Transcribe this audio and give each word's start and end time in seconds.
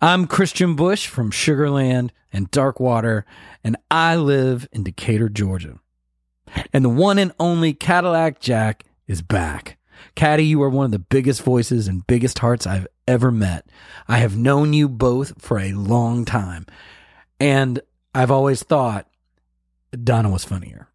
I'm 0.00 0.26
Christian 0.26 0.76
Bush 0.76 1.06
from 1.06 1.30
Sugarland 1.30 2.10
and 2.30 2.50
Darkwater, 2.50 3.24
and 3.64 3.76
I 3.90 4.16
live 4.16 4.68
in 4.70 4.82
Decatur, 4.82 5.30
Georgia. 5.30 5.78
And 6.72 6.84
the 6.84 6.90
one 6.90 7.18
and 7.18 7.32
only 7.40 7.72
Cadillac 7.72 8.38
Jack 8.38 8.84
is 9.06 9.22
back. 9.22 9.78
Caddy, 10.14 10.44
you 10.44 10.62
are 10.62 10.68
one 10.68 10.84
of 10.84 10.90
the 10.90 10.98
biggest 10.98 11.42
voices 11.42 11.88
and 11.88 12.06
biggest 12.06 12.40
hearts 12.40 12.66
I've 12.66 12.86
ever 13.08 13.30
met. 13.30 13.66
I 14.06 14.18
have 14.18 14.36
known 14.36 14.74
you 14.74 14.86
both 14.88 15.40
for 15.40 15.58
a 15.58 15.72
long 15.72 16.26
time, 16.26 16.66
and 17.40 17.80
I've 18.14 18.30
always 18.30 18.62
thought 18.62 19.08
Donna 19.92 20.28
was 20.28 20.44
funnier. 20.44 20.88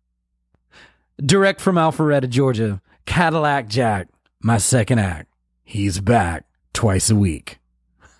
Direct 1.17 1.59
from 1.59 1.75
Alpharetta, 1.75 2.29
Georgia, 2.29 2.81
Cadillac 3.07 3.67
Jack, 3.67 4.09
my 4.41 4.59
second 4.59 4.99
act. 4.99 5.31
He's 5.63 5.99
back 5.99 6.45
twice 6.73 7.09
a 7.09 7.15
week. 7.15 7.60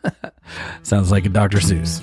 Sounds 0.83 1.11
like 1.11 1.25
a 1.25 1.29
Dr. 1.29 1.59
Seuss. 1.59 2.01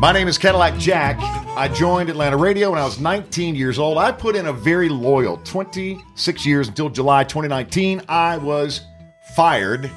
My 0.00 0.12
name 0.12 0.28
is 0.28 0.38
Cadillac 0.38 0.78
Jack. 0.78 1.18
I 1.58 1.66
joined 1.66 2.08
Atlanta 2.08 2.36
Radio 2.36 2.70
when 2.70 2.78
I 2.78 2.84
was 2.84 3.00
19 3.00 3.56
years 3.56 3.80
old. 3.80 3.98
I 3.98 4.12
put 4.12 4.36
in 4.36 4.46
a 4.46 4.52
very 4.52 4.88
loyal 4.88 5.38
26 5.38 6.46
years 6.46 6.68
until 6.68 6.88
July 6.88 7.24
2019. 7.24 8.02
I 8.08 8.36
was 8.36 8.82
fired. 9.34 9.90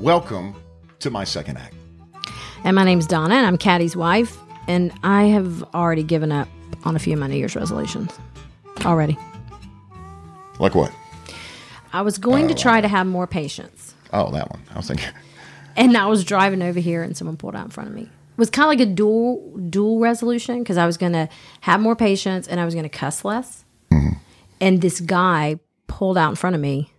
Welcome 0.00 0.56
to 0.98 1.10
my 1.10 1.22
second 1.22 1.58
act. 1.58 1.74
And 2.64 2.74
my 2.74 2.82
name's 2.82 3.06
Donna, 3.06 3.36
and 3.36 3.46
I'm 3.46 3.56
Caddy's 3.56 3.94
wife, 3.94 4.36
and 4.66 4.92
I 5.04 5.26
have 5.26 5.62
already 5.72 6.02
given 6.02 6.32
up 6.32 6.48
on 6.84 6.96
a 6.96 6.98
few 6.98 7.12
of 7.12 7.20
my 7.20 7.28
New 7.28 7.36
Year's 7.36 7.54
resolutions. 7.54 8.10
Already. 8.84 9.16
Like 10.58 10.74
what? 10.74 10.92
I 11.92 12.02
was 12.02 12.18
going 12.18 12.48
to 12.48 12.54
oh. 12.54 12.56
try 12.56 12.80
to 12.80 12.88
have 12.88 13.06
more 13.06 13.26
patience. 13.26 13.94
Oh, 14.12 14.30
that 14.32 14.50
one. 14.50 14.62
I 14.70 14.76
was 14.76 14.88
thinking. 14.88 15.08
And 15.78 15.94
I 15.94 16.06
was 16.06 16.24
driving 16.24 16.62
over 16.62 16.80
here, 16.80 17.02
and 17.02 17.14
someone 17.14 17.36
pulled 17.36 17.54
out 17.54 17.66
in 17.66 17.70
front 17.70 17.90
of 17.90 17.94
me. 17.94 18.04
It 18.04 18.38
was 18.38 18.48
kind 18.48 18.64
of 18.64 18.68
like 18.68 18.80
a 18.80 18.90
dual 18.90 19.54
dual 19.68 19.98
resolution 19.98 20.60
because 20.60 20.78
I 20.78 20.86
was 20.86 20.96
going 20.96 21.12
to 21.12 21.28
have 21.60 21.80
more 21.80 21.94
patience 21.94 22.48
and 22.48 22.58
I 22.58 22.64
was 22.64 22.72
going 22.72 22.84
to 22.84 22.88
cuss 22.88 23.26
less. 23.26 23.66
Mm-hmm. 23.92 24.16
And 24.58 24.80
this 24.80 25.00
guy 25.00 25.58
pulled 25.86 26.16
out 26.16 26.30
in 26.30 26.36
front 26.36 26.56
of 26.56 26.62
me, 26.62 26.90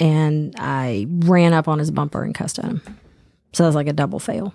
and 0.00 0.54
I 0.58 1.06
ran 1.08 1.52
up 1.52 1.68
on 1.68 1.78
his 1.78 1.92
bumper 1.92 2.24
and 2.24 2.34
cussed 2.34 2.58
at 2.58 2.64
him. 2.64 2.82
So 3.52 3.62
that 3.62 3.68
was 3.68 3.76
like 3.76 3.86
a 3.86 3.92
double 3.92 4.18
fail. 4.18 4.54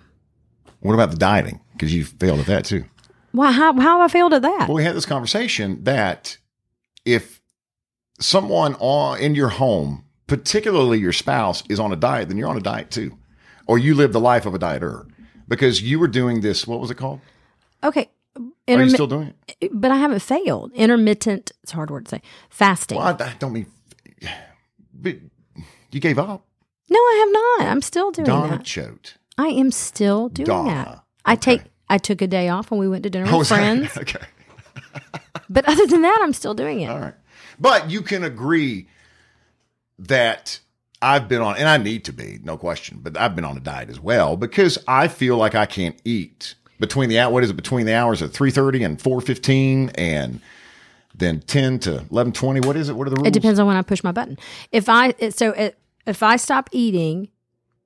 What 0.81 0.94
about 0.94 1.12
the 1.12 1.17
dieting? 1.17 1.62
Because 1.72 1.94
you 1.94 2.03
failed 2.03 2.42
at 2.42 2.45
that 2.47 2.66
too. 2.66 2.84
Why? 3.31 3.52
How? 3.52 3.73
How 3.73 4.00
have 4.00 4.09
I 4.09 4.12
failed 4.12 4.34
at 4.34 4.42
that? 4.42 4.67
Well, 4.67 4.75
we 4.75 4.84
had 4.84 4.95
this 4.95 5.06
conversation 5.06 5.84
that 5.86 6.38
if 7.06 7.42
someone 8.20 8.75
on, 8.75 9.20
in 9.20 9.36
your 9.36 9.50
home, 9.50 10.03
particularly 10.28 11.00
your 11.00 11.14
spouse, 11.14 11.64
is 11.70 11.80
on 11.80 11.92
a 11.94 11.95
diet, 11.95 12.28
then 12.28 12.38
you're 12.38 12.50
on 12.50 12.58
a 12.58 12.62
diet 12.62 12.92
too, 12.92 13.17
or 13.67 13.78
you 13.78 13.94
live 13.95 14.12
the 14.14 14.20
life 14.20 14.45
of 14.45 14.53
a 14.53 14.59
dieter 14.59 15.08
because 15.47 15.81
you 15.81 16.00
were 16.00 16.08
doing 16.08 16.42
this. 16.42 16.66
What 16.67 16.80
was 16.80 16.92
it 16.92 16.95
called? 16.95 17.20
Okay. 17.84 18.09
Are 18.67 18.81
you 18.84 18.89
still 18.89 19.08
doing 19.08 19.34
it? 19.59 19.70
but 19.72 19.92
I 19.92 19.97
haven't 19.97 20.20
failed. 20.20 20.72
Intermittent, 20.73 21.52
it's 21.64 21.72
a 21.72 21.75
hard 21.75 21.89
word 21.92 22.06
to 22.06 22.09
say. 22.09 22.22
Fasting. 22.50 22.97
Well, 22.97 23.16
I, 23.19 23.23
I 23.23 23.34
don't 23.40 23.53
mean. 23.53 23.67
But 24.94 25.17
you 25.92 26.00
gave 26.00 26.17
up. 26.19 26.45
No, 26.90 26.97
I 27.00 27.23
have 27.25 27.66
not. 27.67 27.72
I'm 27.72 27.81
still 27.81 28.12
doing 28.12 28.25
it. 28.25 28.30
Donna 28.30 28.58
that. 28.58 28.66
Choate. 28.66 29.16
I 29.38 29.47
am 29.47 29.72
still 29.72 30.30
doing 30.30 30.47
Donna. 30.47 30.69
that. 30.69 31.03
I 31.25 31.36
take 31.36 31.62
I 31.90 31.97
took 31.97 32.22
a 32.22 32.28
day 32.28 32.50
off 32.50 32.72
and 32.72 32.80
we 32.80 32.88
went 32.88 33.03
to 33.03 33.09
dinner 33.09 33.28
oh, 33.30 33.40
with 33.40 33.52
Oh, 33.52 33.56
that- 33.56 33.92
friends. 33.92 33.97
okay. 33.97 34.25
but 35.49 35.67
other 35.67 35.85
than 35.88 36.01
that, 36.01 36.19
I'm 36.21 36.33
still 36.33 36.53
doing 36.53 36.81
it. 36.81 36.89
All 36.89 36.99
right. 36.99 37.13
But 37.59 37.89
you 37.89 38.01
can 38.01 38.23
agree 38.23 38.88
that 39.99 40.59
I've 41.01 41.27
been 41.27 41.41
on, 41.41 41.57
and 41.57 41.67
I 41.67 41.77
need 41.77 42.05
to 42.05 42.13
be, 42.13 42.39
no 42.43 42.57
question, 42.57 42.99
but 43.01 43.17
I've 43.17 43.35
been 43.35 43.45
on 43.45 43.57
a 43.57 43.61
diet 43.61 43.89
as 43.89 43.99
well 43.99 44.35
because 44.35 44.77
I 44.88 45.07
feel 45.07 45.38
like 45.38 45.55
I 45.55 45.66
can't 45.66 46.00
eat 46.03 46.55
between 46.79 47.09
the, 47.09 47.23
what 47.25 47.44
is 47.44 47.50
it, 47.50 47.55
between 47.55 47.85
the 47.85 47.94
hours 47.94 48.22
of 48.22 48.31
3.30 48.31 48.85
and 48.85 49.00
4.15 49.00 49.91
and 49.97 50.41
then 51.17 51.39
10 51.41 51.79
to 51.79 51.91
11.20. 52.11 52.66
What 52.66 52.75
is 52.75 52.89
it? 52.89 52.94
What 52.94 53.07
are 53.07 53.09
the 53.09 53.16
rules? 53.17 53.28
It 53.28 53.34
depends 53.34 53.59
on 53.59 53.67
when 53.67 53.78
I 53.78 53.81
push 53.81 54.03
my 54.03 54.11
button. 54.11 54.38
If 54.72 54.89
I 54.89 55.13
so 55.29 55.51
it, 55.51 55.78
if 56.05 56.22
I 56.22 56.35
stop 56.35 56.69
eating 56.72 57.29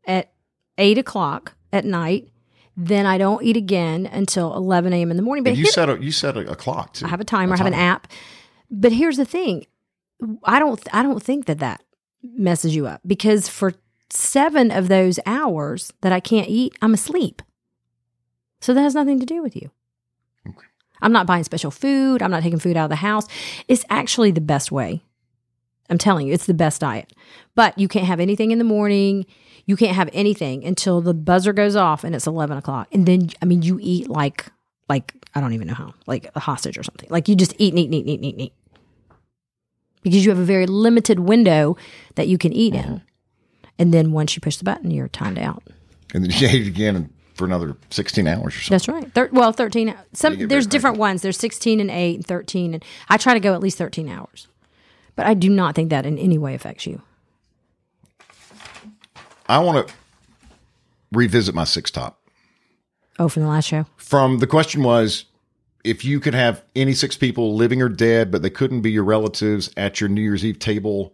at 0.06 0.32
eight 0.78 0.98
o'clock 0.98 1.54
at 1.72 1.86
night, 1.86 2.30
then 2.82 3.06
I 3.06 3.18
don't 3.18 3.44
eat 3.44 3.58
again 3.58 4.06
until 4.06 4.56
eleven 4.56 4.94
a.m. 4.94 5.12
in 5.12 5.18
the 5.18 5.24
morning. 5.24 5.44
But 5.44 5.58
you 5.58 5.66
set 5.66 5.90
a, 5.90 6.02
you 6.02 6.12
set 6.12 6.38
a, 6.38 6.52
a 6.52 6.56
clock 6.56 6.94
too. 6.94 7.06
I 7.06 7.10
have 7.10 7.20
a 7.20 7.26
timer. 7.26 7.54
I 7.54 7.58
have 7.58 7.68
an 7.68 7.74
app. 7.74 8.08
But 8.72 8.94
here's 8.94 9.18
the 9.18 9.26
thing: 9.26 9.66
I 10.46 10.60
don't. 10.60 10.82
I 10.94 11.04
don't 11.04 11.22
think 11.22 11.46
that 11.48 11.60
that 11.60 11.84
messes 12.24 12.76
you 12.76 12.88
up 12.88 13.02
because 13.06 13.50
for 13.50 13.74
seven 14.10 14.72
of 14.72 14.88
those 14.88 15.20
hours 15.26 15.92
that 16.02 16.14
I 16.14 16.22
can't 16.22 16.48
eat, 16.48 16.74
I'm 16.82 16.94
asleep. 16.94 17.42
So 18.62 18.74
that 18.74 18.82
has 18.82 18.96
nothing 18.96 19.20
to 19.20 19.26
do 19.26 19.42
with 19.42 19.56
you. 19.56 19.72
I'm 21.02 21.12
not 21.12 21.28
buying 21.28 21.44
special 21.44 21.72
food. 21.72 22.22
I'm 22.22 22.32
not 22.32 22.44
taking 22.44 22.60
food 22.60 22.76
out 22.76 22.86
of 22.86 22.90
the 22.90 22.98
house. 22.98 23.26
It's 23.68 23.86
actually 23.90 24.32
the 24.32 24.42
best 24.42 24.72
way. 24.72 25.02
I'm 25.90 25.98
telling 25.98 26.28
you, 26.28 26.34
it's 26.34 26.46
the 26.46 26.54
best 26.54 26.82
diet. 26.82 27.14
But 27.56 27.78
you 27.78 27.88
can't 27.88 28.06
have 28.06 28.20
anything 28.20 28.52
in 28.52 28.58
the 28.58 28.64
morning. 28.66 29.26
You 29.70 29.76
can't 29.76 29.96
have 29.96 30.10
anything 30.14 30.66
until 30.66 31.00
the 31.00 31.14
buzzer 31.14 31.54
goes 31.54 31.76
off 31.76 32.04
and 32.04 32.16
it's 32.16 32.26
11 32.26 32.58
o'clock. 32.58 32.88
And 32.92 33.06
then, 33.06 33.30
I 33.40 33.46
mean, 33.46 33.62
you 33.62 33.78
eat 33.80 34.10
like, 34.10 34.48
like, 34.90 35.14
I 35.36 35.40
don't 35.40 35.54
even 35.54 35.68
know 35.68 35.76
how, 35.76 35.94
like 36.08 36.32
a 36.34 36.40
hostage 36.40 36.76
or 36.76 36.82
something. 36.82 37.08
Like 37.12 37.28
you 37.28 37.36
just 37.36 37.54
eat 37.60 37.74
and 37.74 37.78
eat 37.80 37.86
and 37.86 37.94
eat 37.94 38.00
and 38.00 38.10
eat 38.10 38.16
and 38.16 38.26
eat. 38.26 38.34
and 38.34 38.42
eat. 38.42 38.54
Because 40.02 40.26
you 40.26 40.32
have 40.32 40.40
a 40.40 40.44
very 40.44 40.66
limited 40.66 41.20
window 41.20 41.78
that 42.16 42.28
you 42.28 42.40
can 42.40 42.52
eat 42.52 42.74
in. 42.74 42.82
Mm-hmm. 42.82 43.68
And 43.78 43.94
then 43.94 44.12
once 44.12 44.36
you 44.36 44.42
push 44.42 44.58
the 44.58 44.64
button, 44.64 44.90
you're 44.90 45.08
timed 45.08 45.38
out. 45.38 45.62
And 46.16 46.24
then 46.24 46.32
you 46.32 46.48
eat 46.48 46.68
again 46.68 47.14
for 47.36 47.46
another 47.46 47.78
16 47.92 48.26
hours 48.26 48.56
or 48.56 48.60
something. 48.62 48.74
That's 48.74 48.88
right. 48.88 49.14
Thir- 49.14 49.30
well, 49.32 49.52
13. 49.52 49.94
Some, 50.14 50.48
there's 50.48 50.66
different 50.66 50.98
ones. 50.98 51.22
There's 51.22 51.38
16 51.38 51.80
and 51.80 51.92
8 51.92 52.16
and 52.16 52.26
13. 52.26 52.74
And 52.74 52.84
I 53.08 53.18
try 53.18 53.36
to 53.36 53.40
go 53.40 53.54
at 53.54 53.60
least 53.60 53.78
13 53.78 54.10
hours. 54.10 54.48
But 55.16 55.28
I 55.28 55.36
do 55.36 55.48
not 55.48 55.76
think 55.76 55.92
that 55.92 56.08
in 56.08 56.18
any 56.18 56.40
way 56.40 56.56
affects 56.56 56.88
you. 56.88 57.04
I 59.50 59.60
want 59.60 59.88
to 59.88 59.94
revisit 61.12 61.56
my 61.56 61.64
six 61.64 61.92
top. 61.92 62.22
Oh, 63.18 63.28
from 63.28 63.44
the 63.44 63.50
last 63.50 63.66
show? 63.66 63.86
from 63.98 64.40
the 64.40 64.48
question 64.48 64.82
was 64.84 65.26
if 65.84 66.06
you 66.06 66.20
could 66.20 66.34
have 66.34 66.64
any 66.76 66.94
six 66.94 67.18
people 67.18 67.56
living 67.56 67.82
or 67.82 67.90
dead, 67.90 68.32
but 68.32 68.42
they 68.42 68.50
couldn't 68.50 68.82
be 68.82 68.92
your 68.92 69.04
relatives 69.04 69.72
at 69.76 70.00
your 70.00 70.10
New 70.10 70.22
Year's 70.22 70.46
Eve 70.46 70.60
table 70.60 71.14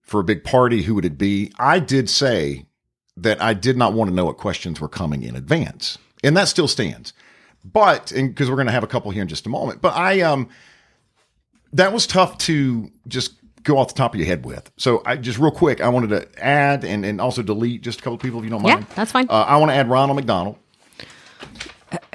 for 0.00 0.20
a 0.20 0.24
big 0.24 0.44
party, 0.44 0.82
who 0.82 0.94
would 0.94 1.04
it 1.04 1.18
be? 1.18 1.52
I 1.58 1.78
did 1.78 2.08
say 2.08 2.66
that 3.16 3.42
I 3.42 3.54
did 3.54 3.76
not 3.76 3.92
want 3.94 4.10
to 4.10 4.14
know 4.14 4.24
what 4.24 4.36
questions 4.36 4.80
were 4.80 4.88
coming 4.88 5.22
in 5.22 5.36
advance, 5.36 5.98
and 6.22 6.36
that 6.36 6.48
still 6.48 6.68
stands. 6.68 7.12
But 7.64 8.12
and 8.12 8.28
because 8.28 8.48
we're 8.48 8.56
going 8.56 8.66
to 8.66 8.72
have 8.72 8.84
a 8.84 8.88
couple 8.88 9.10
here 9.10 9.22
in 9.22 9.28
just 9.28 9.46
a 9.46 9.50
moment, 9.50 9.82
but 9.82 9.94
I 9.96 10.20
um 10.20 10.48
that 11.72 11.92
was 11.92 12.06
tough 12.06 12.38
to 12.38 12.90
just 13.06 13.34
go 13.64 13.78
off 13.78 13.88
the 13.88 13.94
top 13.94 14.14
of 14.14 14.20
your 14.20 14.26
head 14.26 14.44
with. 14.44 14.70
So 14.76 15.02
I 15.06 15.16
just 15.16 15.38
real 15.38 15.50
quick, 15.50 15.80
I 15.80 15.88
wanted 15.88 16.10
to 16.10 16.44
add 16.44 16.84
and 16.84 17.04
and 17.04 17.20
also 17.20 17.42
delete 17.42 17.82
just 17.82 18.00
a 18.00 18.02
couple 18.02 18.18
people 18.18 18.38
if 18.40 18.44
you 18.44 18.50
don't 18.50 18.62
mind. 18.62 18.80
Yeah, 18.80 18.94
that's 18.94 19.12
fine. 19.12 19.26
Uh, 19.28 19.32
I 19.48 19.56
want 19.56 19.70
to 19.70 19.74
add 19.74 19.88
Ronald 19.88 20.16
McDonald. 20.16 20.56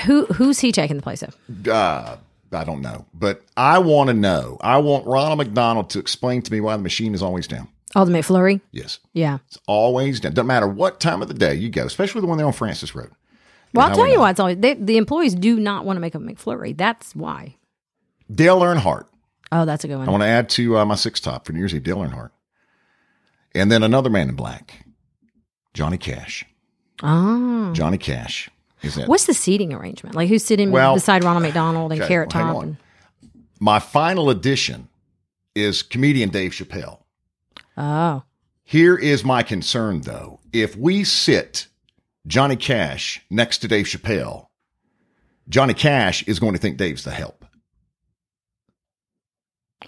Who 0.05 0.25
Who's 0.27 0.59
he 0.59 0.71
taking 0.71 0.97
the 0.97 1.01
place 1.03 1.23
of? 1.23 1.35
uh, 1.67 2.17
I 2.51 2.63
don't 2.63 2.81
know, 2.81 3.05
but 3.13 3.43
I 3.57 3.79
want 3.79 4.09
to 4.09 4.13
know. 4.13 4.57
I 4.61 4.77
want 4.77 5.07
Ronald 5.07 5.39
McDonald 5.39 5.89
to 5.91 5.99
explain 5.99 6.41
to 6.43 6.51
me 6.51 6.61
why 6.61 6.75
the 6.77 6.83
machine 6.83 7.15
is 7.15 7.23
always 7.23 7.47
down. 7.47 7.67
Oh, 7.95 8.05
the 8.05 8.11
McFlurry? 8.11 8.59
Yes, 8.71 8.99
Yeah. 9.13 9.37
it's 9.47 9.59
always 9.67 10.19
down. 10.19 10.33
Doesn't 10.33 10.47
matter 10.47 10.67
what 10.67 10.99
time 10.99 11.21
of 11.21 11.27
the 11.27 11.33
day 11.35 11.53
you 11.55 11.69
go, 11.69 11.85
especially 11.85 12.21
the 12.21 12.27
one 12.27 12.37
there 12.37 12.47
on 12.47 12.53
Francis 12.53 12.95
Road. 12.95 13.11
Well, 13.73 13.87
I'll 13.87 13.95
tell 13.95 14.07
you 14.07 14.19
why 14.19 14.29
it's 14.31 14.39
always 14.39 14.57
they, 14.57 14.75
the 14.75 14.97
employees 14.97 15.33
do 15.35 15.59
not 15.59 15.85
want 15.85 15.97
to 15.97 16.01
make 16.01 16.13
a 16.15 16.19
McFlurry. 16.19 16.75
That's 16.77 17.15
why. 17.15 17.55
Dale 18.31 18.59
Earnhardt. 18.61 19.05
Oh, 19.55 19.65
that's 19.65 19.83
a 19.83 19.87
good 19.87 19.97
one. 19.97 20.07
I 20.07 20.11
want 20.11 20.21
to 20.23 20.27
add 20.27 20.49
to 20.49 20.77
uh, 20.77 20.85
my 20.85 20.95
six 20.95 21.19
top 21.19 21.45
for 21.45 21.53
New 21.53 21.59
Year's 21.59 21.73
Eve. 21.75 21.83
Dale 21.83 21.97
Earnhardt, 21.97 22.31
and 23.53 23.71
then 23.71 23.83
another 23.83 24.09
man 24.09 24.29
in 24.29 24.35
black, 24.35 24.85
Johnny 25.73 25.97
Cash. 25.97 26.45
Oh. 27.01 27.71
Johnny 27.73 27.97
Cash 27.97 28.49
is 28.81 28.95
that 28.95 29.07
What's 29.07 29.25
the 29.25 29.33
seating 29.33 29.73
arrangement? 29.73 30.15
Like 30.15 30.29
who's 30.29 30.43
sitting 30.43 30.71
Well- 30.71 30.93
beside 30.93 31.23
Ronald 31.23 31.43
McDonald 31.43 31.91
and 31.91 32.01
Okay, 32.01 32.07
Carrot 32.07 32.29
Top? 32.29 32.63
And, 32.63 32.77
my 33.59 33.79
final 33.79 34.29
addition 34.29 34.89
is 35.55 35.81
comedian 35.83 36.29
Dave 36.29 36.51
Chappelle. 36.51 36.99
oh. 37.77 38.23
Here 38.65 38.95
is 38.97 39.25
my 39.25 39.43
concern, 39.43 40.01
though. 40.01 40.39
If 40.53 40.77
we 40.77 41.03
sit 41.03 41.67
Johnny 42.25 42.55
Cash 42.55 43.21
next 43.29 43.57
to 43.59 43.67
Dave 43.67 43.85
Chappelle, 43.85 44.47
Johnny 45.49 45.73
Cash 45.73 46.23
is 46.23 46.39
going 46.39 46.53
to 46.53 46.59
think 46.59 46.77
Dave's 46.77 47.03
the 47.03 47.11
help. 47.11 47.42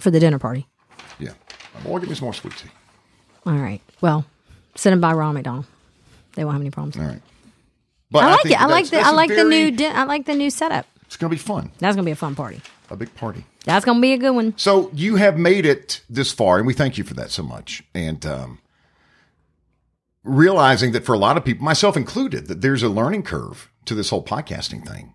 For 0.05 0.11
the 0.11 0.19
dinner 0.19 0.37
party. 0.37 0.67
Yeah. 1.17 1.31
Boy, 1.83 1.97
give 1.97 2.09
me 2.09 2.13
some 2.13 2.25
more 2.25 2.33
sweet 2.35 2.55
tea. 2.55 2.69
All 3.43 3.55
right. 3.55 3.81
Well, 4.01 4.23
send 4.75 4.93
them 4.93 5.01
by 5.01 5.13
Ronald 5.13 5.33
McDonald. 5.33 5.65
They 6.35 6.45
won't 6.45 6.53
have 6.53 6.61
any 6.61 6.69
problems. 6.69 6.95
All 6.95 7.05
right. 7.05 7.23
But 8.11 8.23
I 8.23 8.31
like 8.33 8.41
think 8.43 8.53
it. 8.53 8.61
I 8.61 8.65
like 8.67 8.89
the 8.91 8.99
I 8.99 9.09
I 9.09 9.11
like 9.13 9.29
the 9.29 9.43
new 9.43 9.71
di- 9.71 9.87
I 9.87 10.03
like 10.03 10.27
the 10.27 10.35
new 10.35 10.51
setup. 10.51 10.85
It's 11.07 11.17
going 11.17 11.31
to 11.31 11.35
be 11.35 11.39
fun. 11.41 11.71
That's 11.79 11.95
gonna 11.95 12.05
be 12.05 12.11
a 12.11 12.15
fun 12.15 12.35
party. 12.35 12.61
a 12.91 12.95
big 12.95 13.15
party. 13.15 13.45
That's 13.63 13.83
gonna 13.83 13.99
be 13.99 14.13
a 14.13 14.17
good 14.19 14.35
one. 14.35 14.53
So 14.57 14.91
you 14.93 15.15
have 15.15 15.39
made 15.39 15.65
it 15.65 16.01
this 16.07 16.31
far, 16.31 16.59
and 16.59 16.67
we 16.67 16.75
thank 16.75 16.99
you 16.99 17.03
for 17.03 17.15
that 17.15 17.31
so 17.31 17.41
much. 17.41 17.81
And 17.95 18.23
um, 18.27 18.59
realizing 20.23 20.91
that 20.91 21.03
for 21.03 21.13
a 21.15 21.17
lot 21.17 21.35
of 21.35 21.43
people, 21.43 21.65
myself 21.65 21.97
included, 21.97 22.45
that 22.45 22.61
there's 22.61 22.83
a 22.83 22.89
learning 22.89 23.23
curve 23.23 23.71
to 23.85 23.95
this 23.95 24.11
whole 24.11 24.23
podcasting 24.23 24.87
thing. 24.87 25.13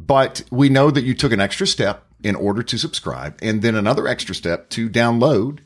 But 0.00 0.42
we 0.50 0.68
know 0.68 0.90
that 0.90 1.04
you 1.04 1.14
took 1.14 1.30
an 1.30 1.40
extra 1.40 1.68
step 1.68 2.04
in 2.22 2.34
order 2.34 2.62
to 2.62 2.78
subscribe, 2.78 3.38
and 3.40 3.62
then 3.62 3.74
another 3.74 4.08
extra 4.08 4.34
step 4.34 4.68
to 4.70 4.88
download 4.88 5.60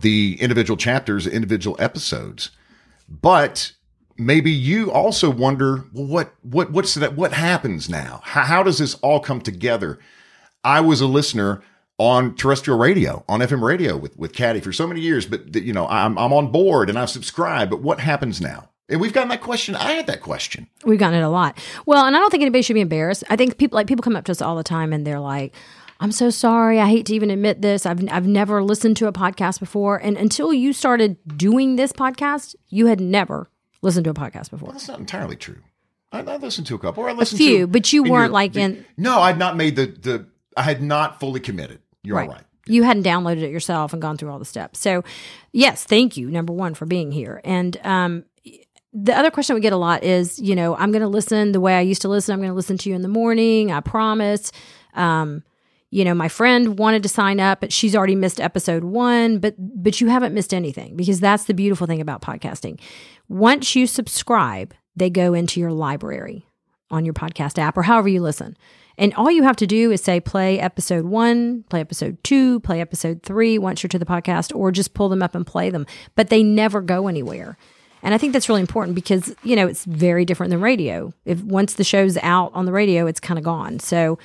the 0.00 0.38
individual 0.40 0.76
chapters, 0.76 1.26
individual 1.26 1.76
episodes. 1.78 2.50
But 3.08 3.72
maybe 4.16 4.50
you 4.50 4.90
also 4.90 5.30
wonder, 5.30 5.84
well, 5.92 6.06
what 6.06 6.34
what 6.42 6.70
what's 6.70 6.94
that? 6.94 7.16
What 7.16 7.32
happens 7.32 7.88
now? 7.88 8.20
How, 8.24 8.42
how 8.42 8.62
does 8.62 8.78
this 8.78 8.94
all 8.96 9.20
come 9.20 9.40
together? 9.40 9.98
I 10.64 10.80
was 10.80 11.00
a 11.00 11.06
listener 11.06 11.62
on 11.98 12.34
terrestrial 12.34 12.78
radio, 12.78 13.24
on 13.28 13.40
FM 13.40 13.62
radio 13.62 13.96
with 13.96 14.16
with 14.16 14.32
Caddy 14.32 14.60
for 14.60 14.72
so 14.72 14.86
many 14.86 15.00
years, 15.00 15.26
but 15.26 15.54
you 15.54 15.72
know 15.72 15.86
I'm 15.88 16.18
I'm 16.18 16.32
on 16.32 16.52
board 16.52 16.88
and 16.88 16.98
I've 16.98 17.10
subscribed. 17.10 17.70
But 17.70 17.82
what 17.82 18.00
happens 18.00 18.40
now? 18.40 18.70
And 18.88 19.00
we've 19.00 19.12
gotten 19.12 19.28
that 19.30 19.40
question. 19.40 19.74
I 19.74 19.92
had 19.92 20.06
that 20.08 20.20
question. 20.20 20.68
We've 20.84 20.98
gotten 20.98 21.18
it 21.18 21.22
a 21.22 21.28
lot. 21.28 21.56
Well, 21.86 22.04
and 22.04 22.14
I 22.14 22.18
don't 22.18 22.30
think 22.30 22.42
anybody 22.42 22.62
should 22.62 22.74
be 22.74 22.80
embarrassed. 22.80 23.24
I 23.30 23.36
think 23.36 23.56
people 23.56 23.76
like 23.76 23.86
people 23.86 24.02
come 24.02 24.16
up 24.16 24.24
to 24.24 24.32
us 24.32 24.42
all 24.42 24.56
the 24.56 24.62
time 24.64 24.92
and 24.92 25.06
they're 25.06 25.20
like, 25.20 25.54
"I'm 26.00 26.12
so 26.12 26.30
sorry. 26.30 26.78
I 26.80 26.88
hate 26.88 27.06
to 27.06 27.14
even 27.14 27.30
admit 27.30 27.62
this. 27.62 27.86
I've 27.86 28.06
I've 28.10 28.26
never 28.26 28.62
listened 28.62 28.96
to 28.98 29.06
a 29.06 29.12
podcast 29.12 29.60
before." 29.60 29.96
And 29.96 30.16
until 30.16 30.52
you 30.52 30.72
started 30.72 31.16
doing 31.36 31.76
this 31.76 31.92
podcast, 31.92 32.54
you 32.68 32.86
had 32.86 33.00
never 33.00 33.48
listened 33.82 34.04
to 34.04 34.10
a 34.10 34.14
podcast 34.14 34.50
before. 34.50 34.72
That's 34.72 34.88
not 34.88 34.98
entirely 34.98 35.36
true. 35.36 35.58
I, 36.10 36.18
I 36.20 36.36
listened 36.36 36.66
to 36.66 36.74
a 36.74 36.78
couple. 36.78 37.04
Or 37.04 37.08
I 37.08 37.12
listened 37.12 37.38
to 37.38 37.44
a 37.44 37.48
few, 37.48 37.58
to, 37.60 37.66
but 37.68 37.92
you 37.92 38.02
weren't 38.02 38.24
your- 38.24 38.28
like 38.28 38.52
the- 38.52 38.60
in- 38.60 38.84
No, 38.98 39.20
I'd 39.20 39.38
not 39.38 39.56
made 39.56 39.76
the 39.76 39.86
the. 39.86 40.26
I 40.56 40.62
had 40.62 40.82
not 40.82 41.18
fully 41.20 41.40
committed. 41.40 41.78
You're 42.02 42.20
all 42.20 42.26
right. 42.28 42.42
You 42.66 42.82
hadn't 42.82 43.04
downloaded 43.04 43.42
it 43.42 43.50
yourself 43.50 43.92
and 43.94 44.02
gone 44.02 44.16
through 44.18 44.30
all 44.30 44.38
the 44.38 44.44
steps. 44.44 44.78
So, 44.78 45.02
yes, 45.52 45.82
thank 45.84 46.16
you, 46.16 46.30
number 46.30 46.52
one, 46.52 46.74
for 46.74 46.84
being 46.86 47.10
here. 47.10 47.40
And 47.42 47.76
um, 47.82 48.24
the 48.92 49.16
other 49.16 49.30
question 49.30 49.54
we 49.54 49.60
get 49.60 49.72
a 49.72 49.78
lot 49.78 50.04
is, 50.04 50.38
you 50.38 50.54
know, 50.54 50.76
I'm 50.76 50.92
going 50.92 51.02
to 51.02 51.08
listen 51.08 51.52
the 51.52 51.60
way 51.60 51.76
I 51.76 51.80
used 51.80 52.02
to 52.02 52.08
listen. 52.08 52.32
I'm 52.32 52.40
going 52.40 52.50
to 52.50 52.56
listen 52.56 52.76
to 52.78 52.90
you 52.90 52.94
in 52.94 53.02
the 53.02 53.08
morning. 53.08 53.72
I 53.72 53.80
promise. 53.80 54.52
Um, 54.94 55.42
you 55.90 56.06
know, 56.06 56.14
my 56.14 56.28
friend 56.28 56.78
wanted 56.78 57.02
to 57.02 57.08
sign 57.08 57.38
up, 57.38 57.60
but 57.60 57.72
she's 57.72 57.94
already 57.94 58.14
missed 58.14 58.40
episode 58.40 58.82
one. 58.82 59.38
But 59.38 59.54
but 59.58 60.00
you 60.00 60.08
haven't 60.08 60.34
missed 60.34 60.54
anything 60.54 60.96
because 60.96 61.20
that's 61.20 61.44
the 61.44 61.54
beautiful 61.54 61.86
thing 61.86 62.00
about 62.00 62.22
podcasting. 62.22 62.80
Once 63.28 63.76
you 63.76 63.86
subscribe, 63.86 64.74
they 64.96 65.10
go 65.10 65.34
into 65.34 65.60
your 65.60 65.72
library 65.72 66.46
on 66.90 67.04
your 67.04 67.14
podcast 67.14 67.58
app 67.58 67.76
or 67.76 67.82
however 67.82 68.08
you 68.08 68.22
listen. 68.22 68.56
And 68.98 69.14
all 69.14 69.30
you 69.30 69.42
have 69.42 69.56
to 69.56 69.66
do 69.66 69.90
is 69.90 70.02
say 70.02 70.20
play 70.20 70.60
episode 70.60 71.06
one, 71.06 71.62
play 71.64 71.80
episode 71.80 72.22
two, 72.24 72.60
play 72.60 72.80
episode 72.80 73.22
three 73.22 73.58
once 73.58 73.82
you're 73.82 73.88
to 73.88 73.98
the 73.98 74.04
podcast, 74.04 74.54
or 74.54 74.70
just 74.70 74.94
pull 74.94 75.08
them 75.08 75.22
up 75.22 75.34
and 75.34 75.46
play 75.46 75.70
them. 75.70 75.86
But 76.14 76.28
they 76.28 76.42
never 76.42 76.82
go 76.82 77.08
anywhere. 77.08 77.56
And 78.02 78.14
I 78.14 78.18
think 78.18 78.32
that's 78.32 78.48
really 78.48 78.60
important 78.60 78.94
because, 78.94 79.34
you 79.44 79.54
know, 79.54 79.66
it's 79.66 79.84
very 79.84 80.24
different 80.24 80.50
than 80.50 80.60
radio. 80.60 81.12
If 81.24 81.42
once 81.42 81.74
the 81.74 81.84
show's 81.84 82.16
out 82.18 82.50
on 82.54 82.64
the 82.64 82.72
radio, 82.72 83.06
it's 83.06 83.20
kind 83.20 83.38
of 83.38 83.44
gone. 83.44 83.78
So, 83.78 84.18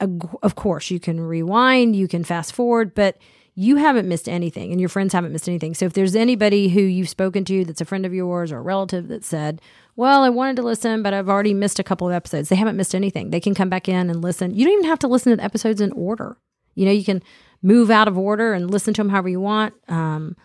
of 0.00 0.54
course, 0.54 0.90
you 0.90 1.00
can 1.00 1.20
rewind, 1.20 1.96
you 1.96 2.08
can 2.08 2.24
fast 2.24 2.52
forward, 2.52 2.94
but 2.94 3.16
you 3.54 3.76
haven't 3.76 4.08
missed 4.08 4.28
anything 4.28 4.72
and 4.72 4.80
your 4.80 4.88
friends 4.88 5.12
haven't 5.12 5.32
missed 5.32 5.48
anything. 5.48 5.74
So 5.74 5.84
if 5.84 5.92
there's 5.92 6.16
anybody 6.16 6.68
who 6.68 6.80
you've 6.80 7.08
spoken 7.08 7.44
to 7.46 7.64
that's 7.64 7.80
a 7.80 7.84
friend 7.84 8.06
of 8.06 8.14
yours 8.14 8.50
or 8.50 8.58
a 8.58 8.62
relative 8.62 9.08
that 9.08 9.24
said, 9.24 9.60
well, 9.94 10.22
I 10.22 10.30
wanted 10.30 10.56
to 10.56 10.62
listen, 10.62 11.02
but 11.02 11.12
I've 11.12 11.28
already 11.28 11.52
missed 11.52 11.78
a 11.78 11.84
couple 11.84 12.08
of 12.08 12.14
episodes, 12.14 12.48
they 12.48 12.56
haven't 12.56 12.76
missed 12.76 12.94
anything. 12.94 13.30
They 13.30 13.40
can 13.40 13.54
come 13.54 13.68
back 13.68 13.88
in 13.88 14.08
and 14.08 14.22
listen. 14.22 14.54
You 14.54 14.64
don't 14.64 14.72
even 14.72 14.86
have 14.86 14.98
to 15.00 15.08
listen 15.08 15.30
to 15.30 15.36
the 15.36 15.44
episodes 15.44 15.80
in 15.80 15.92
order. 15.92 16.38
You 16.74 16.86
know, 16.86 16.92
you 16.92 17.04
can 17.04 17.22
move 17.60 17.90
out 17.90 18.08
of 18.08 18.16
order 18.16 18.54
and 18.54 18.70
listen 18.70 18.94
to 18.94 19.00
them 19.00 19.10
however 19.10 19.28
you 19.28 19.40
want. 19.40 19.74
Um, 19.88 20.36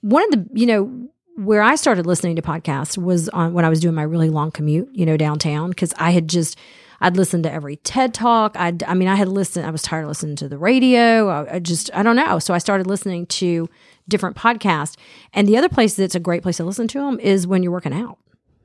one 0.00 0.24
of 0.24 0.30
the, 0.30 0.46
you 0.52 0.66
know, 0.66 1.08
where 1.38 1.62
I 1.62 1.76
started 1.76 2.04
listening 2.04 2.34
to 2.36 2.42
podcasts 2.42 2.98
was 2.98 3.28
on 3.28 3.52
when 3.52 3.64
I 3.64 3.68
was 3.68 3.78
doing 3.78 3.94
my 3.94 4.02
really 4.02 4.28
long 4.28 4.50
commute, 4.50 4.88
you 4.92 5.06
know, 5.06 5.16
downtown, 5.16 5.70
because 5.70 5.94
I 5.96 6.10
had 6.10 6.28
just, 6.28 6.58
I'd 7.00 7.16
listened 7.16 7.44
to 7.44 7.52
every 7.52 7.76
TED 7.76 8.12
talk. 8.12 8.56
I'd, 8.56 8.82
I 8.82 8.94
mean, 8.94 9.06
I 9.06 9.14
had 9.14 9.28
listened, 9.28 9.64
I 9.64 9.70
was 9.70 9.82
tired 9.82 10.02
of 10.02 10.08
listening 10.08 10.34
to 10.36 10.48
the 10.48 10.58
radio. 10.58 11.28
I, 11.28 11.54
I 11.54 11.58
just, 11.60 11.90
I 11.94 12.02
don't 12.02 12.16
know. 12.16 12.40
So 12.40 12.54
I 12.54 12.58
started 12.58 12.88
listening 12.88 13.26
to 13.26 13.68
different 14.08 14.36
podcasts. 14.36 14.96
And 15.32 15.46
the 15.46 15.56
other 15.56 15.68
place 15.68 15.94
that's 15.94 16.16
a 16.16 16.20
great 16.20 16.42
place 16.42 16.56
to 16.56 16.64
listen 16.64 16.88
to 16.88 16.98
them 16.98 17.20
is 17.20 17.46
when 17.46 17.62
you're 17.62 17.72
working 17.72 17.92
out. 17.92 18.18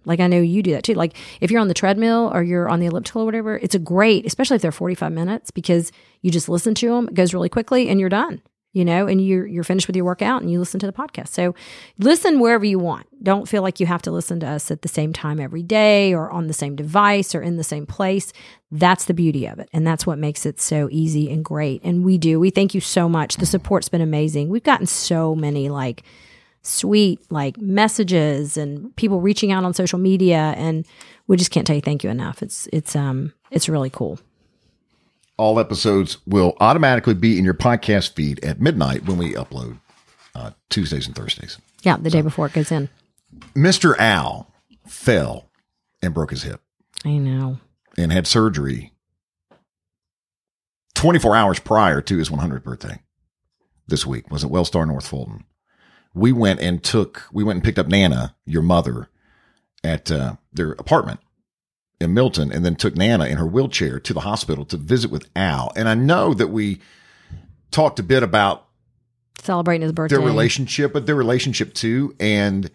Like 0.05 0.19
I 0.19 0.25
know 0.25 0.41
you 0.41 0.63
do 0.63 0.71
that 0.71 0.83
too. 0.83 0.95
Like 0.95 1.15
if 1.41 1.51
you're 1.51 1.61
on 1.61 1.67
the 1.67 1.75
treadmill 1.75 2.31
or 2.33 2.41
you're 2.41 2.67
on 2.69 2.79
the 2.79 2.87
elliptical 2.87 3.21
or 3.21 3.25
whatever, 3.25 3.57
it's 3.57 3.75
a 3.75 3.79
great, 3.79 4.25
especially 4.25 4.55
if 4.55 4.63
they're 4.63 4.71
45 4.71 5.11
minutes 5.11 5.51
because 5.51 5.91
you 6.21 6.31
just 6.31 6.49
listen 6.49 6.73
to 6.75 6.89
them. 6.89 7.07
It 7.07 7.13
goes 7.13 7.35
really 7.35 7.49
quickly 7.49 7.87
and 7.87 7.99
you're 7.99 8.09
done, 8.09 8.41
you 8.73 8.83
know, 8.83 9.07
and 9.07 9.25
you're, 9.25 9.45
you're 9.45 9.63
finished 9.63 9.85
with 9.85 9.95
your 9.95 10.03
workout 10.03 10.41
and 10.41 10.51
you 10.51 10.59
listen 10.59 10.79
to 10.79 10.87
the 10.87 10.91
podcast. 10.91 11.29
So 11.29 11.53
listen 11.99 12.39
wherever 12.39 12.65
you 12.65 12.79
want. 12.79 13.05
Don't 13.23 13.47
feel 13.47 13.61
like 13.61 13.79
you 13.79 13.85
have 13.85 14.01
to 14.01 14.11
listen 14.11 14.39
to 14.41 14.47
us 14.47 14.71
at 14.71 14.81
the 14.81 14.87
same 14.87 15.13
time 15.13 15.39
every 15.39 15.61
day 15.61 16.11
or 16.11 16.31
on 16.31 16.47
the 16.47 16.53
same 16.53 16.75
device 16.75 17.35
or 17.35 17.41
in 17.41 17.57
the 17.57 17.63
same 17.63 17.85
place. 17.85 18.33
That's 18.71 19.05
the 19.05 19.13
beauty 19.13 19.45
of 19.45 19.59
it. 19.59 19.69
And 19.71 19.85
that's 19.85 20.07
what 20.07 20.17
makes 20.17 20.45
it 20.45 20.59
so 20.59 20.89
easy 20.91 21.31
and 21.31 21.45
great. 21.45 21.81
And 21.83 22.03
we 22.03 22.17
do. 22.17 22.39
We 22.39 22.49
thank 22.49 22.73
you 22.73 22.81
so 22.81 23.07
much. 23.07 23.37
The 23.37 23.45
support's 23.45 23.89
been 23.89 24.01
amazing. 24.01 24.49
We've 24.49 24.63
gotten 24.63 24.87
so 24.87 25.35
many 25.35 25.69
like 25.69 26.03
sweet 26.63 27.19
like 27.29 27.57
messages 27.57 28.57
and 28.57 28.95
people 28.95 29.21
reaching 29.21 29.51
out 29.51 29.65
on 29.65 29.73
social 29.73 29.99
media 29.99 30.55
and 30.57 30.87
we 31.27 31.37
just 31.37 31.51
can't 31.51 31.67
tell 31.67 31.75
you 31.75 31.81
thank 31.81 32.03
you 32.03 32.09
enough. 32.09 32.41
It's 32.41 32.67
it's 32.73 32.95
um 32.95 33.33
it's 33.51 33.69
really 33.69 33.89
cool. 33.89 34.19
All 35.37 35.59
episodes 35.59 36.17
will 36.27 36.55
automatically 36.59 37.13
be 37.15 37.37
in 37.39 37.45
your 37.45 37.53
podcast 37.55 38.13
feed 38.13 38.43
at 38.43 38.61
midnight 38.61 39.05
when 39.05 39.17
we 39.17 39.33
upload 39.33 39.79
uh, 40.35 40.51
Tuesdays 40.69 41.07
and 41.07 41.15
Thursdays. 41.15 41.57
Yeah, 41.81 41.97
the 41.97 42.09
day 42.09 42.21
before 42.21 42.45
it 42.47 42.53
goes 42.53 42.71
in. 42.71 42.89
Mr. 43.55 43.97
Al 43.97 44.51
fell 44.87 45.49
and 46.01 46.13
broke 46.13 46.29
his 46.31 46.43
hip 46.43 46.61
I 47.03 47.17
know. 47.17 47.59
and 47.97 48.11
had 48.11 48.27
surgery 48.27 48.91
24 50.95 51.35
hours 51.35 51.59
prior 51.59 51.99
to 52.01 52.17
his 52.17 52.29
100th 52.29 52.63
birthday 52.63 52.99
this 53.87 54.05
week 54.05 54.29
was 54.31 54.43
at 54.43 54.51
Wellstar 54.51 54.87
North 54.87 55.07
Fulton. 55.07 55.43
We 56.13 56.31
went 56.31 56.59
and 56.59 56.83
took, 56.83 57.23
we 57.33 57.43
went 57.43 57.57
and 57.57 57.63
picked 57.63 57.79
up 57.79 57.87
Nana, 57.87 58.35
your 58.45 58.61
mother, 58.61 59.09
at 59.83 60.11
uh, 60.11 60.35
their 60.53 60.73
apartment 60.73 61.19
in 61.99 62.13
Milton, 62.13 62.51
and 62.51 62.65
then 62.65 62.75
took 62.75 62.95
Nana 62.95 63.25
in 63.25 63.37
her 63.37 63.45
wheelchair 63.45 63.99
to 63.99 64.13
the 64.13 64.21
hospital 64.21 64.65
to 64.65 64.77
visit 64.77 65.09
with 65.11 65.27
Al. 65.35 65.71
And 65.75 65.87
I 65.87 65.95
know 65.95 66.33
that 66.33 66.47
we 66.47 66.79
talked 67.71 67.99
a 67.99 68.03
bit 68.03 68.23
about 68.23 68.65
Celebrating 69.41 69.81
his 69.81 69.91
birthday. 69.91 70.17
their 70.17 70.25
relationship, 70.25 70.93
but 70.93 71.05
their 71.05 71.15
relationship 71.15 71.73
too. 71.73 72.15
And 72.19 72.69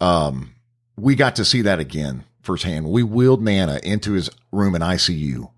um, 0.00 0.54
we 0.96 1.14
got 1.14 1.36
to 1.36 1.44
see 1.44 1.62
that 1.62 1.78
again 1.80 2.24
firsthand. 2.42 2.88
We 2.90 3.02
wheeled 3.02 3.42
Nana 3.42 3.80
into 3.82 4.12
his 4.12 4.30
room 4.52 4.74
in 4.74 4.82
ICU 4.82 5.50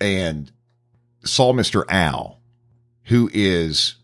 and 0.00 0.50
saw 1.24 1.52
Mr. 1.52 1.84
Al, 1.88 2.40
who 3.04 3.30
is 3.32 3.96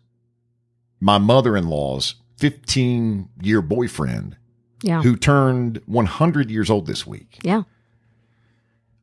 my 1.01 1.19
mother 1.19 1.57
in 1.57 1.69
law's 1.69 2.17
15 2.39 3.29
year 3.43 3.61
boyfriend, 3.63 4.37
Yeah. 4.83 5.03
who 5.03 5.17
turned 5.17 5.81
100 5.87 6.51
years 6.51 6.71
old 6.71 6.87
this 6.87 7.07
week. 7.07 7.39
Yeah. 7.43 7.63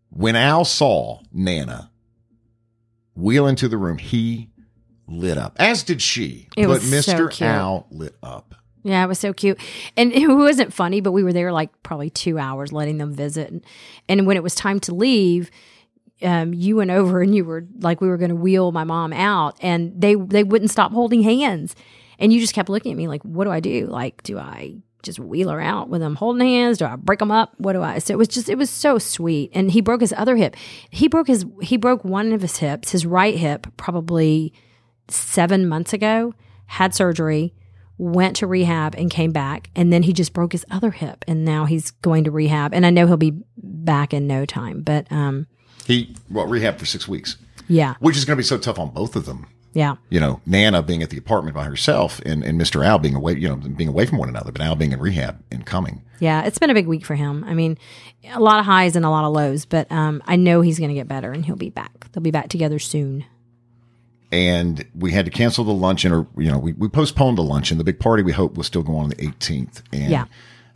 When 0.09 0.35
Al 0.35 0.65
saw 0.65 1.19
Nana 1.31 1.91
wheel 3.15 3.47
into 3.47 3.67
the 3.67 3.77
room, 3.77 3.97
he 3.97 4.49
lit 5.07 5.37
up, 5.37 5.55
as 5.59 5.83
did 5.83 6.01
she. 6.01 6.47
It 6.55 6.67
but 6.67 6.81
so 6.81 6.95
Mr. 6.95 7.31
cute. 7.31 7.41
Al 7.49 7.87
lit 7.91 8.15
up. 8.23 8.55
Yeah, 8.83 9.03
it 9.03 9.07
was 9.07 9.17
so 9.17 9.33
cute. 9.33 9.59
And 9.97 10.13
it 10.13 10.27
wasn't 10.27 10.71
funny, 10.71 11.01
but 11.01 11.11
we 11.11 11.23
were 11.23 11.33
there 11.33 11.51
like 11.51 11.71
probably 11.81 12.11
two 12.11 12.37
hours 12.37 12.71
letting 12.71 12.99
them 12.99 13.13
visit. 13.13 13.49
And, 13.49 13.65
and 14.07 14.27
when 14.27 14.37
it 14.37 14.43
was 14.43 14.53
time 14.53 14.79
to 14.81 14.93
leave, 14.93 15.49
um, 16.21 16.53
you 16.53 16.75
went 16.77 16.91
over 16.91 17.21
and 17.21 17.35
you 17.35 17.45
were 17.45 17.65
like, 17.79 17.99
we 17.99 18.07
were 18.07 18.17
going 18.17 18.29
to 18.29 18.35
wheel 18.35 18.71
my 18.71 18.83
mom 18.83 19.11
out 19.11 19.57
and 19.59 19.99
they, 19.99 20.13
they 20.13 20.43
wouldn't 20.43 20.69
stop 20.69 20.91
holding 20.91 21.23
hands. 21.23 21.75
And 22.19 22.31
you 22.31 22.39
just 22.39 22.53
kept 22.53 22.69
looking 22.69 22.91
at 22.91 22.97
me 22.97 23.07
like, 23.07 23.23
what 23.23 23.45
do 23.45 23.51
I 23.51 23.59
do? 23.59 23.87
Like, 23.87 24.21
do 24.21 24.37
I 24.37 24.75
just 25.05 25.19
wheel 25.19 25.49
her 25.49 25.61
out 25.61 25.87
with 25.87 26.01
them 26.01 26.15
holding 26.15 26.45
hands? 26.45 26.79
Do 26.79 26.85
I 26.85 26.95
break 26.97 27.19
them 27.19 27.31
up? 27.31 27.53
What 27.57 27.73
do 27.73 27.81
I? 27.81 27.99
So 27.99 28.13
it 28.13 28.17
was 28.17 28.27
just, 28.27 28.49
it 28.49 28.57
was 28.57 28.69
so 28.69 28.97
sweet. 28.97 29.51
And 29.53 29.71
he 29.71 29.79
broke 29.79 30.01
his 30.01 30.13
other 30.17 30.35
hip. 30.35 30.55
He 30.89 31.07
broke 31.07 31.27
his, 31.27 31.45
he 31.61 31.77
broke 31.77 32.03
one 32.03 32.33
of 32.33 32.41
his 32.41 32.57
hips, 32.57 32.91
his 32.91 33.05
right 33.05 33.35
hip, 33.35 33.67
probably 33.77 34.53
seven 35.07 35.67
months 35.67 35.93
ago, 35.93 36.33
had 36.65 36.93
surgery, 36.93 37.53
went 37.97 38.35
to 38.37 38.47
rehab 38.47 38.95
and 38.95 39.09
came 39.09 39.31
back. 39.31 39.69
And 39.75 39.93
then 39.93 40.03
he 40.03 40.11
just 40.11 40.33
broke 40.33 40.51
his 40.51 40.65
other 40.69 40.91
hip 40.91 41.23
and 41.27 41.45
now 41.45 41.65
he's 41.65 41.91
going 41.91 42.25
to 42.25 42.31
rehab. 42.31 42.73
And 42.73 42.85
I 42.85 42.89
know 42.89 43.07
he'll 43.07 43.15
be 43.15 43.37
back 43.57 44.13
in 44.13 44.27
no 44.27 44.45
time. 44.45 44.81
But 44.81 45.09
um, 45.11 45.47
He, 45.85 46.15
well, 46.29 46.47
rehab 46.47 46.79
for 46.79 46.85
six 46.85 47.07
weeks, 47.07 47.37
yeah, 47.67 47.95
which 47.99 48.17
is 48.17 48.25
going 48.25 48.35
to 48.35 48.39
be 48.39 48.47
so 48.47 48.57
tough 48.57 48.79
on 48.79 48.89
both 48.89 49.15
of 49.15 49.25
them. 49.25 49.47
Yeah. 49.75 49.97
You 50.09 50.19
know, 50.19 50.41
Nana 50.47 50.81
being 50.81 51.03
at 51.03 51.11
the 51.11 51.17
apartment 51.17 51.55
by 51.55 51.65
herself 51.65 52.19
and, 52.25 52.43
and 52.43 52.59
Mr. 52.59 52.83
Al 52.83 52.97
being 52.97 53.13
away, 53.13 53.33
you 53.35 53.47
know, 53.47 53.55
being 53.57 53.89
away 53.89 54.07
from 54.07 54.17
one 54.17 54.29
another, 54.29 54.51
but 54.51 54.61
Al 54.61 54.75
being 54.75 54.91
in 54.93 54.99
rehab 54.99 55.43
and 55.51 55.63
coming. 55.65 56.01
Yeah, 56.19 56.43
it's 56.45 56.57
been 56.57 56.69
a 56.71 56.73
big 56.73 56.87
week 56.87 57.05
for 57.05 57.13
him. 57.15 57.43
I 57.43 57.53
mean, 57.53 57.77
a 58.33 58.39
lot 58.39 58.59
of 58.59 58.65
highs 58.65 58.95
and 58.95 59.05
a 59.05 59.09
lot 59.11 59.25
of 59.25 59.33
lows, 59.33 59.65
but 59.65 59.91
um, 59.91 60.23
I 60.25 60.37
know 60.37 60.61
he's 60.61 60.79
going 60.79 60.89
to 60.89 60.95
get 60.95 61.07
better 61.07 61.31
and 61.31 61.45
he'll 61.45 61.55
be 61.57 61.69
back. 61.69 62.09
They'll 62.11 62.23
be 62.23 62.31
back 62.31 62.47
together 62.49 62.79
soon. 62.79 63.25
and 64.31 64.85
we 64.95 65.11
had 65.11 65.25
to 65.25 65.31
cancel 65.31 65.63
the 65.63 65.73
luncheon, 65.73 66.11
or 66.11 66.27
you 66.37 66.49
know, 66.51 66.57
we, 66.57 66.73
we 66.73 66.87
postponed 66.87 67.37
the 67.37 67.43
luncheon. 67.43 67.77
The 67.77 67.83
big 67.83 67.99
party 67.99 68.23
we 68.23 68.31
hope 68.31 68.55
was 68.57 68.67
still 68.67 68.83
going 68.83 69.03
on 69.03 69.09
the 69.09 69.15
18th, 69.17 69.81
and 69.93 70.09
Yeah. 70.11 70.25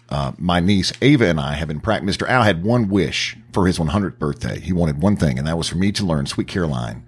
uh, 0.10 0.34
my 0.38 0.60
niece 0.60 0.94
Ava 1.02 1.26
and 1.28 1.40
I 1.40 1.54
have 1.56 1.68
been 1.68 1.80
practicing. 1.80 2.26
Mr. 2.26 2.30
Al 2.30 2.44
had 2.44 2.64
one 2.64 2.90
wish 2.90 3.38
for 3.54 3.66
his 3.66 3.80
100th 3.80 4.20
birthday. 4.20 4.60
He 4.60 4.72
wanted 4.74 5.02
one 5.02 5.16
thing, 5.16 5.38
and 5.38 5.48
that 5.48 5.58
was 5.58 5.68
for 5.70 5.78
me 5.78 5.92
to 5.94 6.06
learn 6.06 6.26
"Sweet 6.26 6.48
Caroline" 6.48 7.04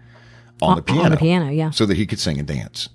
on, 0.62 0.76
the 0.76 0.82
piano, 0.82 1.06
On 1.06 1.12
the 1.12 1.18
piano, 1.18 1.50
yeah. 1.52 1.72
so 1.72 1.86
that 1.86 1.98
he 1.98 2.06
could 2.06 2.20
sing 2.20 2.38
and 2.40 2.48
dance. 2.48 2.90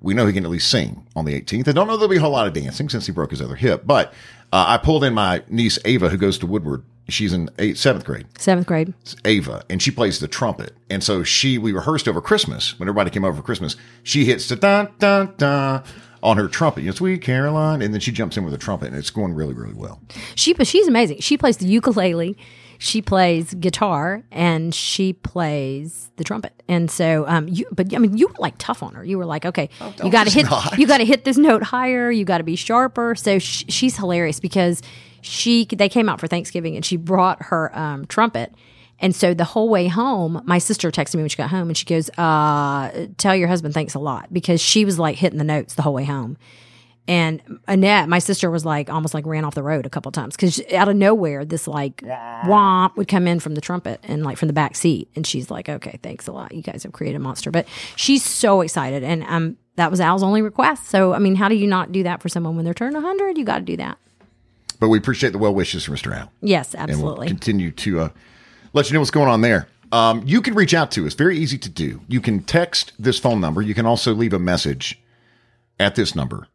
We 0.00 0.14
know 0.14 0.26
he 0.26 0.32
can 0.32 0.44
at 0.44 0.50
least 0.50 0.70
sing 0.70 1.06
on 1.16 1.24
the 1.24 1.40
18th. 1.40 1.68
I 1.68 1.72
don't 1.72 1.86
know 1.86 1.96
there'll 1.96 2.08
be 2.08 2.16
a 2.16 2.20
whole 2.20 2.30
lot 2.30 2.46
of 2.46 2.52
dancing 2.52 2.88
since 2.88 3.06
he 3.06 3.12
broke 3.12 3.30
his 3.30 3.40
other 3.42 3.56
hip, 3.56 3.82
but 3.86 4.12
uh, 4.52 4.64
I 4.68 4.78
pulled 4.78 5.04
in 5.04 5.14
my 5.14 5.42
niece 5.48 5.78
Ava, 5.84 6.08
who 6.08 6.16
goes 6.16 6.38
to 6.38 6.46
Woodward. 6.46 6.84
She's 7.08 7.32
in 7.32 7.50
eighth, 7.58 7.78
seventh 7.78 8.04
grade. 8.04 8.26
Seventh 8.38 8.66
grade. 8.66 8.92
Ava, 9.24 9.64
and 9.70 9.80
she 9.80 9.90
plays 9.90 10.18
the 10.18 10.28
trumpet. 10.28 10.72
And 10.90 11.04
so 11.04 11.22
she, 11.22 11.56
we 11.56 11.72
rehearsed 11.72 12.08
over 12.08 12.20
Christmas 12.20 12.78
when 12.78 12.88
everybody 12.88 13.10
came 13.10 13.24
over 13.24 13.36
for 13.36 13.42
Christmas. 13.42 13.76
She 14.02 14.24
hits 14.24 14.48
the 14.48 14.56
dun 14.56 14.88
dun 14.98 15.34
dun 15.36 15.84
on 16.22 16.36
her 16.36 16.48
trumpet, 16.48 16.80
you 16.80 16.88
know, 16.88 16.94
sweet 16.94 17.22
Caroline, 17.22 17.82
and 17.82 17.94
then 17.94 18.00
she 18.00 18.10
jumps 18.10 18.36
in 18.36 18.42
with 18.44 18.52
the 18.52 18.58
trumpet, 18.58 18.88
and 18.88 18.96
it's 18.96 19.10
going 19.10 19.34
really, 19.34 19.54
really 19.54 19.74
well. 19.74 20.00
She 20.34 20.52
but 20.52 20.66
she's 20.66 20.88
amazing. 20.88 21.20
She 21.20 21.38
plays 21.38 21.58
the 21.58 21.66
ukulele, 21.66 22.36
she 22.78 23.02
plays 23.02 23.54
guitar, 23.54 24.22
and 24.30 24.74
she 24.74 25.12
plays 25.12 26.10
the 26.16 26.24
trumpet. 26.24 26.52
And 26.68 26.90
so, 26.90 27.24
um, 27.26 27.48
you 27.48 27.66
but 27.72 27.94
I 27.94 27.98
mean, 27.98 28.16
you 28.16 28.28
were 28.28 28.34
like 28.38 28.54
tough 28.58 28.82
on 28.82 28.94
her. 28.94 29.04
You 29.04 29.18
were 29.18 29.26
like, 29.26 29.44
okay, 29.44 29.68
you 30.02 30.10
got 30.10 30.26
to 30.26 30.32
hit, 30.32 30.46
not. 30.46 30.78
you 30.78 30.86
got 30.86 30.98
to 30.98 31.04
hit 31.04 31.24
this 31.24 31.36
note 31.36 31.62
higher. 31.62 32.10
You 32.10 32.24
got 32.24 32.38
to 32.38 32.44
be 32.44 32.56
sharper. 32.56 33.14
So 33.14 33.38
sh- 33.38 33.64
she's 33.68 33.96
hilarious 33.96 34.40
because 34.40 34.82
she 35.20 35.64
they 35.66 35.88
came 35.88 36.08
out 36.08 36.20
for 36.20 36.26
Thanksgiving 36.26 36.76
and 36.76 36.84
she 36.84 36.96
brought 36.96 37.42
her 37.44 37.76
um, 37.76 38.06
trumpet. 38.06 38.54
And 38.98 39.14
so 39.14 39.34
the 39.34 39.44
whole 39.44 39.68
way 39.68 39.88
home, 39.88 40.40
my 40.46 40.58
sister 40.58 40.90
texted 40.90 41.16
me 41.16 41.22
when 41.22 41.28
she 41.28 41.36
got 41.36 41.50
home 41.50 41.68
and 41.68 41.76
she 41.76 41.84
goes, 41.84 42.08
uh, 42.16 43.08
tell 43.18 43.36
your 43.36 43.48
husband 43.48 43.74
thanks 43.74 43.94
a 43.94 43.98
lot 43.98 44.32
because 44.32 44.60
she 44.60 44.84
was 44.86 44.98
like 44.98 45.16
hitting 45.16 45.38
the 45.38 45.44
notes 45.44 45.74
the 45.74 45.82
whole 45.82 45.92
way 45.92 46.04
home. 46.04 46.38
And 47.08 47.60
Annette, 47.68 48.08
my 48.08 48.18
sister, 48.18 48.50
was 48.50 48.64
like 48.64 48.90
almost 48.90 49.14
like 49.14 49.26
ran 49.26 49.44
off 49.44 49.54
the 49.54 49.62
road 49.62 49.86
a 49.86 49.90
couple 49.90 50.10
times 50.10 50.34
because 50.34 50.60
out 50.72 50.88
of 50.88 50.96
nowhere, 50.96 51.44
this 51.44 51.68
like 51.68 51.98
womp 51.98 52.96
would 52.96 53.06
come 53.06 53.28
in 53.28 53.38
from 53.38 53.54
the 53.54 53.60
trumpet 53.60 54.00
and 54.02 54.24
like 54.24 54.38
from 54.38 54.48
the 54.48 54.54
back 54.54 54.74
seat, 54.74 55.08
and 55.14 55.26
she's 55.26 55.50
like, 55.50 55.68
"Okay, 55.68 56.00
thanks 56.02 56.26
a 56.26 56.32
lot. 56.32 56.52
You 56.52 56.62
guys 56.62 56.82
have 56.82 56.92
created 56.92 57.16
a 57.16 57.20
monster." 57.20 57.52
But 57.52 57.66
she's 57.94 58.24
so 58.24 58.60
excited, 58.60 59.04
and 59.04 59.22
um, 59.24 59.56
that 59.76 59.90
was 59.90 60.00
Al's 60.00 60.24
only 60.24 60.42
request. 60.42 60.88
So 60.88 61.12
I 61.12 61.20
mean, 61.20 61.36
how 61.36 61.48
do 61.48 61.54
you 61.54 61.68
not 61.68 61.92
do 61.92 62.02
that 62.02 62.22
for 62.22 62.28
someone 62.28 62.56
when 62.56 62.64
they're 62.64 62.74
turning 62.74 63.00
hundred? 63.00 63.38
You 63.38 63.44
got 63.44 63.58
to 63.58 63.64
do 63.64 63.76
that. 63.76 63.98
But 64.80 64.88
we 64.88 64.98
appreciate 64.98 65.30
the 65.30 65.38
well 65.38 65.54
wishes 65.54 65.84
from 65.84 65.94
Mr. 65.94 66.14
Al. 66.16 66.32
Yes, 66.40 66.74
and 66.74 66.86
we'll 66.88 66.96
absolutely. 66.96 67.28
continue 67.28 67.70
to 67.70 68.00
uh, 68.00 68.08
let 68.72 68.88
you 68.88 68.94
know 68.94 69.00
what's 69.00 69.12
going 69.12 69.28
on 69.28 69.42
there. 69.42 69.68
Um, 69.92 70.22
you 70.26 70.42
can 70.42 70.54
reach 70.54 70.74
out 70.74 70.90
to 70.92 71.06
us. 71.06 71.14
Very 71.14 71.38
easy 71.38 71.56
to 71.58 71.70
do. 71.70 72.00
You 72.08 72.20
can 72.20 72.42
text 72.42 72.92
this 72.98 73.18
phone 73.18 73.40
number. 73.40 73.62
You 73.62 73.74
can 73.74 73.86
also 73.86 74.12
leave 74.12 74.32
a 74.32 74.38
message 74.38 75.00
at 75.78 75.94
this 75.94 76.14
number. 76.14 76.48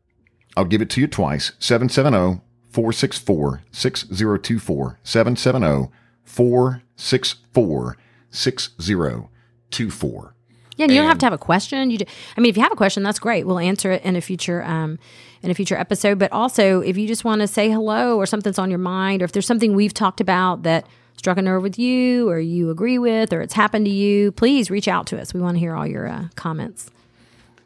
I'll 0.55 0.65
give 0.65 0.81
it 0.81 0.89
to 0.91 1.01
you 1.01 1.07
twice 1.07 1.53
770 1.59 2.41
464 2.69 3.63
6024. 3.71 4.99
770 5.03 5.91
464 6.23 7.97
6024. 8.29 10.35
Yeah, 10.77 10.85
and 10.85 10.93
you 10.93 10.99
don't 10.99 11.07
have 11.07 11.19
to 11.19 11.25
have 11.25 11.33
a 11.33 11.37
question. 11.37 11.91
You, 11.91 11.99
do, 11.99 12.05
I 12.35 12.41
mean, 12.41 12.49
if 12.49 12.57
you 12.57 12.63
have 12.63 12.71
a 12.71 12.77
question, 12.77 13.03
that's 13.03 13.19
great. 13.19 13.45
We'll 13.45 13.59
answer 13.59 13.91
it 13.91 14.03
in 14.03 14.15
a 14.15 14.21
future, 14.21 14.63
um, 14.63 14.97
in 15.43 15.51
a 15.51 15.53
future 15.53 15.75
episode. 15.75 16.17
But 16.17 16.31
also, 16.31 16.81
if 16.81 16.97
you 16.97 17.07
just 17.07 17.23
want 17.23 17.41
to 17.41 17.47
say 17.47 17.69
hello 17.69 18.17
or 18.17 18.25
something's 18.25 18.57
on 18.57 18.69
your 18.69 18.79
mind, 18.79 19.21
or 19.21 19.25
if 19.25 19.31
there's 19.31 19.45
something 19.45 19.75
we've 19.75 19.93
talked 19.93 20.21
about 20.21 20.63
that 20.63 20.87
struck 21.17 21.37
a 21.37 21.41
nerve 21.41 21.61
with 21.61 21.77
you, 21.77 22.29
or 22.29 22.39
you 22.39 22.71
agree 22.71 22.97
with, 22.97 23.31
or 23.31 23.41
it's 23.41 23.53
happened 23.53 23.85
to 23.85 23.91
you, 23.91 24.31
please 24.31 24.71
reach 24.71 24.87
out 24.87 25.05
to 25.07 25.21
us. 25.21 25.33
We 25.33 25.41
want 25.41 25.55
to 25.55 25.59
hear 25.59 25.75
all 25.75 25.85
your 25.85 26.07
uh, 26.07 26.29
comments. 26.35 26.89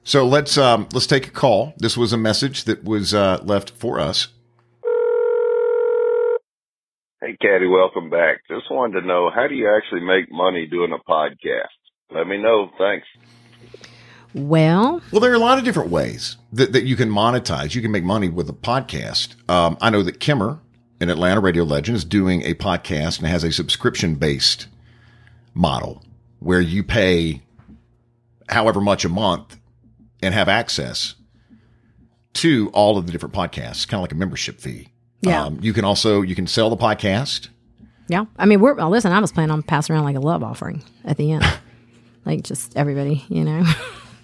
So 0.08 0.28
let's 0.28 0.56
um, 0.56 0.88
let's 0.94 1.08
take 1.08 1.28
a 1.28 1.32
call. 1.32 1.74
This 1.78 1.98
was 1.98 2.14
a 2.14 2.18
message 2.18 2.66
that 2.66 2.84
was 2.84 3.16
uh, 3.16 3.40
left 3.44 3.72
for 3.72 4.00
us. 4.00 4.28
Hey, 7.20 7.36
Caddy, 7.42 7.66
welcome 7.66 8.12
back. 8.12 8.42
Just 8.48 8.70
wanted 8.70 9.02
to 9.02 9.08
know 9.08 9.32
how 9.34 9.48
do 9.48 9.56
you 9.56 9.68
actually 9.76 10.02
make 10.02 10.32
money 10.32 10.68
doing 10.68 10.92
a 10.94 11.12
podcast? 11.12 11.74
Let 12.14 12.28
me 12.28 12.38
know. 12.38 12.70
Thanks. 12.78 13.08
Well, 14.36 15.02
Well, 15.12 15.22
there 15.22 15.32
are 15.32 15.36
a 15.36 15.40
lot 15.40 15.58
of 15.58 15.64
different 15.64 15.90
ways 15.90 16.38
that, 16.54 16.72
that 16.74 16.84
you 16.84 16.96
can 16.96 17.10
monetize. 17.10 17.74
You 17.74 17.82
can 17.82 17.92
make 17.92 18.04
money 18.04 18.30
with 18.30 18.48
a 18.48 18.54
podcast. 18.54 19.34
Um, 19.50 19.76
I 19.82 19.90
know 19.90 20.04
that 20.04 20.20
Kimmer, 20.20 20.60
an 21.02 21.10
Atlanta 21.10 21.40
radio 21.40 21.64
legend, 21.64 21.96
is 21.96 22.06
doing 22.06 22.44
a 22.44 22.54
podcast 22.54 23.18
and 23.18 23.28
has 23.28 23.44
a 23.44 23.52
subscription 23.52 24.16
based 24.16 24.68
model 25.56 26.04
where 26.38 26.62
you 26.62 26.84
pay 26.84 27.42
however 28.50 28.80
much 28.80 29.04
a 29.04 29.10
month 29.10 29.58
and 30.26 30.34
have 30.34 30.50
access 30.50 31.16
to 32.34 32.70
all 32.74 32.98
of 32.98 33.06
the 33.06 33.12
different 33.12 33.34
podcasts, 33.34 33.88
kind 33.88 34.00
of 34.00 34.02
like 34.02 34.12
a 34.12 34.16
membership 34.16 34.60
fee. 34.60 34.90
Yeah. 35.22 35.46
Um, 35.46 35.60
you 35.62 35.74
can 35.74 35.86
also 35.86 36.22
you 36.22 36.36
can 36.36 36.48
sell 36.48 36.70
the 36.70 36.78
podcast. 36.78 37.50
yeah. 38.08 38.26
I 38.38 38.46
mean, 38.46 38.60
we're 38.60 38.74
well, 38.74 38.90
listen. 38.90 39.12
I 39.12 39.20
was 39.20 39.32
planning 39.32 39.52
on 39.52 39.64
passing 39.64 39.96
around 39.96 40.04
like 40.04 40.16
a 40.16 40.20
love 40.20 40.44
offering 40.44 40.84
at 41.06 41.18
the 41.18 41.32
end, 41.32 41.46
like 42.26 42.44
just 42.44 42.76
everybody, 42.76 43.24
you 43.30 43.44
know, 43.44 43.64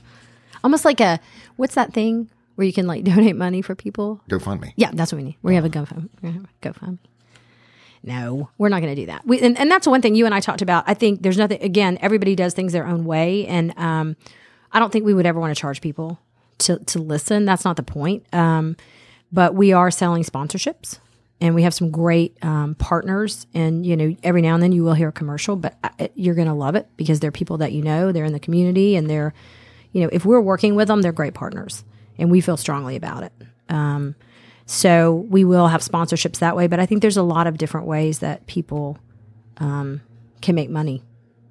almost 0.64 0.86
like 0.86 1.00
a 1.00 1.20
what's 1.56 1.76
that 1.76 1.94
thing 1.94 2.30
where 2.56 2.68
you 2.68 2.74
can 2.74 2.88
like 2.88 3.04
donate 3.06 3.36
money 3.36 3.62
for 3.62 3.76
people 3.76 4.22
Go 4.28 4.40
fund 4.40 4.62
me. 4.62 4.74
Yeah, 4.76 4.92
that's 4.94 5.12
what 5.12 5.18
we 5.18 5.24
need. 5.24 5.38
We 5.42 5.56
have 5.56 5.66
a 5.66 5.70
GoFundMe. 5.70 6.46
GoFundMe. 6.62 7.00
No, 8.04 8.50
we're 8.58 8.70
not 8.70 8.82
going 8.82 8.96
to 8.96 9.00
do 9.00 9.06
that. 9.06 9.28
We, 9.28 9.40
and, 9.42 9.58
and 9.60 9.70
that's 9.70 9.86
one 9.86 10.02
thing 10.02 10.16
you 10.16 10.26
and 10.26 10.34
I 10.34 10.40
talked 10.40 10.64
about. 10.64 10.84
I 10.88 10.96
think 10.96 11.22
there's 11.22 11.38
nothing. 11.38 11.62
Again, 11.62 12.00
everybody 12.02 12.36
does 12.36 12.56
things 12.56 12.74
their 12.74 12.88
own 12.88 13.06
way, 13.06 13.46
and 13.46 13.78
um, 13.78 14.16
I 14.74 14.80
don't 14.80 14.92
think 14.92 15.06
we 15.06 15.14
would 15.14 15.26
ever 15.26 15.40
want 15.40 15.56
to 15.56 15.60
charge 15.60 15.82
people 15.82 16.20
to 16.60 16.80
to 16.80 17.00
listen. 17.00 17.46
That's 17.46 17.66
not 17.66 17.76
the 17.76 17.84
point. 17.84 18.26
Um, 18.34 18.76
but 19.32 19.56
we 19.56 19.72
are 19.74 19.92
selling 19.92 20.24
sponsorships, 20.24 21.00
and 21.40 21.56
we 21.56 21.64
have 21.64 21.74
some 21.74 21.90
great 21.92 22.38
um, 22.44 22.76
partners. 22.76 23.48
And 23.54 23.86
you 23.86 23.96
know, 23.98 24.16
every 24.24 24.42
now 24.42 24.54
and 24.54 24.64
then 24.64 24.72
you 24.72 24.84
will 24.84 24.94
hear 24.94 25.10
a 25.10 25.14
commercial, 25.14 25.56
but 25.56 25.78
I- 25.84 26.10
you're 26.16 26.36
going 26.36 26.48
to 26.48 26.54
love 26.54 26.76
it 26.76 26.88
because 26.98 27.20
they're 27.20 27.32
people 27.32 27.58
that 27.58 27.72
you 27.72 27.82
know. 27.82 28.12
They're 28.12 28.26
in 28.26 28.34
the 28.34 28.40
community, 28.40 28.96
and 28.96 29.10
they're, 29.10 29.34
you 29.94 30.02
know, 30.02 30.10
if 30.12 30.26
we're 30.26 30.42
working 30.42 30.76
with 30.76 30.88
them, 30.88 31.02
they're 31.02 31.12
great 31.14 31.34
partners, 31.34 31.84
and 32.18 32.30
we 32.30 32.42
feel 32.42 32.58
strongly 32.58 32.96
about 32.96 33.24
it. 33.24 33.34
Um, 33.70 34.16
so 34.66 35.12
we 35.30 35.44
will 35.44 35.68
have 35.68 35.82
sponsorships 35.82 36.40
that 36.40 36.56
way, 36.56 36.68
but 36.68 36.80
I 36.80 36.86
think 36.86 37.02
there's 37.02 37.18
a 37.18 37.24
lot 37.24 37.48
of 37.48 37.58
different 37.58 37.88
ways 37.88 38.20
that 38.20 38.46
people 38.48 38.98
um, 39.58 40.02
can 40.42 40.56
make 40.56 40.70
money, 40.70 41.04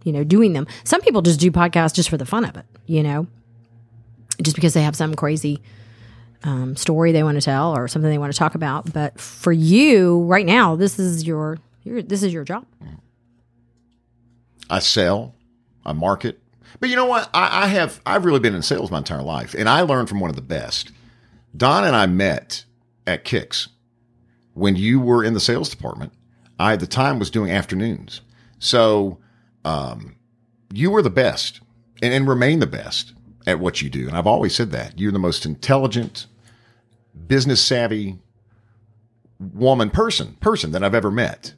you 0.04 0.12
know, 0.12 0.24
doing 0.24 0.52
them. 0.52 0.66
Some 0.84 1.00
people 1.00 1.22
just 1.22 1.40
do 1.40 1.50
podcasts 1.50 1.94
just 1.94 2.08
for 2.08 2.16
the 2.16 2.26
fun 2.26 2.44
of 2.44 2.56
it, 2.56 2.64
you 2.86 3.02
know, 3.02 3.26
just 4.42 4.56
because 4.56 4.74
they 4.74 4.82
have 4.82 4.96
some 4.96 5.14
crazy 5.14 5.60
um, 6.42 6.76
story 6.76 7.12
they 7.12 7.22
want 7.22 7.36
to 7.36 7.42
tell 7.42 7.76
or 7.76 7.88
something 7.88 8.10
they 8.10 8.18
want 8.18 8.32
to 8.32 8.38
talk 8.38 8.54
about. 8.54 8.92
But 8.92 9.20
for 9.20 9.52
you 9.52 10.22
right 10.22 10.46
now, 10.46 10.76
this 10.76 10.98
is 10.98 11.26
your, 11.26 11.58
your 11.84 12.02
this 12.02 12.22
is 12.22 12.32
your 12.32 12.44
job. 12.44 12.66
I 14.70 14.78
sell, 14.78 15.34
I 15.84 15.92
market. 15.92 16.40
But 16.78 16.88
you 16.88 16.96
know 16.96 17.06
what? 17.06 17.28
I, 17.34 17.64
I 17.64 17.66
have 17.66 18.00
I've 18.06 18.24
really 18.24 18.40
been 18.40 18.54
in 18.54 18.62
sales 18.62 18.90
my 18.90 18.98
entire 18.98 19.22
life, 19.22 19.54
and 19.54 19.68
I 19.68 19.82
learned 19.82 20.08
from 20.08 20.20
one 20.20 20.30
of 20.30 20.36
the 20.36 20.42
best. 20.42 20.92
Don 21.56 21.84
and 21.84 21.96
I 21.96 22.06
met 22.06 22.64
at 23.06 23.24
Kicks 23.24 23.68
when 24.54 24.76
you 24.76 25.00
were 25.00 25.24
in 25.24 25.34
the 25.34 25.40
sales 25.40 25.68
department. 25.68 26.12
I 26.58 26.74
at 26.74 26.80
the 26.80 26.86
time 26.86 27.18
was 27.18 27.30
doing 27.30 27.50
afternoons, 27.50 28.20
so 28.58 29.18
um, 29.64 30.16
you 30.72 30.90
were 30.90 31.02
the 31.02 31.10
best 31.10 31.60
and, 32.02 32.12
and 32.12 32.28
remain 32.28 32.58
the 32.60 32.66
best 32.66 33.12
at 33.46 33.58
what 33.60 33.82
you 33.82 33.90
do. 33.90 34.06
And 34.08 34.16
I've 34.16 34.26
always 34.26 34.54
said 34.54 34.70
that 34.72 34.98
you're 34.98 35.12
the 35.12 35.18
most 35.18 35.44
intelligent, 35.46 36.26
business 37.26 37.62
savvy 37.62 38.18
woman 39.38 39.88
person 39.90 40.34
person 40.40 40.70
that 40.72 40.84
I've 40.84 40.94
ever 40.94 41.10
met 41.10 41.54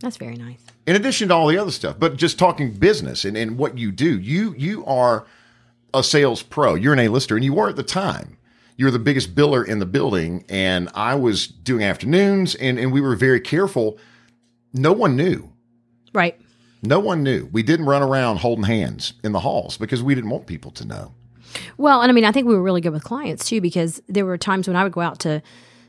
That's 0.00 0.16
very 0.16 0.34
nice. 0.34 0.58
in 0.84 0.96
addition 0.96 1.28
to 1.28 1.34
all 1.34 1.46
the 1.46 1.58
other 1.58 1.70
stuff, 1.70 1.96
but 1.98 2.16
just 2.16 2.38
talking 2.40 2.72
business 2.72 3.24
and, 3.24 3.36
and 3.36 3.56
what 3.56 3.78
you 3.78 3.92
do, 3.92 4.18
you 4.18 4.52
you 4.58 4.84
are 4.84 5.26
a 5.94 6.02
sales 6.02 6.42
pro. 6.42 6.74
You're 6.74 6.92
an 6.92 6.98
A-lister, 6.98 7.36
and 7.36 7.44
you 7.44 7.52
were 7.54 7.68
at 7.68 7.76
the 7.76 7.82
time. 7.82 8.36
You're 8.76 8.90
the 8.90 8.98
biggest 8.98 9.34
biller 9.34 9.66
in 9.66 9.78
the 9.78 9.86
building, 9.86 10.44
and 10.48 10.88
I 10.94 11.14
was 11.14 11.46
doing 11.46 11.84
afternoons, 11.84 12.54
and, 12.54 12.78
and 12.78 12.92
we 12.92 13.00
were 13.00 13.14
very 13.16 13.40
careful. 13.40 13.98
No 14.72 14.92
one 14.92 15.16
knew. 15.16 15.52
Right. 16.14 16.40
No 16.82 16.98
one 16.98 17.22
knew. 17.22 17.48
We 17.52 17.62
didn't 17.62 17.86
run 17.86 18.02
around 18.02 18.38
holding 18.38 18.64
hands 18.64 19.14
in 19.22 19.32
the 19.32 19.40
halls 19.40 19.76
because 19.76 20.02
we 20.02 20.14
didn't 20.14 20.30
want 20.30 20.46
people 20.46 20.70
to 20.72 20.86
know. 20.86 21.14
Well, 21.76 22.00
and 22.00 22.10
I 22.10 22.14
mean, 22.14 22.24
I 22.24 22.32
think 22.32 22.46
we 22.46 22.54
were 22.54 22.62
really 22.62 22.80
good 22.80 22.92
with 22.92 23.04
clients 23.04 23.48
too 23.48 23.60
because 23.60 24.00
there 24.08 24.24
were 24.24 24.38
times 24.38 24.66
when 24.66 24.76
I 24.76 24.84
would 24.84 24.92
go 24.92 25.00
out 25.00 25.18
to, 25.20 25.42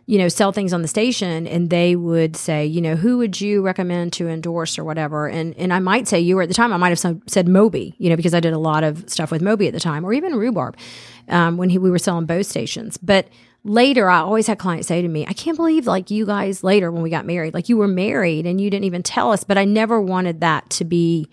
you 0.06 0.18
know, 0.18 0.28
sell 0.28 0.52
things 0.52 0.74
on 0.74 0.82
the 0.82 0.88
station 0.88 1.48
and 1.48 1.70
they 1.70 1.96
would 1.96 2.36
say, 2.36 2.66
you 2.66 2.82
know, 2.82 2.96
who 2.96 3.20
would 3.20 3.40
you 3.40 3.62
recommend 3.62 4.14
to 4.14 4.28
endorse 4.28 4.78
or 4.78 4.84
whatever? 4.84 5.28
And 5.28 5.56
and 5.58 5.72
I 5.72 5.80
might 5.80 6.08
say 6.08 6.20
you 6.20 6.36
were 6.36 6.42
at 6.42 6.50
the 6.50 6.56
time, 6.56 6.74
I 6.74 6.78
might 6.78 6.98
have 6.98 7.22
said 7.28 7.48
Moby, 7.48 7.96
you 7.98 8.10
know, 8.10 8.16
because 8.16 8.34
I 8.34 8.40
did 8.40 8.54
a 8.54 8.60
lot 8.60 8.84
of 8.84 9.10
stuff 9.10 9.32
with 9.32 9.42
Moby 9.42 9.68
at 9.68 9.74
the 9.74 9.80
time, 9.80 10.04
or 10.04 10.14
even 10.14 10.36
Rhubarb 10.36 10.76
um, 11.30 11.58
when 11.58 11.70
he, 11.70 11.78
we 11.78 11.92
were 11.92 12.00
selling 12.00 12.26
both 12.26 12.48
stations. 12.48 12.98
But 12.98 13.28
later, 13.64 14.10
I 14.10 14.20
always 14.20 14.48
had 14.48 14.60
clients 14.60 14.88
say 14.88 15.02
to 15.02 15.08
me, 15.08 15.26
I 15.28 15.34
can't 15.34 15.58
believe 15.58 15.88
like 15.88 16.12
you 16.12 16.26
guys 16.26 16.64
later 16.64 16.92
when 16.92 17.04
we 17.04 17.10
got 17.10 17.26
married, 17.26 17.54
like 17.54 17.70
you 17.70 17.78
were 17.78 17.88
married 17.88 18.46
and 18.46 18.60
you 18.60 18.70
didn't 18.70 18.86
even 18.86 19.04
tell 19.04 19.32
us. 19.32 19.44
But 19.44 19.58
I 19.58 19.66
never 19.66 20.02
wanted 20.02 20.42
that 20.42 20.70
to 20.72 20.86
be 20.86 21.30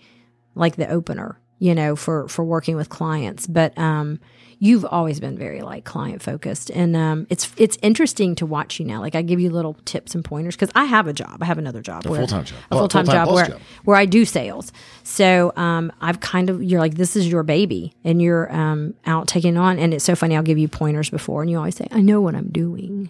like 0.55 0.75
the 0.75 0.89
opener 0.89 1.39
you 1.59 1.75
know, 1.75 1.95
for 1.95 2.27
for 2.27 2.43
working 2.43 2.75
with 2.75 2.89
clients. 2.89 3.45
But 3.47 3.77
um, 3.77 4.19
you've 4.61 4.83
always 4.85 5.19
been 5.19 5.37
very 5.37 5.61
like 5.61 5.85
client 5.85 6.21
focused, 6.21 6.69
and 6.71 6.95
um, 6.95 7.27
it's 7.29 7.51
it's 7.57 7.77
interesting 7.81 8.35
to 8.35 8.45
watch 8.45 8.79
you 8.79 8.85
now. 8.85 8.99
Like 9.01 9.15
I 9.15 9.21
give 9.21 9.39
you 9.39 9.49
little 9.49 9.75
tips 9.85 10.15
and 10.15 10.23
pointers 10.23 10.55
because 10.55 10.71
I 10.75 10.85
have 10.85 11.07
a 11.07 11.13
job. 11.13 11.41
I 11.41 11.45
have 11.45 11.57
another 11.57 11.81
job, 11.81 12.05
A 12.05 12.09
full-time 12.15 12.45
job. 12.45 12.57
a 12.71 12.77
full 12.77 12.87
time 12.87 13.05
job 13.05 13.31
where 13.33 13.45
job. 13.47 13.61
where 13.85 13.97
I 13.97 14.05
do 14.05 14.25
sales. 14.25 14.71
So 15.03 15.53
um, 15.55 15.91
I've 16.01 16.19
kind 16.19 16.49
of 16.49 16.63
you're 16.63 16.79
like 16.79 16.95
this 16.95 17.15
is 17.15 17.27
your 17.27 17.43
baby, 17.43 17.93
and 18.03 18.21
you're 18.21 18.51
um, 18.53 18.93
out 19.05 19.27
taking 19.27 19.57
on. 19.57 19.79
And 19.79 19.93
it's 19.93 20.05
so 20.05 20.15
funny. 20.15 20.35
I'll 20.35 20.43
give 20.43 20.57
you 20.57 20.67
pointers 20.67 21.09
before, 21.09 21.41
and 21.41 21.51
you 21.51 21.57
always 21.57 21.75
say, 21.75 21.87
"I 21.91 22.01
know 22.01 22.21
what 22.21 22.35
I'm 22.35 22.49
doing." 22.49 23.09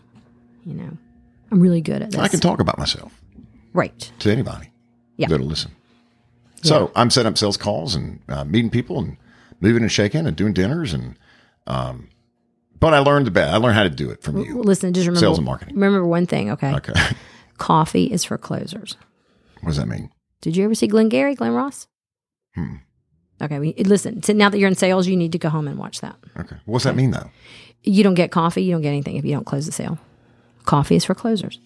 You 0.66 0.74
know, 0.76 0.98
I'm 1.52 1.60
really 1.60 1.82
good 1.82 2.02
at 2.04 2.12
this. 2.12 2.20
I 2.20 2.28
can 2.28 2.40
talk 2.42 2.60
about 2.60 2.78
myself 2.78 3.12
right. 3.74 4.12
to 4.20 4.32
anybody 4.32 4.70
Yeah. 5.18 5.28
that'll 5.30 5.48
listen. 5.48 5.72
So 6.62 6.92
I'm 6.96 7.10
setting 7.10 7.32
up 7.32 7.38
sales 7.38 7.58
calls 7.58 7.96
and 7.96 8.20
uh, 8.28 8.44
meeting 8.44 8.70
people 8.70 9.00
and 9.00 9.18
moving 9.62 9.82
and 9.82 9.92
shaking 9.92 10.26
and 10.26 10.36
doing 10.36 10.54
dinners 10.54 10.94
and, 10.94 11.16
um, 11.68 12.10
but 12.80 12.94
I 12.94 13.00
learned 13.00 13.28
the 13.28 13.32
best. 13.32 13.54
I 13.54 13.58
learned 13.58 13.76
how 13.76 13.84
to 13.84 13.90
do 13.90 14.10
it 14.10 14.22
from 14.22 14.38
you. 14.38 14.62
Listen, 14.62 14.94
just 14.94 15.06
remember 15.06 15.20
Sales 15.20 15.38
and 15.38 15.46
marketing. 15.46 15.76
Remember 15.76 16.06
one 16.06 16.26
thing, 16.26 16.50
okay? 16.52 16.74
Okay. 16.76 16.94
Coffee 17.58 18.06
is 18.12 18.24
for 18.24 18.38
closers. 18.38 18.96
what 19.62 19.70
does 19.70 19.78
that 19.78 19.88
mean? 19.88 20.12
Did 20.42 20.56
you 20.56 20.64
ever 20.64 20.74
see 20.74 20.88
Glengarry 20.88 21.36
Glen 21.36 21.52
Ross? 21.52 21.88
Hmm. 22.56 22.76
Okay, 23.42 23.60
we, 23.60 23.74
listen. 23.74 24.24
So 24.24 24.32
now 24.34 24.50
that 24.50 24.58
you're 24.60 24.70
in 24.70 24.76
sales, 24.76 25.08
you 25.08 25.18
need 25.18 25.34
to 25.34 25.38
go 25.38 25.50
home 25.50 25.68
and 25.68 25.78
watch 25.78 26.00
that. 26.02 26.16
Okay. 26.38 26.56
What's 26.66 26.86
that 26.86 26.96
mean 26.96 27.12
though? 27.12 27.30
You 27.84 28.04
don't 28.04 28.14
get 28.14 28.32
coffee. 28.32 28.64
You 28.64 28.72
don't 28.72 28.82
get 28.82 28.90
anything 28.90 29.18
if 29.18 29.26
you 29.26 29.34
don't 29.34 29.46
close 29.46 29.66
the 29.66 29.72
sale. 29.72 29.98
Coffee 30.66 30.96
is 30.96 31.04
for 31.06 31.16
closers. 31.16 31.60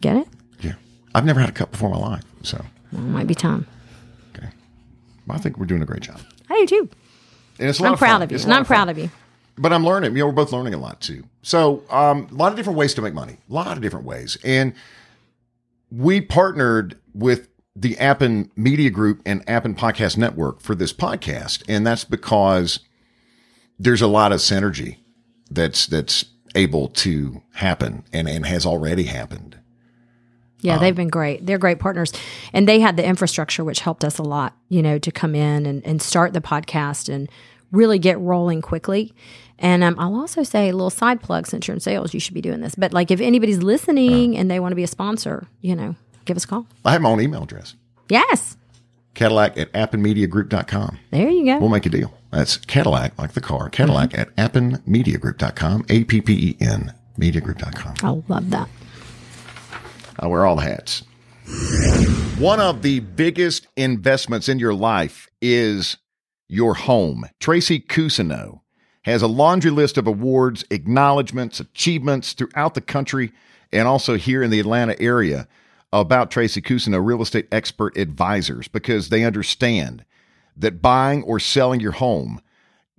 Get 0.00 0.16
it? 0.16 0.28
Yeah. 0.60 0.74
I've 1.14 1.24
never 1.24 1.40
had 1.40 1.48
a 1.48 1.52
cup 1.52 1.70
before 1.72 1.88
in 1.92 2.00
my 2.00 2.08
life. 2.08 2.24
So, 2.42 2.64
Well, 2.92 3.02
it 3.02 3.08
might 3.08 3.26
be 3.26 3.34
time. 3.34 3.66
okay. 4.36 4.48
Well, 5.26 5.36
I 5.38 5.40
think 5.40 5.58
we're 5.58 5.66
doing 5.66 5.82
a 5.82 5.86
great 5.86 6.02
job. 6.02 6.20
I 6.48 6.54
do 6.60 6.66
too. 6.66 6.90
And 7.58 7.68
it's 7.68 7.78
a 7.78 7.82
lot 7.82 7.88
I'm 7.88 7.92
of 7.94 8.00
fun. 8.00 8.08
proud 8.08 8.22
of 8.22 8.30
you, 8.30 8.34
It's 8.36 8.44
and 8.44 8.52
I'm 8.54 8.62
of 8.62 8.66
fun. 8.66 8.74
proud 8.76 8.88
of 8.88 8.98
you. 8.98 9.10
but 9.58 9.72
I'm 9.72 9.84
learning. 9.84 10.12
You 10.12 10.20
know, 10.20 10.26
we're 10.26 10.32
both 10.32 10.52
learning 10.52 10.74
a 10.74 10.78
lot 10.78 11.00
too. 11.00 11.24
So, 11.42 11.82
um, 11.90 12.26
a 12.30 12.34
lot 12.34 12.52
of 12.52 12.56
different 12.56 12.78
ways 12.78 12.94
to 12.94 13.02
make 13.02 13.14
money. 13.14 13.36
A 13.48 13.52
lot 13.52 13.76
of 13.76 13.82
different 13.82 14.06
ways, 14.06 14.36
and 14.44 14.72
we 15.90 16.20
partnered 16.20 16.98
with 17.14 17.48
the 17.76 17.98
Appen 17.98 18.50
Media 18.56 18.90
Group 18.90 19.22
and 19.24 19.48
Appen 19.48 19.74
Podcast 19.74 20.16
Network 20.16 20.60
for 20.60 20.74
this 20.74 20.92
podcast, 20.92 21.62
and 21.68 21.86
that's 21.86 22.04
because 22.04 22.80
there's 23.78 24.02
a 24.02 24.06
lot 24.08 24.32
of 24.32 24.40
synergy 24.40 24.96
that's 25.50 25.86
that's 25.86 26.24
able 26.54 26.88
to 26.88 27.42
happen 27.54 28.04
and 28.12 28.28
and 28.28 28.46
has 28.46 28.66
already 28.66 29.04
happened. 29.04 29.58
Yeah, 30.62 30.74
Um, 30.74 30.80
they've 30.80 30.94
been 30.94 31.08
great. 31.08 31.46
They're 31.46 31.58
great 31.58 31.78
partners. 31.78 32.12
And 32.52 32.68
they 32.68 32.80
had 32.80 32.96
the 32.96 33.04
infrastructure, 33.06 33.64
which 33.64 33.80
helped 33.80 34.04
us 34.04 34.18
a 34.18 34.22
lot, 34.22 34.56
you 34.68 34.82
know, 34.82 34.98
to 34.98 35.10
come 35.10 35.34
in 35.34 35.66
and, 35.66 35.84
and 35.86 36.00
start 36.02 36.32
the 36.32 36.40
podcast 36.40 37.12
and 37.12 37.28
really 37.72 37.98
get 37.98 38.18
rolling 38.18 38.60
quickly. 38.62 39.14
And 39.58 39.84
um, 39.84 39.94
I'll 39.98 40.14
also 40.16 40.42
say 40.42 40.68
a 40.68 40.72
little 40.72 40.90
side 40.90 41.20
plug 41.22 41.46
since 41.46 41.68
you're 41.68 41.74
in 41.74 41.80
sales, 41.80 42.14
you 42.14 42.20
should 42.20 42.34
be 42.34 42.40
doing 42.40 42.60
this. 42.60 42.74
But 42.74 42.92
like 42.92 43.10
if 43.10 43.20
anybody's 43.20 43.62
listening 43.62 44.36
and 44.36 44.50
they 44.50 44.58
want 44.60 44.72
to 44.72 44.76
be 44.76 44.82
a 44.82 44.86
sponsor, 44.88 45.46
you 45.60 45.76
know, 45.76 45.94
give 46.24 46.36
us 46.36 46.44
a 46.44 46.48
call. 46.48 46.66
I 46.84 46.92
have 46.92 47.02
my 47.02 47.10
own 47.10 47.20
email 47.20 47.42
address, 47.44 47.74
Yes. 48.08 48.56
Cadillac 49.14 49.58
at 49.58 49.72
appenmediagroup.com. 49.72 50.98
There 51.10 51.28
you 51.28 51.44
go. 51.44 51.58
We'll 51.58 51.68
make 51.68 51.84
a 51.84 51.88
deal. 51.90 52.12
That's 52.30 52.56
Cadillac, 52.56 53.18
like 53.18 53.32
the 53.32 53.40
car, 53.40 53.68
Cadillac 53.68 54.16
at 54.16 54.34
appenmediagroup.com, 54.36 55.86
A 55.88 56.04
P 56.04 56.20
P 56.20 56.32
E 56.32 56.56
N, 56.60 56.94
mediagroup.com. 57.18 57.94
I 58.02 58.22
love 58.32 58.50
that. 58.50 58.68
I 60.20 60.26
wear 60.26 60.44
all 60.44 60.56
the 60.56 60.62
hats. 60.62 61.02
One 62.38 62.60
of 62.60 62.82
the 62.82 63.00
biggest 63.00 63.66
investments 63.76 64.48
in 64.48 64.58
your 64.58 64.74
life 64.74 65.28
is 65.40 65.96
your 66.46 66.74
home. 66.74 67.24
Tracy 67.40 67.80
Cousineau 67.80 68.60
has 69.04 69.22
a 69.22 69.26
laundry 69.26 69.70
list 69.70 69.96
of 69.96 70.06
awards, 70.06 70.62
acknowledgments, 70.70 71.58
achievements 71.58 72.34
throughout 72.34 72.74
the 72.74 72.82
country 72.82 73.32
and 73.72 73.88
also 73.88 74.16
here 74.16 74.42
in 74.42 74.50
the 74.50 74.60
Atlanta 74.60 75.00
area 75.00 75.48
about 75.92 76.30
Tracy 76.30 76.60
Cousineau, 76.60 77.04
real 77.04 77.22
estate 77.22 77.48
expert 77.50 77.96
advisors, 77.96 78.68
because 78.68 79.08
they 79.08 79.24
understand 79.24 80.04
that 80.54 80.82
buying 80.82 81.22
or 81.22 81.40
selling 81.40 81.80
your 81.80 81.92
home 81.92 82.42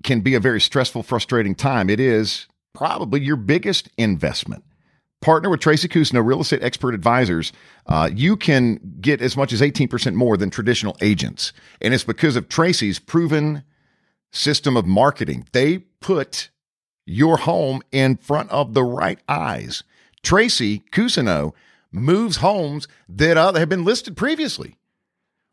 can 0.04 0.22
be 0.22 0.34
a 0.34 0.40
very 0.40 0.60
stressful, 0.60 1.04
frustrating 1.04 1.54
time. 1.54 1.90
It 1.90 2.00
is 2.00 2.48
probably 2.74 3.22
your 3.22 3.36
biggest 3.36 3.90
investment 3.98 4.64
partner 5.22 5.50
with 5.50 5.60
Tracy 5.60 5.88
Cousineau, 5.88 6.26
real 6.26 6.42
estate 6.42 6.64
expert 6.64 6.94
advisors, 6.94 7.54
uh, 7.88 8.10
you 8.14 8.36
can 8.36 8.80
get 9.00 9.22
as 9.22 9.38
much 9.38 9.54
as 9.54 9.62
18% 9.62 10.16
more 10.16 10.36
than 10.36 10.50
traditional 10.50 10.98
agents. 11.02 11.54
And 11.80 11.94
it's 11.94 12.04
because 12.04 12.36
of 12.36 12.50
Tracy's 12.50 13.00
proven 13.00 13.64
system 14.32 14.76
of 14.76 14.86
marketing. 14.86 15.48
They 15.52 15.78
put 15.78 16.50
your 17.06 17.38
home 17.38 17.82
in 17.92 18.18
front 18.18 18.50
of 18.50 18.74
the 18.74 18.84
right 18.84 19.20
eyes. 19.30 19.84
Tracy 20.24 20.80
Cousineau 20.92 21.54
moves 21.92 22.38
homes 22.38 22.88
that 23.08 23.38
uh, 23.38 23.54
have 23.54 23.70
been 23.70 23.86
listed 23.86 24.18
previously 24.18 24.78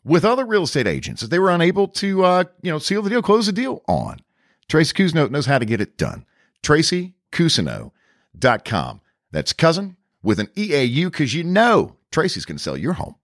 with 0.05 0.25
other 0.25 0.47
real 0.47 0.63
estate 0.63 0.87
agents 0.87 1.21
that 1.21 1.29
they 1.29 1.39
were 1.39 1.51
unable 1.51 1.89
to, 1.89 2.25
uh, 2.25 2.45
you 2.63 2.71
know, 2.71 2.79
seal 2.79 3.03
the 3.03 3.11
deal, 3.11 3.23
close 3.23 3.47
the 3.47 3.53
deal 3.53 3.83
on. 3.87 4.21
Tracy 4.69 4.95
Cousineau 4.95 5.31
knows 5.31 5.47
how 5.47 5.59
to 5.59 5.65
get 5.65 5.81
it 5.81 5.99
done. 5.99 6.25
TracyCousineau.com. 6.63 9.01
That's 9.31 9.53
cousin 9.53 9.97
with 10.23 10.39
an 10.39 10.49
EAU 10.57 11.07
because 11.07 11.35
you 11.35 11.45
know 11.45 11.97
Tracy's 12.11 12.45
going 12.45 12.57
to 12.57 12.63
sell 12.63 12.77
your 12.77 12.95
home. 12.95 13.15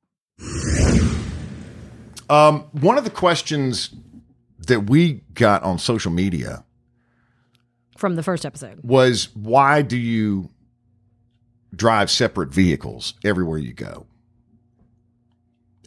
Um, 2.29 2.61
one 2.73 2.99
of 2.99 3.05
the 3.05 3.11
questions 3.11 3.91
that 4.67 4.89
we 4.89 5.23
got 5.35 5.63
on 5.63 5.79
social 5.79 6.11
media 6.11 6.65
From 7.97 8.17
the 8.17 8.23
first 8.23 8.47
episode. 8.47 8.81
was 8.83 9.29
why 9.35 9.83
do 9.83 9.97
you 9.97 10.51
drive 11.75 12.11
separate 12.11 12.49
vehicles 12.51 13.15
everywhere 13.25 13.59
you 13.59 13.73
go? 13.73 14.07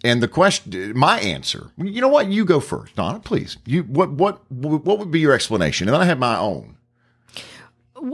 And 0.03 0.21
the 0.21 0.27
question, 0.27 0.95
my 0.95 1.19
answer, 1.19 1.71
you 1.77 2.01
know 2.01 2.07
what? 2.07 2.27
You 2.27 2.45
go 2.45 2.59
first, 2.59 2.95
Donna, 2.95 3.19
please. 3.19 3.57
You 3.65 3.81
what 3.83 4.11
what 4.11 4.49
what 4.51 4.99
would 4.99 5.09
be 5.11 5.19
your 5.19 5.33
explanation? 5.33 5.87
And 5.87 5.97
I 5.97 6.05
have 6.05 6.19
my 6.19 6.37
own. 6.37 6.76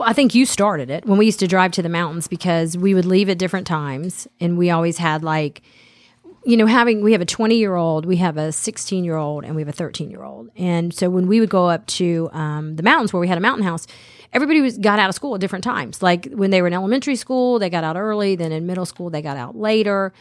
I 0.01 0.13
think 0.13 0.33
you 0.33 0.45
started 0.45 0.89
it 0.89 1.05
when 1.05 1.17
we 1.17 1.25
used 1.25 1.39
to 1.39 1.47
drive 1.47 1.71
to 1.73 1.81
the 1.81 1.89
mountains 1.89 2.27
because 2.27 2.77
we 2.77 2.93
would 2.93 3.05
leave 3.05 3.29
at 3.29 3.37
different 3.37 3.67
times 3.67 4.27
and 4.39 4.57
we 4.57 4.69
always 4.69 4.97
had 4.97 5.23
like 5.23 5.61
you 6.45 6.57
know 6.57 6.65
having 6.65 7.01
we 7.01 7.11
have 7.11 7.21
a 7.21 7.25
20 7.25 7.55
year 7.55 7.75
old 7.75 8.05
we 8.05 8.17
have 8.17 8.37
a 8.37 8.51
16 8.51 9.03
year 9.03 9.15
old 9.15 9.43
and 9.43 9.55
we 9.55 9.61
have 9.61 9.69
a 9.69 9.73
13 9.73 10.09
year 10.09 10.23
old 10.23 10.49
and 10.55 10.93
so 10.93 11.09
when 11.09 11.27
we 11.27 11.39
would 11.39 11.49
go 11.49 11.69
up 11.69 11.85
to 11.87 12.29
um, 12.33 12.75
the 12.75 12.83
mountains 12.83 13.13
where 13.13 13.19
we 13.19 13.27
had 13.27 13.37
a 13.37 13.41
mountain 13.41 13.65
house 13.65 13.87
everybody 14.33 14.61
was 14.61 14.77
got 14.77 14.99
out 14.99 15.09
of 15.09 15.15
school 15.15 15.35
at 15.35 15.41
different 15.41 15.63
times. 15.63 16.01
Like 16.01 16.27
when 16.33 16.49
they 16.49 16.61
were 16.61 16.67
in 16.67 16.73
elementary 16.73 17.15
school 17.15 17.59
they 17.59 17.69
got 17.69 17.83
out 17.83 17.95
early 17.95 18.35
then 18.35 18.51
in 18.51 18.65
middle 18.65 18.85
school 18.85 19.09
they 19.09 19.21
got 19.21 19.37
out 19.37 19.55
later. 19.55 20.13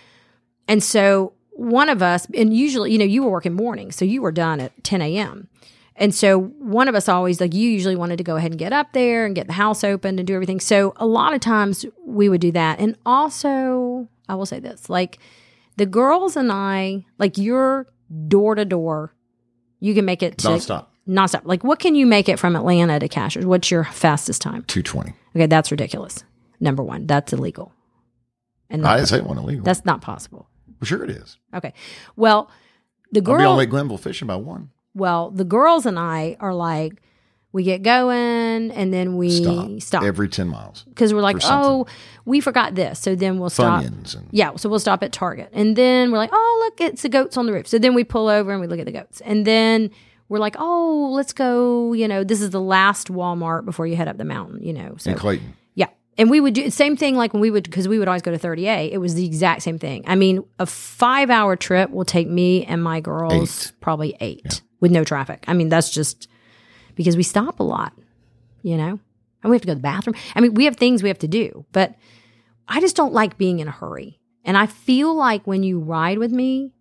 And 0.69 0.83
so 0.83 1.33
one 1.51 1.89
of 1.89 2.03
us 2.03 2.27
and 2.35 2.55
usually 2.55 2.93
you 2.93 2.99
know 2.99 3.05
you 3.05 3.23
were 3.23 3.31
working 3.31 3.53
mornings 3.53 3.97
so 3.97 4.05
you 4.05 4.23
were 4.23 4.33
done 4.33 4.61
at 4.61 4.85
10 4.85 5.03
a.m 5.03 5.49
and 5.97 6.15
so 6.15 6.39
one 6.41 6.89
of 6.89 6.95
us 6.95 7.09
always 7.09 7.41
like 7.41 7.55
you 7.55 7.69
usually 7.69 7.97
wanted 7.97 8.17
to 8.19 8.25
go 8.25 8.37
ahead 8.37 8.51
and 8.51 8.59
get 8.59 8.73
up 8.73 8.93
there 8.93 9.27
and 9.27 9.35
get 9.35 9.47
the 9.47 9.53
house 9.53 9.85
opened 9.85 10.19
and 10.19 10.27
do 10.27 10.35
everything. 10.35 10.61
So 10.61 10.95
a 10.97 11.07
lot 11.07 11.35
of 11.35 11.41
times 11.41 11.85
we 12.05 12.29
would 12.29 12.41
do 12.41 12.53
that. 12.53 12.79
And 12.79 12.97
also, 13.05 14.09
I 14.29 14.35
will 14.35 14.47
say 14.47 14.59
this, 14.61 14.89
like 14.89 15.19
the 15.77 15.87
girls 15.87 16.37
and 16.37 16.51
I, 16.51 17.05
like 17.19 17.37
you're 17.39 17.87
door 18.29 18.55
to 18.55 18.65
door, 18.65 19.15
you 19.81 19.95
can 19.95 20.05
make 20.05 20.23
it 20.23 20.39
to 20.39 20.49
Nonstop. 20.49 20.87
nonstop. 21.07 21.43
Like 21.45 21.63
what 21.63 21.79
can 21.79 21.95
you 21.95 22.07
make 22.07 22.29
it 22.29 22.39
from 22.39 22.57
Atlanta 22.57 22.99
to 22.99 23.09
Cashiers? 23.09 23.45
What's 23.45 23.71
your 23.71 23.85
fastest 23.85 24.41
time? 24.41 24.65
220. 24.69 25.13
Okay, 25.37 25.47
that's 25.47 25.71
ridiculous. 25.71 26.25
Number 26.61 26.83
one, 26.83 27.07
that's 27.07 27.33
illegal. 27.33 27.73
And 28.71 28.87
I 28.87 28.97
didn't 28.97 29.09
say 29.09 29.21
one 29.21 29.37
illegal. 29.37 29.65
that's 29.65 29.85
not 29.85 30.01
possible. 30.01 30.49
well, 30.67 30.87
sure 30.87 31.05
it 31.05 31.11
is. 31.11 31.37
Okay. 31.53 31.75
Well, 32.17 32.51
the 33.11 33.21
I'll 33.21 33.25
be 33.25 33.27
girl 33.27 33.51
on 33.53 33.59
Lake 33.59 33.69
Glenville 33.69 33.99
fishing 33.99 34.27
by 34.29 34.37
one. 34.37 34.71
Well, 34.95 35.31
the 35.31 35.45
girls 35.45 35.87
and 35.87 35.99
I 35.99 36.37
are 36.41 36.55
like, 36.55 37.03
we 37.53 37.65
get 37.65 37.83
going 37.83 38.71
and 38.71 38.93
then 38.93 39.17
we 39.17 39.31
Stop. 39.31 39.81
stop 39.81 40.03
Every 40.05 40.29
10 40.29 40.49
miles. 40.49 40.85
because 40.89 41.13
we're 41.13 41.21
like, 41.21 41.37
oh, 41.43 41.87
we 42.25 42.41
forgot 42.41 42.75
this. 42.75 42.99
So 42.99 43.15
then 43.15 43.39
we'll 43.39 43.51
stop. 43.51 43.85
And 43.85 44.17
Yeah, 44.31 44.57
so 44.57 44.69
we'll 44.71 44.79
stop 44.79 45.03
at 45.03 45.13
Target. 45.13 45.51
And 45.53 45.77
then 45.77 46.11
we're 46.11 46.19
like, 46.19 46.31
oh, 46.33 46.61
look, 46.65 46.81
it's 46.81 47.03
the 47.03 47.11
goats 47.11 47.37
on 47.37 47.45
the 47.47 47.53
roof. 47.53 47.69
So 47.69 47.79
then 47.79 47.95
we 47.95 48.05
pull 48.05 48.29
over 48.29 48.53
and 48.53 48.61
we 48.61 48.67
look 48.67 48.79
at 48.81 48.87
the 48.87 48.93
goats. 48.93 49.21
And 49.21 49.47
then 49.47 49.91
we're 50.31 50.39
like, 50.39 50.57
oh, 50.59 51.11
let's 51.13 51.35
go, 51.35 51.93
you 51.93 52.09
know, 52.09 52.25
this 52.25 52.41
is 52.41 52.51
the 52.51 52.61
last 52.61 53.09
Walmart 53.09 53.67
before 53.67 53.87
you 53.87 53.97
head 53.97 54.09
up 54.09 54.17
the 54.17 54.25
mountain, 54.25 54.63
you 54.63 54.73
know. 54.73 54.95
So 54.99 55.11
in 55.11 55.19
Clayton. 55.19 55.55
yeah. 55.75 55.89
And 56.17 56.31
we 56.31 56.41
would 56.41 56.55
do 56.55 56.71
same 56.71 56.97
thing 56.97 57.17
like 57.17 57.35
when 57.35 57.43
we 57.43 57.51
would 57.51 57.65
because 57.65 57.87
we 57.87 57.99
would 57.99 58.09
always 58.09 58.23
go 58.23 58.31
to 58.31 58.39
30A. 58.39 58.91
It 58.93 58.99
was 58.99 59.15
the 59.15 59.27
exact 59.27 59.61
same 59.61 59.79
thing. 59.79 60.05
I 60.07 60.15
mean, 60.15 60.43
a 60.59 60.65
five 60.65 61.29
hour 61.29 61.55
trip 61.57 61.91
will 61.91 62.07
take 62.07 62.29
me 62.29 62.65
and 62.65 62.83
my 62.83 63.01
girls 63.01 63.67
Eight. 63.67 63.73
probably 63.83 64.17
eight 64.21 64.63
with 64.83 64.91
no 64.91 65.03
traffic. 65.03 65.43
I 65.49 65.55
mean, 65.55 65.71
that's 65.71 65.89
just 65.89 66.29
because 66.95 67.17
we 67.17 67.23
stop 67.23 67.59
a 67.59 67.63
lot, 67.63 67.95
you 68.63 68.77
know? 68.77 69.01
And 69.43 69.51
we 69.51 69.55
have 69.55 69.63
to 69.63 69.67
go 69.67 69.73
to 69.73 69.77
the 69.77 69.81
bathroom. 69.81 70.17
I 70.37 70.41
mean, 70.43 70.53
we 70.53 70.67
have 70.67 70.77
things 70.77 71.03
we 71.03 71.09
have 71.09 71.19
to 71.21 71.29
do, 71.29 71.65
but 71.73 71.95
I 72.69 72.81
just 72.81 72.97
don't 72.97 73.15
like 73.15 73.39
being 73.39 73.61
in 73.61 73.69
a 73.69 73.73
hurry. 73.73 74.21
And 74.45 74.59
I 74.59 74.67
feel 74.67 75.15
like 75.15 75.47
when 75.47 75.63
you 75.63 75.81
ride 75.81 76.19
with 76.19 76.33
me, 76.33 76.73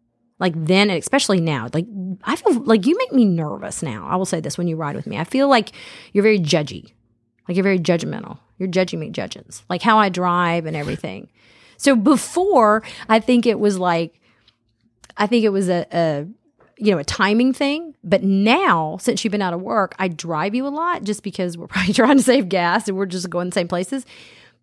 Like 0.41 0.55
then, 0.57 0.89
and 0.89 0.97
especially 0.99 1.39
now, 1.39 1.69
like 1.71 1.85
I 2.23 2.35
feel 2.35 2.53
like 2.65 2.87
you 2.87 2.97
make 2.97 3.13
me 3.13 3.25
nervous 3.25 3.83
now. 3.83 4.07
I 4.09 4.15
will 4.15 4.25
say 4.25 4.41
this 4.41 4.57
when 4.57 4.67
you 4.67 4.75
ride 4.75 4.95
with 4.95 5.05
me. 5.05 5.19
I 5.19 5.23
feel 5.23 5.47
like 5.47 5.71
you're 6.13 6.23
very 6.23 6.39
judgy. 6.39 6.93
Like 7.47 7.55
you're 7.55 7.63
very 7.63 7.77
judgmental. 7.79 8.39
You're 8.57 8.67
judging 8.67 8.99
me, 8.99 9.11
judges. 9.11 9.63
Like 9.69 9.83
how 9.83 9.99
I 9.99 10.09
drive 10.09 10.65
and 10.65 10.75
everything. 10.75 11.29
So 11.77 11.95
before, 11.95 12.81
I 13.07 13.19
think 13.19 13.45
it 13.45 13.59
was 13.59 13.77
like, 13.77 14.19
I 15.15 15.27
think 15.27 15.45
it 15.45 15.49
was 15.49 15.69
a, 15.69 15.85
a 15.91 16.25
you 16.83 16.91
know, 16.91 16.97
a 16.97 17.03
timing 17.03 17.53
thing. 17.53 17.95
But 18.03 18.23
now, 18.23 18.97
since 18.99 19.23
you've 19.23 19.31
been 19.31 19.41
out 19.41 19.53
of 19.53 19.61
work, 19.61 19.93
I 19.99 20.07
drive 20.07 20.55
you 20.55 20.65
a 20.65 20.69
lot 20.69 21.03
just 21.03 21.21
because 21.23 21.57
we're 21.57 21.67
probably 21.73 21.93
trying 21.93 22.17
to 22.17 22.23
save 22.23 22.49
gas 22.49 22.87
and 22.87 22.97
we're 22.97 23.05
just 23.05 23.29
going 23.29 23.49
the 23.49 23.53
same 23.53 23.67
places. 23.67 24.05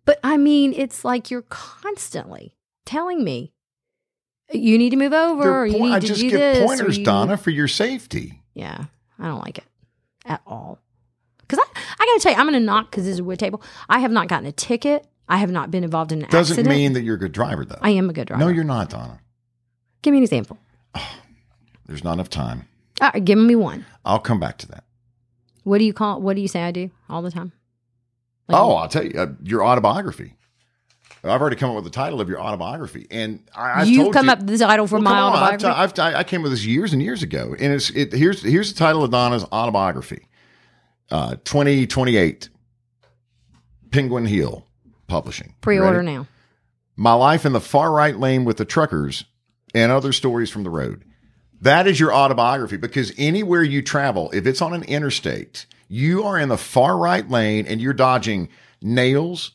But 0.05 0.19
I 0.23 0.37
mean, 0.37 0.73
it's 0.73 1.05
like 1.05 1.31
you're 1.31 1.43
constantly 1.49 2.53
telling 2.85 3.23
me 3.23 3.53
you 4.51 4.77
need 4.77 4.89
to 4.89 4.95
move 4.95 5.13
over 5.13 5.65
you 5.67 5.79
need 5.79 5.93
I 5.93 5.99
to 5.99 6.07
just 6.07 6.19
do 6.21 6.29
give 6.29 6.39
this. 6.39 6.65
pointers, 6.65 6.97
you- 6.97 7.05
Donna, 7.05 7.37
for 7.37 7.51
your 7.51 7.67
safety. 7.67 8.41
Yeah, 8.53 8.85
I 9.17 9.25
don't 9.27 9.39
like 9.39 9.59
it 9.59 9.65
at 10.25 10.41
all. 10.45 10.79
Because 11.39 11.59
I, 11.59 11.79
I 11.99 12.05
got 12.05 12.13
to 12.15 12.19
tell 12.21 12.31
you, 12.33 12.37
I'm 12.37 12.45
going 12.45 12.59
to 12.59 12.65
knock 12.65 12.91
because 12.91 13.05
this 13.05 13.13
is 13.13 13.19
a 13.19 13.23
wood 13.23 13.39
table. 13.39 13.61
I 13.87 13.99
have 13.99 14.11
not 14.11 14.27
gotten 14.27 14.45
a 14.45 14.51
ticket. 14.51 15.07
I 15.27 15.37
have 15.37 15.51
not 15.51 15.71
been 15.71 15.83
involved 15.83 16.11
in 16.11 16.19
an 16.19 16.25
accident. 16.25 16.39
Doesn't 16.41 16.53
accident. 16.59 16.75
mean 16.75 16.93
that 16.93 17.01
you're 17.03 17.15
a 17.15 17.19
good 17.19 17.31
driver, 17.31 17.63
though. 17.65 17.77
I 17.81 17.91
am 17.91 18.09
a 18.09 18.13
good 18.13 18.27
driver. 18.27 18.43
no, 18.43 18.49
you're 18.49 18.63
not, 18.63 18.89
Donna. 18.89 19.19
Give 20.01 20.11
me 20.11 20.17
an 20.17 20.23
example. 20.23 20.57
Ah. 20.95 21.15
There's 21.89 22.03
not 22.03 22.13
enough 22.13 22.29
time. 22.29 22.67
All 23.01 23.09
right, 23.11 23.25
give 23.25 23.39
me 23.39 23.55
one. 23.55 23.83
I'll 24.05 24.19
come 24.19 24.39
back 24.39 24.59
to 24.59 24.67
that. 24.67 24.83
What 25.63 25.79
do 25.79 25.85
you 25.85 25.91
call? 25.93 26.21
What 26.21 26.35
do 26.35 26.41
you 26.41 26.47
say 26.47 26.61
I 26.61 26.71
do 26.71 26.91
all 27.09 27.21
the 27.23 27.31
time? 27.31 27.51
oh, 28.47 28.75
I'll 28.75 28.87
tell 28.87 29.03
you, 29.03 29.19
uh, 29.19 29.27
your 29.43 29.63
autobiography. 29.63 30.35
I've 31.23 31.41
already 31.41 31.55
come 31.55 31.69
up 31.71 31.75
with 31.75 31.83
the 31.83 31.89
title 31.89 32.21
of 32.21 32.29
your 32.29 32.39
autobiography, 32.39 33.05
and 33.11 33.43
I, 33.53 33.81
I've 33.81 33.87
you've 33.87 34.03
told 34.03 34.13
come 34.13 34.27
you, 34.27 34.31
up 34.31 34.39
with 34.39 34.47
the 34.47 34.57
title 34.57 34.87
for 34.87 34.95
Well, 34.95 35.01
my 35.01 35.19
on, 35.19 35.33
I've 35.35 35.59
t- 35.59 35.67
I've 35.67 35.93
t- 35.93 36.01
I 36.01 36.23
came 36.23 36.41
with 36.43 36.51
this 36.51 36.65
years 36.65 36.93
and 36.93 37.01
years 37.01 37.23
ago, 37.23 37.55
and 37.59 37.73
it's 37.73 37.89
it. 37.89 38.13
Here's 38.13 38.41
here's 38.41 38.71
the 38.71 38.79
title 38.79 39.03
of 39.03 39.11
Donna's 39.11 39.43
autobiography, 39.51 40.27
uh, 41.11 41.35
twenty 41.43 41.85
twenty 41.87 42.15
eight, 42.17 42.49
Penguin 43.91 44.27
Hill 44.27 44.65
Publishing. 45.07 45.55
Pre-order 45.61 46.03
now. 46.03 46.27
My 46.95 47.13
life 47.13 47.45
in 47.45 47.53
the 47.53 47.61
far 47.61 47.91
right 47.91 48.17
lane 48.17 48.45
with 48.45 48.57
the 48.57 48.65
truckers 48.65 49.25
and 49.73 49.91
other 49.91 50.13
stories 50.13 50.49
from 50.49 50.63
the 50.63 50.69
road. 50.69 51.03
That 51.61 51.87
is 51.87 51.99
your 51.99 52.13
autobiography 52.13 52.77
because 52.77 53.11
anywhere 53.17 53.63
you 53.63 53.81
travel, 53.81 54.31
if 54.31 54.45
it's 54.45 54.61
on 54.61 54.73
an 54.73 54.83
interstate, 54.83 55.65
you 55.87 56.23
are 56.23 56.37
in 56.39 56.49
the 56.49 56.57
far 56.57 56.97
right 56.97 57.27
lane 57.29 57.65
and 57.67 57.81
you're 57.81 57.93
dodging 57.93 58.49
nails, 58.81 59.51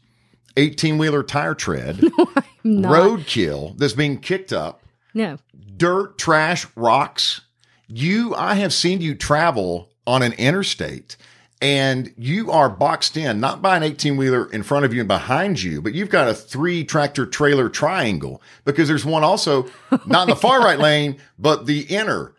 18 0.57 0.99
wheeler 0.99 1.23
tire 1.23 1.55
tread, 1.55 2.03
Not- 2.65 2.93
roadkill 2.93 3.77
that's 3.79 3.95
being 3.95 4.19
kicked 4.19 4.53
up, 4.53 4.83
No, 5.15 5.39
dirt, 5.77 6.19
trash, 6.19 6.67
rocks. 6.77 7.41
You, 7.87 8.35
I 8.35 8.55
have 8.57 8.73
seen 8.73 9.01
you 9.01 9.15
travel 9.15 9.91
on 10.07 10.23
an 10.23 10.33
interstate 10.35 11.17
and 11.61 12.13
you 12.19 12.51
are 12.51 12.69
boxed 12.69 13.17
in, 13.17 13.41
not 13.41 13.63
by 13.63 13.77
an 13.77 13.83
18 13.83 14.17
wheeler 14.17 14.51
in 14.53 14.63
front 14.63 14.85
of 14.85 14.93
you 14.93 15.01
and 15.01 15.09
behind 15.09 15.63
you, 15.63 15.81
but 15.81 15.95
you've 15.95 16.11
got 16.11 16.29
a 16.29 16.35
three 16.35 16.85
tractor 16.85 17.27
trailer 17.27 17.69
triangle 17.69 18.43
because 18.65 18.89
there's 18.89 19.05
one 19.05 19.25
also 19.25 19.67
not 20.07 20.29
in 20.29 20.31
the 20.31 20.37
far 20.37 20.61
right 20.61 20.79
lane, 20.79 21.17
but 21.39 21.67
the 21.67 21.83
inner 21.83 22.35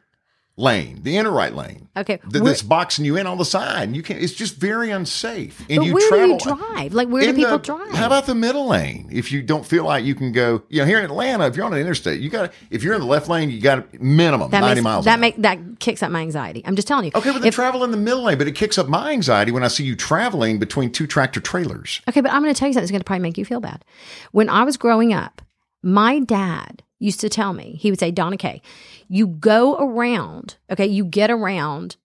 lane, 0.57 0.99
the 1.03 1.17
inner 1.17 1.31
right 1.31 1.53
lane. 1.53 1.89
okay. 1.97 2.17
Where- 2.31 2.43
That's 2.43 2.61
boxing 2.61 3.03
you 3.03 3.17
in 3.17 3.27
on 3.27 3.37
the 3.37 3.43
side. 3.43 3.93
You 3.93 4.01
can't. 4.01 4.21
It's 4.21 4.33
just 4.33 4.55
very 4.55 4.89
unsafe. 4.89 5.59
And 5.69 5.79
but 5.79 5.85
you 5.85 5.93
where 5.93 6.07
travel, 6.09 6.37
do 6.37 6.49
you 6.49 6.55
drive? 6.55 6.93
Like 6.93 7.09
where 7.09 7.23
do 7.23 7.33
people 7.33 7.57
the- 7.57 7.63
drive? 7.63 7.91
How 7.93 8.05
about 8.05 8.25
the 8.25 8.35
middle 8.35 8.67
lane? 8.67 9.09
If 9.11 9.31
you 9.33 9.41
don't 9.41 9.65
feel 9.65 9.83
like 9.83 10.05
you 10.05 10.15
can 10.15 10.31
go, 10.31 10.63
you 10.69 10.79
know, 10.79 10.85
here 10.85 10.97
in 10.99 11.05
Atlanta, 11.05 11.45
if 11.47 11.57
you're 11.57 11.65
on 11.65 11.73
an 11.73 11.79
interstate, 11.79 12.21
you 12.21 12.29
got. 12.29 12.53
If 12.69 12.83
you're 12.83 12.93
in 12.93 13.01
the 13.01 13.05
left 13.07 13.27
lane, 13.27 13.49
you 13.49 13.59
got 13.59 13.93
minimum 14.01 14.49
that 14.51 14.61
ninety 14.61 14.75
makes, 14.75 14.83
miles. 14.83 15.05
That 15.05 15.19
make 15.19 15.35
that 15.41 15.59
kicks 15.79 16.01
up 16.01 16.09
my 16.11 16.21
anxiety. 16.21 16.61
I'm 16.65 16.75
just 16.77 16.87
telling 16.87 17.05
you. 17.05 17.11
okay, 17.15 17.31
but 17.31 17.39
then 17.39 17.49
If- 17.49 17.55
travel 17.55 17.83
in 17.83 17.91
the 17.91 17.97
middle 17.97 18.23
lane. 18.23 18.37
But 18.37 18.47
it 18.47 18.55
kicks 18.55 18.77
up 18.77 18.87
my 18.87 19.11
anxiety 19.11 19.51
when 19.51 19.63
I 19.63 19.67
see 19.67 19.83
you 19.83 19.95
traveling 19.95 20.57
between 20.59 20.91
two 20.91 21.05
tractor 21.07 21.41
trailers. 21.41 22.01
Okay, 22.07 22.21
but 22.21 22.31
I'm 22.31 22.41
going 22.41 22.53
to 22.53 22.57
tell 22.57 22.69
you 22.69 22.73
something 22.73 22.83
that's 22.83 22.91
going 22.91 23.01
to 23.01 23.05
probably 23.05 23.23
make 23.23 23.37
you 23.37 23.43
feel 23.45 23.59
bad. 23.59 23.83
When 24.31 24.49
I 24.49 24.63
was 24.63 24.77
growing 24.77 25.11
up, 25.13 25.41
my 25.83 26.19
dad 26.19 26.81
used 26.99 27.19
to 27.21 27.29
tell 27.29 27.53
me, 27.53 27.77
he 27.79 27.89
would 27.91 27.99
say, 27.99 28.11
Donna 28.11 28.37
Kay, 28.37 28.61
you 29.07 29.27
go 29.27 29.75
around, 29.77 30.57
okay, 30.71 30.85
you 30.87 31.05
get 31.05 31.29
around 31.29 31.97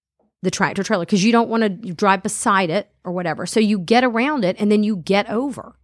the 0.42 0.50
tractor 0.50 0.83
trailer 0.83 1.05
because 1.05 1.22
you 1.24 1.33
don't 1.33 1.48
want 1.50 1.62
to 1.62 1.92
drive 1.92 2.22
beside 2.22 2.70
it 2.70 2.90
or 3.05 3.12
whatever. 3.12 3.46
So 3.46 3.61
you 3.61 3.79
get 3.79 4.05
around 4.05 4.44
it 4.44 4.57
and 4.59 4.70
then 4.72 4.83
you 4.83 4.96
get 4.96 5.29
over. 5.29 5.76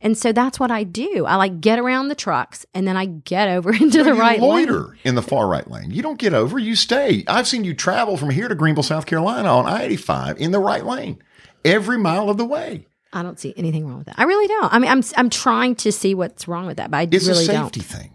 And 0.00 0.16
so 0.16 0.30
that's 0.32 0.60
what 0.60 0.70
I 0.70 0.84
do. 0.84 1.24
I 1.26 1.34
like 1.36 1.60
get 1.60 1.78
around 1.78 2.08
the 2.08 2.14
trucks 2.14 2.64
and 2.74 2.86
then 2.86 2.96
I 2.96 3.06
get 3.06 3.48
over 3.48 3.72
into 3.74 4.02
the 4.04 4.14
you 4.14 4.20
right 4.20 4.40
lane. 4.40 4.48
loiter 4.68 4.96
in 5.04 5.14
the 5.16 5.22
far 5.22 5.48
right 5.48 5.68
lane. 5.68 5.90
You 5.90 6.02
don't 6.02 6.18
get 6.18 6.34
over. 6.34 6.58
You 6.58 6.76
stay. 6.76 7.24
I've 7.26 7.48
seen 7.48 7.64
you 7.64 7.74
travel 7.74 8.16
from 8.16 8.30
here 8.30 8.46
to 8.48 8.54
Greenville, 8.54 8.82
South 8.84 9.06
Carolina 9.06 9.48
on 9.48 9.66
I 9.66 9.84
eighty 9.84 9.96
five 9.96 10.38
in 10.38 10.50
the 10.52 10.60
right 10.60 10.84
lane 10.84 11.18
every 11.64 11.98
mile 11.98 12.30
of 12.30 12.36
the 12.36 12.44
way. 12.44 12.86
I 13.12 13.22
don't 13.22 13.40
see 13.40 13.54
anything 13.56 13.86
wrong 13.86 13.98
with 13.98 14.06
that. 14.06 14.18
I 14.18 14.24
really 14.24 14.46
don't. 14.46 14.72
I 14.72 14.78
mean, 14.78 14.90
I'm 14.90 15.02
I'm 15.16 15.30
trying 15.30 15.74
to 15.76 15.90
see 15.90 16.14
what's 16.14 16.46
wrong 16.46 16.66
with 16.66 16.76
that, 16.76 16.90
but 16.90 16.96
I 16.98 17.08
It's 17.10 17.26
really 17.26 17.42
a 17.44 17.46
safety 17.46 17.80
don't. 17.80 17.86
thing. 17.88 18.14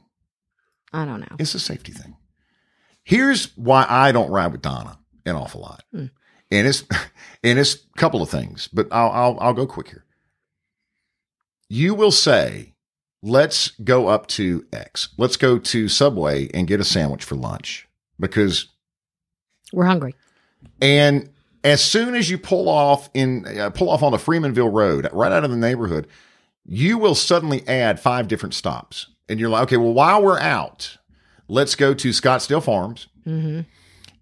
I 0.94 1.06
don't 1.06 1.22
know. 1.22 1.36
It's 1.40 1.56
a 1.56 1.60
safety 1.60 1.92
thing. 1.92 2.16
Here's 3.04 3.56
why 3.58 3.86
I 3.90 4.12
don't 4.12 4.30
ride 4.32 4.52
with 4.52 4.62
Donna 4.62 5.00
an 5.26 5.36
awful 5.36 5.62
lot, 5.62 5.84
Hmm. 5.92 6.06
and 6.52 6.68
it's 6.68 6.84
and 7.44 7.60
it's 7.60 7.76
a 7.76 7.98
couple 8.00 8.22
of 8.22 8.30
things, 8.30 8.68
but 8.72 8.88
I'll 8.92 9.10
I'll, 9.12 9.38
I'll 9.42 9.54
go 9.54 9.66
quick 9.68 9.88
here. 9.90 10.06
You 11.70 11.96
will 11.96 12.12
say, 12.12 12.74
"Let's 13.22 13.70
go 13.84 14.08
up 14.08 14.28
to 14.28 14.66
X. 14.72 15.10
Let's 15.18 15.38
go 15.38 15.58
to 15.58 15.88
Subway 15.88 16.50
and 16.54 16.68
get 16.68 16.80
a 16.80 16.84
sandwich 16.84 17.24
for 17.24 17.36
lunch," 17.36 17.88
because 18.20 18.68
We're 19.72 19.86
hungry. 19.86 20.16
and 20.82 21.30
as 21.64 21.82
soon 21.84 22.14
as 22.16 22.30
you 22.30 22.38
pull 22.38 22.68
off 22.70 23.10
in 23.14 23.46
uh, 23.60 23.70
pull 23.72 23.90
off 23.90 24.04
on 24.04 24.12
the 24.12 24.18
Freemanville 24.18 24.72
Road, 24.74 25.08
right 25.14 25.32
out 25.32 25.44
of 25.44 25.50
the 25.52 25.58
neighborhood, 25.58 26.08
you 26.66 26.98
will 26.98 27.16
suddenly 27.16 27.68
add 27.68 28.00
five 28.00 28.28
different 28.28 28.54
stops, 28.54 29.08
and 29.30 29.40
you're 29.40 29.50
like, 29.50 29.64
okay, 29.64 29.78
well, 29.78 29.94
while 29.94 30.22
we're 30.24 30.40
out, 30.40 30.98
let's 31.48 31.76
go 31.76 31.94
to 31.94 32.10
Scottsdale 32.10 32.64
Farms, 32.64 33.08
hmm 33.24 33.62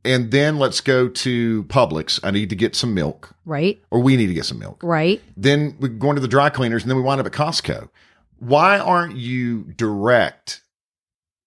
and 0.04 0.32
then 0.32 0.58
let's 0.58 0.82
go 0.82 1.08
to 1.08 1.64
Publix. 1.66 2.20
I 2.24 2.32
need 2.32 2.50
to 2.50 2.56
get 2.56 2.76
some 2.76 2.96
milk, 2.96 3.36
Right? 3.46 3.80
or 3.92 4.00
we 4.00 4.18
need 4.18 4.28
to 4.28 4.34
get 4.34 4.46
some 4.46 4.58
milk. 4.58 4.82
Right? 4.82 5.22
Then 5.38 5.76
we're 5.80 5.90
going 5.90 6.16
to 6.16 6.22
the 6.22 6.28
dry 6.28 6.50
cleaners, 6.50 6.82
and 6.82 6.90
then 6.90 6.98
we 6.98 7.04
wind 7.04 7.20
up 7.22 7.28
at 7.28 7.34
Costco. 7.34 7.88
Why 8.40 8.80
aren't 8.80 9.16
you 9.16 9.66
direct 9.78 10.62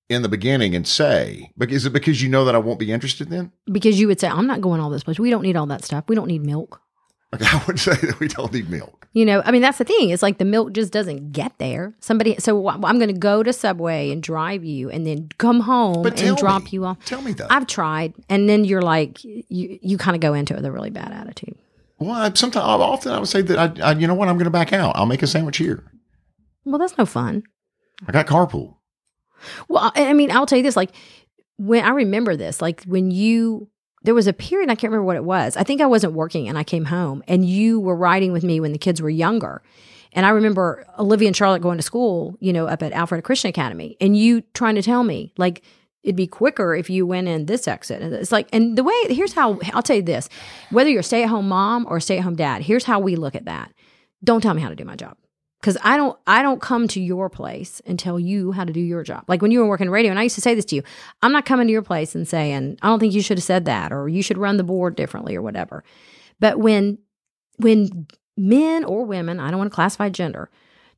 in 0.09 0.23
the 0.23 0.29
beginning 0.29 0.77
and 0.77 0.87
say, 0.87 1.51
"Bec- 1.57 1.73
is 1.73 1.85
it 1.85 1.93
because 1.93 2.23
you 2.23 2.29
know 2.29 2.45
that 2.45 2.55
I 2.55 2.59
won't 2.59 2.79
be 2.79 2.93
interested 2.93 3.29
then? 3.29 3.51
Because 3.73 3.99
you 3.99 4.07
would 4.07 4.21
say, 4.21 4.29
I'm 4.29 4.47
not 4.47 4.61
going 4.61 4.79
all 4.81 4.91
this 4.91 5.03
place. 5.03 5.19
We 5.19 5.31
don't 5.31 5.43
need 5.43 5.57
all 5.57 5.67
that 5.67 5.83
stuff. 5.85 6.05
We 6.07 6.15
don't 6.15 6.29
need 6.29 6.45
milk. 6.47 6.81
Like, 7.41 7.55
I 7.55 7.65
would 7.67 7.79
say 7.79 7.95
that 7.95 8.21
we 8.21 8.29
don't 8.29 8.53
need 8.53 8.71
milk. 8.71 9.09
You 9.13 9.25
know, 9.25 9.43
I 9.45 9.53
mean, 9.53 9.63
that's 9.63 9.79
the 9.79 9.85
thing. 9.85 10.11
It's 10.11 10.23
like 10.23 10.39
the 10.39 10.45
milk 10.45 10.73
just 10.73 10.93
doesn't 10.93 11.33
get 11.33 11.53
there. 11.59 11.95
Somebody, 12.01 12.37
so 12.39 12.69
I'm 12.69 12.99
going 12.99 13.13
to 13.13 13.19
go 13.19 13.43
to 13.43 13.53
Subway 13.53 14.11
and 14.11 14.23
drive 14.23 14.65
you 14.65 14.91
and 14.91 15.07
then 15.07 15.29
come 15.39 15.61
home 15.61 16.05
and 16.05 16.37
drop 16.37 16.65
me. 16.65 16.71
you 16.73 16.85
off. 16.85 17.05
Tell 17.05 17.23
me 17.23 17.33
that. 17.35 17.53
I've 17.53 17.67
tried. 17.67 18.15
And 18.29 18.49
then 18.49 18.65
you're 18.65 18.83
like, 18.83 19.23
you, 19.23 19.79
you 19.81 19.99
kind 19.99 20.17
of 20.17 20.21
go 20.21 20.35
into 20.35 20.55
it 20.55 20.57
with 20.57 20.67
a 20.67 20.73
really 20.73 20.91
bad 20.91 21.13
attitude. 21.13 21.57
Well, 21.99 22.11
I, 22.11 22.33
sometimes 22.35 22.65
often 22.65 23.13
I 23.13 23.19
would 23.19 23.29
say 23.29 23.43
that 23.43 23.81
I, 23.81 23.91
I 23.91 23.93
you 23.93 24.07
know 24.07 24.15
what, 24.15 24.29
I'm 24.29 24.37
going 24.37 24.47
to 24.47 24.51
back 24.51 24.73
out. 24.73 24.97
I'll 24.97 25.07
make 25.07 25.23
a 25.23 25.27
sandwich 25.27 25.59
here. 25.59 25.85
Well, 26.65 26.79
that's 26.79 26.99
no 26.99 27.07
fun. 27.07 27.45
I 28.09 28.13
got 28.13 28.27
carpool. 28.27 28.77
Well, 29.69 29.93
I 29.95 30.09
I 30.09 30.13
mean, 30.13 30.31
I'll 30.31 30.47
tell 30.47 30.59
you 30.59 30.65
this 30.65 30.77
like, 30.77 30.91
when 31.57 31.85
I 31.85 31.91
remember 31.91 32.35
this, 32.37 32.61
like 32.61 32.83
when 32.85 33.11
you, 33.11 33.69
there 34.05 34.15
was 34.15 34.27
a 34.27 34.33
period, 34.33 34.71
I 34.71 34.75
can't 34.75 34.91
remember 34.91 35.07
what 35.07 35.17
it 35.17 35.25
was. 35.25 35.57
I 35.57 35.65
think 35.65 35.81
I 35.81 35.87
wasn't 35.87 36.13
working 36.13 36.49
and 36.49 36.57
I 36.57 36.65
came 36.65 36.85
home 36.85 37.25
and 37.27 37.45
you 37.45 37.81
were 37.81 37.97
riding 37.97 38.33
with 38.33 38.45
me 38.45 38.61
when 38.61 38.73
the 38.73 38.79
kids 38.79 39.03
were 39.03 39.11
younger. 39.11 39.63
And 40.13 40.25
I 40.25 40.29
remember 40.29 40.87
Olivia 40.99 41.27
and 41.27 41.37
Charlotte 41.37 41.63
going 41.63 41.79
to 41.79 41.83
school, 41.83 42.37
you 42.39 42.53
know, 42.53 42.67
up 42.67 42.83
at 42.83 42.93
Alfred 42.93 43.25
Christian 43.25 43.49
Academy, 43.49 43.97
and 44.01 44.17
you 44.17 44.43
trying 44.53 44.77
to 44.77 44.83
tell 44.83 45.03
me, 45.03 45.33
like, 45.37 45.65
it'd 46.05 46.15
be 46.15 46.29
quicker 46.29 46.75
if 46.75 46.89
you 46.89 47.05
went 47.05 47.27
in 47.27 47.47
this 47.47 47.67
exit. 47.67 48.01
And 48.01 48.15
it's 48.15 48.31
like, 48.31 48.49
and 48.53 48.79
the 48.79 48.85
way, 48.85 48.95
here's 49.09 49.33
how, 49.33 49.59
I'll 49.73 49.83
tell 49.83 49.97
you 49.97 50.03
this 50.03 50.29
whether 50.71 50.89
you're 50.89 51.01
a 51.01 51.05
stay 51.05 51.25
at 51.25 51.31
home 51.31 51.49
mom 51.49 51.85
or 51.89 51.97
a 51.97 52.01
stay 52.01 52.19
at 52.19 52.25
home 52.25 52.37
dad, 52.37 52.63
here's 52.63 52.85
how 52.85 53.01
we 53.01 53.17
look 53.17 53.35
at 53.35 53.47
that. 53.47 53.73
Don't 54.23 54.41
tell 54.41 54.55
me 54.55 54.63
how 54.63 54.69
to 54.69 54.77
do 54.77 54.85
my 54.85 54.95
job 54.95 55.17
because 55.65 55.79
I 55.83 55.97
don't 55.97 56.19
I 56.27 56.43
don't 56.43 56.61
come 56.61 56.89
to 56.89 57.01
your 57.01 57.31
place 57.31 57.81
and 57.87 57.99
tell 57.99 58.21
you 58.21 58.53
how 58.53 58.65
to 58.65 58.73
do 58.73 58.81
your 58.81 59.03
job. 59.03 59.25
Like 59.29 59.41
when 59.41 59.51
you 59.51 59.61
were 59.61 59.67
working 59.67 59.89
radio, 59.89 60.11
and 60.11 60.21
I 60.21 60.25
used 60.25 60.35
to 60.35 60.43
say 60.43 60.55
this 60.55 60.67
to 60.67 60.77
you, 60.77 60.83
I'm 61.23 61.33
not 61.33 61.47
coming 61.47 61.67
to 61.67 61.73
your 61.73 61.81
place 61.81 62.15
and 62.15 62.29
saying 62.29 62.77
I 62.83 62.89
don't 62.89 63.01
think 63.01 63.15
you 63.15 63.23
should 63.23 63.39
have 63.39 63.45
said 63.45 63.65
that 63.65 63.91
or 63.91 64.07
you 64.07 64.23
should 64.23 64.37
run 64.37 64.59
the 64.59 64.63
board 64.63 64.95
differently 64.95 65.35
or 65.35 65.41
whatever. 65.41 65.83
But 66.39 66.59
when 66.59 66.99
when 67.57 68.07
men 68.37 68.85
or 68.85 69.07
women, 69.07 69.41
I 69.41 69.51
don't 69.51 69.57
want 69.57 69.71
to 69.71 69.75
classify 69.75 70.11
gender, 70.11 70.51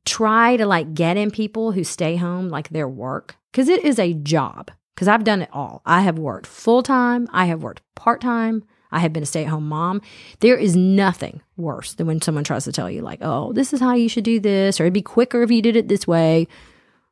try 0.03 0.57
to 0.57 0.65
like 0.65 0.93
get 0.93 1.15
in 1.15 1.31
people 1.31 1.71
who 1.71 1.85
stay 1.85 2.17
home 2.17 2.49
like 2.49 2.67
their 2.67 2.89
work 2.89 3.37
because 3.53 3.69
it 3.69 3.85
is 3.85 3.97
a 3.97 4.15
job. 4.15 4.69
Because 4.95 5.07
I've 5.07 5.23
done 5.23 5.43
it 5.43 5.49
all. 5.53 5.83
I 5.85 6.01
have 6.01 6.19
worked 6.19 6.47
full 6.47 6.83
time. 6.83 7.29
I 7.31 7.45
have 7.45 7.63
worked 7.63 7.83
part 7.95 8.19
time. 8.19 8.65
I 8.91 8.99
have 8.99 9.13
been 9.13 9.23
a 9.23 9.25
stay 9.27 9.43
at 9.43 9.49
home 9.49 9.67
mom. 9.67 10.01
There 10.39 10.57
is 10.57 10.75
nothing 10.75 11.41
worse 11.55 11.93
than 11.93 12.07
when 12.07 12.21
someone 12.21 12.43
tries 12.43 12.63
to 12.65 12.71
tell 12.71 12.89
you, 12.89 13.01
like, 13.01 13.19
oh, 13.21 13.53
this 13.53 13.73
is 13.73 13.79
how 13.79 13.93
you 13.93 14.09
should 14.09 14.23
do 14.23 14.39
this, 14.39 14.79
or 14.79 14.83
it'd 14.83 14.93
be 14.93 15.01
quicker 15.01 15.43
if 15.43 15.51
you 15.51 15.61
did 15.61 15.75
it 15.75 15.87
this 15.87 16.07
way, 16.07 16.47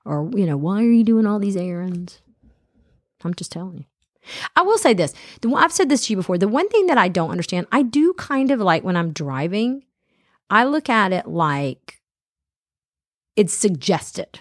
or, 0.05 0.29
you 0.35 0.45
know, 0.45 0.57
why 0.57 0.79
are 0.79 0.91
you 0.91 1.03
doing 1.03 1.25
all 1.25 1.39
these 1.39 1.57
errands? 1.57 2.21
I'm 3.23 3.33
just 3.33 3.51
telling 3.51 3.77
you. 3.77 3.85
I 4.55 4.61
will 4.61 4.77
say 4.77 4.93
this. 4.93 5.13
The, 5.41 5.49
I've 5.53 5.71
said 5.71 5.89
this 5.89 6.05
to 6.05 6.13
you 6.13 6.17
before. 6.17 6.37
The 6.37 6.47
one 6.47 6.69
thing 6.69 6.87
that 6.87 6.97
I 6.97 7.07
don't 7.07 7.31
understand, 7.31 7.67
I 7.71 7.81
do 7.81 8.13
kind 8.13 8.51
of 8.51 8.59
like 8.59 8.83
when 8.83 8.95
I'm 8.95 9.11
driving, 9.11 9.83
I 10.49 10.63
look 10.63 10.89
at 10.89 11.11
it 11.11 11.27
like 11.27 11.99
it's 13.35 13.53
suggested. 13.53 14.39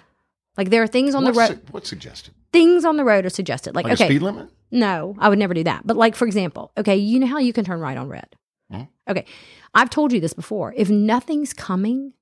Like 0.57 0.71
there 0.71 0.83
are 0.83 0.87
things 0.87 1.15
on 1.15 1.25
what's, 1.25 1.37
the 1.37 1.41
road. 1.41 1.49
su- 1.49 1.73
what's 1.73 1.89
suggested? 1.89 2.35
things 2.55 2.85
on 2.85 2.97
the 2.97 3.05
road 3.05 3.27
are 3.27 3.31
suggested. 3.31 3.75
Like, 3.75 3.85
Like 3.85 3.95
okay, 3.95 4.05
a 4.05 4.07
speed 4.07 4.23
limit? 4.23 4.49
No, 4.75 5.15
I 5.19 5.29
would 5.31 5.39
never 5.39 5.55
do 5.55 5.65
that. 5.65 5.87
But 5.87 5.97
like 5.97 6.15
for 6.17 6.27
example, 6.27 6.73
okay, 6.77 6.97
you 6.97 7.19
know 7.21 7.27
how 7.27 7.39
you 7.39 7.53
can 7.53 7.65
turn 7.65 7.81
right 7.81 7.97
on 7.97 8.09
red. 8.09 8.37
Mhm. 8.73 8.89
Okay, 9.09 9.25
I've 9.75 9.91
told 9.91 10.13
you 10.13 10.21
this 10.21 10.33
before. 10.35 10.75
If 10.77 10.91
nothing's 10.91 11.53
coming, 11.53 12.13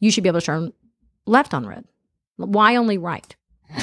you 0.00 0.10
should 0.10 0.22
be 0.24 0.28
able 0.28 0.40
to 0.40 0.46
turn 0.46 0.72
left 1.26 1.52
on 1.54 1.66
red. 1.66 1.84
Why 2.36 2.76
only 2.76 2.98
right? 2.98 3.34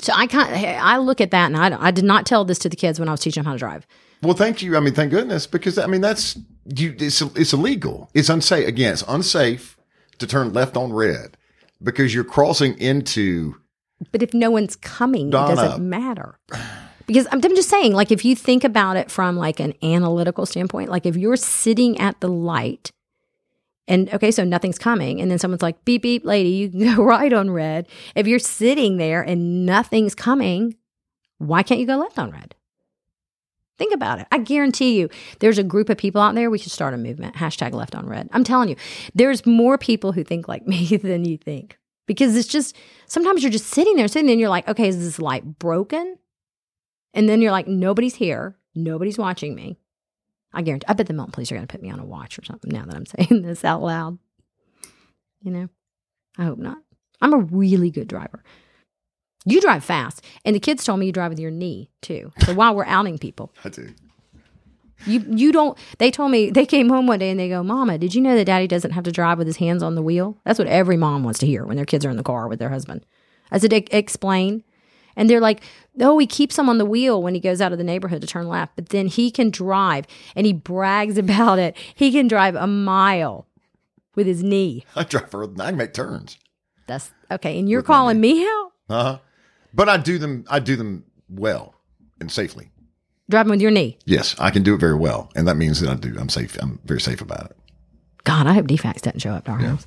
so 0.00 0.12
I 0.14 0.26
can't. 0.26 0.50
I 0.82 0.98
look 0.98 1.20
at 1.20 1.30
that 1.32 1.46
and 1.46 1.56
I, 1.56 1.68
don't- 1.68 1.82
I 1.82 1.90
did 1.90 2.04
not 2.04 2.26
tell 2.26 2.44
this 2.44 2.58
to 2.60 2.68
the 2.68 2.76
kids 2.76 2.98
when 2.98 3.08
I 3.08 3.12
was 3.12 3.20
teaching 3.20 3.42
them 3.42 3.46
how 3.46 3.52
to 3.54 3.58
drive. 3.58 3.86
Well, 4.22 4.34
thank 4.34 4.62
you. 4.62 4.76
I 4.76 4.80
mean, 4.80 4.94
thank 4.94 5.10
goodness, 5.10 5.46
because 5.46 5.78
I 5.78 5.86
mean 5.86 6.00
that's 6.00 6.36
you. 6.76 6.94
It's 6.98 7.20
it's 7.20 7.52
illegal. 7.52 8.10
It's 8.14 8.28
unsafe. 8.28 8.66
Again, 8.66 8.92
it's 8.94 9.04
unsafe 9.06 9.76
to 10.18 10.26
turn 10.26 10.52
left 10.52 10.76
on 10.76 10.92
red 10.92 11.36
because 11.82 12.14
you're 12.14 12.24
crossing 12.24 12.76
into. 12.78 13.54
But 14.12 14.22
if 14.22 14.32
no 14.32 14.50
one's 14.50 14.76
coming, 14.76 15.30
Donna. 15.30 15.52
it 15.52 15.56
doesn't 15.56 15.88
matter. 15.88 16.38
Because 17.06 17.26
I'm, 17.32 17.40
I'm 17.42 17.56
just 17.56 17.68
saying, 17.68 17.94
like, 17.94 18.12
if 18.12 18.24
you 18.24 18.36
think 18.36 18.64
about 18.64 18.96
it 18.96 19.10
from 19.10 19.36
like 19.36 19.60
an 19.60 19.74
analytical 19.82 20.46
standpoint, 20.46 20.90
like 20.90 21.06
if 21.06 21.16
you're 21.16 21.36
sitting 21.36 21.98
at 21.98 22.20
the 22.20 22.28
light 22.28 22.92
and 23.88 24.12
okay, 24.12 24.30
so 24.30 24.44
nothing's 24.44 24.78
coming, 24.78 25.20
and 25.20 25.30
then 25.30 25.38
someone's 25.38 25.62
like, 25.62 25.82
beep, 25.86 26.02
beep, 26.02 26.24
lady, 26.24 26.50
you 26.50 26.70
can 26.70 26.80
go 26.96 27.02
right 27.02 27.32
on 27.32 27.50
red. 27.50 27.88
If 28.14 28.26
you're 28.26 28.38
sitting 28.38 28.98
there 28.98 29.22
and 29.22 29.64
nothing's 29.64 30.14
coming, 30.14 30.76
why 31.38 31.62
can't 31.62 31.80
you 31.80 31.86
go 31.86 31.96
left 31.96 32.18
on 32.18 32.30
red? 32.30 32.54
Think 33.78 33.94
about 33.94 34.18
it. 34.18 34.26
I 34.30 34.38
guarantee 34.38 34.98
you, 34.98 35.08
there's 35.38 35.56
a 35.56 35.62
group 35.62 35.88
of 35.88 35.96
people 35.96 36.20
out 36.20 36.34
there. 36.34 36.50
We 36.50 36.58
should 36.58 36.72
start 36.72 36.94
a 36.94 36.98
movement. 36.98 37.36
Hashtag 37.36 37.72
left 37.72 37.94
on 37.94 38.06
red. 38.06 38.28
I'm 38.32 38.44
telling 38.44 38.68
you, 38.68 38.76
there's 39.14 39.46
more 39.46 39.78
people 39.78 40.12
who 40.12 40.24
think 40.24 40.48
like 40.48 40.66
me 40.66 40.96
than 40.96 41.24
you 41.24 41.38
think 41.38 41.78
because 42.08 42.34
it's 42.34 42.48
just 42.48 42.74
sometimes 43.06 43.44
you're 43.44 43.52
just 43.52 43.68
sitting 43.68 43.94
there, 43.94 44.08
sitting 44.08 44.26
there, 44.26 44.32
and 44.32 44.40
you're 44.40 44.48
like, 44.48 44.66
okay, 44.66 44.88
is 44.88 44.98
this 44.98 45.20
light 45.20 45.60
broken? 45.60 46.18
And 47.14 47.28
then 47.28 47.40
you're 47.40 47.52
like, 47.52 47.68
nobody's 47.68 48.16
here, 48.16 48.56
nobody's 48.74 49.18
watching 49.18 49.54
me. 49.54 49.78
I 50.52 50.62
guarantee. 50.62 50.86
I 50.88 50.94
bet 50.94 51.06
the 51.06 51.12
mountain 51.14 51.32
police 51.32 51.52
are 51.52 51.54
going 51.54 51.66
to 51.66 51.70
put 51.70 51.82
me 51.82 51.90
on 51.90 52.00
a 52.00 52.04
watch 52.04 52.38
or 52.38 52.44
something. 52.44 52.72
Now 52.72 52.84
that 52.86 52.96
I'm 52.96 53.06
saying 53.28 53.42
this 53.42 53.64
out 53.64 53.82
loud, 53.82 54.18
you 55.42 55.52
know, 55.52 55.68
I 56.36 56.44
hope 56.44 56.58
not. 56.58 56.78
I'm 57.20 57.34
a 57.34 57.38
really 57.38 57.90
good 57.90 58.08
driver. 58.08 58.42
You 59.44 59.60
drive 59.60 59.84
fast, 59.84 60.24
and 60.44 60.56
the 60.56 60.60
kids 60.60 60.84
told 60.84 60.98
me 60.98 61.06
you 61.06 61.12
drive 61.12 61.30
with 61.30 61.38
your 61.38 61.50
knee 61.50 61.90
too. 62.02 62.32
So 62.44 62.54
while 62.54 62.74
we're 62.74 62.84
outing 62.86 63.18
people, 63.18 63.54
I 63.64 63.68
do. 63.68 63.94
You 65.06 65.24
you 65.28 65.52
don't. 65.52 65.76
They 65.98 66.10
told 66.10 66.30
me 66.30 66.50
they 66.50 66.66
came 66.66 66.88
home 66.88 67.06
one 67.06 67.18
day 67.18 67.30
and 67.30 67.38
they 67.38 67.48
go, 67.48 67.62
"Mama, 67.62 67.98
did 67.98 68.14
you 68.14 68.20
know 68.20 68.34
that 68.36 68.44
Daddy 68.46 68.66
doesn't 68.66 68.90
have 68.92 69.04
to 69.04 69.12
drive 69.12 69.38
with 69.38 69.46
his 69.46 69.56
hands 69.58 69.82
on 69.82 69.94
the 69.94 70.02
wheel?" 70.02 70.36
That's 70.44 70.58
what 70.58 70.68
every 70.68 70.96
mom 70.96 71.22
wants 71.24 71.38
to 71.40 71.46
hear 71.46 71.64
when 71.64 71.76
their 71.76 71.86
kids 71.86 72.04
are 72.04 72.10
in 72.10 72.16
the 72.16 72.22
car 72.22 72.48
with 72.48 72.58
their 72.58 72.70
husband. 72.70 73.04
I 73.50 73.58
said, 73.58 73.72
"E- 73.72 73.86
"Explain." 73.90 74.64
And 75.16 75.28
they're 75.28 75.40
like, 75.40 75.62
"No, 75.96 76.18
he 76.18 76.26
keeps 76.26 76.58
him 76.58 76.68
on 76.68 76.78
the 76.78 76.84
wheel 76.84 77.22
when 77.22 77.34
he 77.34 77.40
goes 77.40 77.60
out 77.60 77.72
of 77.72 77.78
the 77.78 77.84
neighborhood 77.84 78.20
to 78.20 78.26
turn 78.26 78.48
left, 78.48 78.72
but 78.76 78.90
then 78.90 79.06
he 79.08 79.30
can 79.30 79.50
drive." 79.50 80.04
And 80.36 80.46
he 80.46 80.52
brags 80.52 81.18
about 81.24 81.58
it. 81.58 81.76
He 81.94 82.10
can 82.12 82.28
drive 82.28 82.54
a 82.54 82.66
mile 82.66 83.46
with 84.14 84.26
his 84.26 84.42
knee. 84.42 84.84
I 84.96 85.04
drive 85.04 85.30
for. 85.30 85.44
I 85.44 85.68
can 85.70 85.76
make 85.76 85.92
turns. 85.94 86.38
That's 86.86 87.10
okay. 87.30 87.58
And 87.58 87.68
you're 87.68 87.80
With 87.80 87.86
calling 87.86 88.20
me 88.20 88.44
out 88.44 88.72
Uh 88.88 89.02
huh. 89.02 89.18
But 89.74 89.88
I 89.88 89.96
do 89.98 90.18
them. 90.18 90.44
I 90.48 90.58
do 90.60 90.76
them 90.76 91.04
well 91.28 91.74
and 92.20 92.30
safely. 92.32 92.70
Driving 93.30 93.50
with 93.50 93.60
your 93.60 93.70
knee. 93.70 93.98
Yes, 94.06 94.34
I 94.38 94.50
can 94.50 94.62
do 94.62 94.74
it 94.74 94.78
very 94.80 94.94
well, 94.96 95.30
and 95.36 95.46
that 95.48 95.56
means 95.56 95.80
that 95.80 95.90
I 95.90 95.94
do. 95.94 96.16
I'm 96.18 96.28
safe. 96.30 96.56
I'm 96.62 96.78
very 96.84 97.00
safe 97.00 97.20
about 97.20 97.50
it. 97.50 97.56
God, 98.24 98.46
I 98.46 98.54
hope 98.54 98.66
DFCS 98.66 99.02
doesn't 99.02 99.20
show 99.20 99.32
up 99.32 99.44
to 99.44 99.50
our 99.52 99.58
house. 99.58 99.84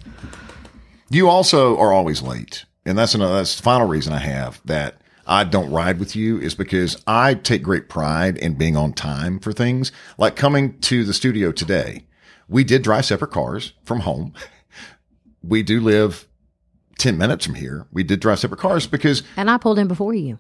You 1.10 1.28
also 1.28 1.78
are 1.78 1.92
always 1.92 2.22
late, 2.22 2.66
and 2.86 2.98
that's 2.98 3.16
another. 3.16 3.36
That's 3.36 3.56
the 3.56 3.64
final 3.64 3.88
reason 3.88 4.14
I 4.14 4.20
have 4.20 4.62
that 4.66 5.02
I 5.26 5.44
don't 5.44 5.72
ride 5.72 6.00
with 6.00 6.16
you 6.16 6.40
is 6.40 6.54
because 6.56 7.02
I 7.08 7.34
take 7.34 7.64
great 7.64 7.90
pride 7.90 8.38
in 8.38 8.54
being 8.56 8.78
on 8.78 8.94
time 8.94 9.40
for 9.40 9.52
things. 9.54 9.92
Like 10.18 10.36
coming 10.36 10.80
to 10.82 11.04
the 11.04 11.14
studio 11.14 11.52
today, 11.52 12.06
we 12.48 12.64
did 12.64 12.84
drive 12.84 13.06
separate 13.06 13.32
cars 13.32 13.74
from 13.86 14.02
home. 14.02 14.34
We 15.44 15.64
do 15.64 15.80
live 15.82 16.28
ten 17.00 17.18
minutes 17.18 17.46
from 17.46 17.56
here. 17.56 17.88
We 17.92 18.04
did 18.04 18.20
drive 18.20 18.38
separate 18.40 18.60
cars 18.60 18.86
because, 18.86 19.24
And 19.36 19.50
I 19.50 19.58
pulled 19.58 19.80
in 19.80 19.88
before 19.88 20.14
you. 20.14 20.38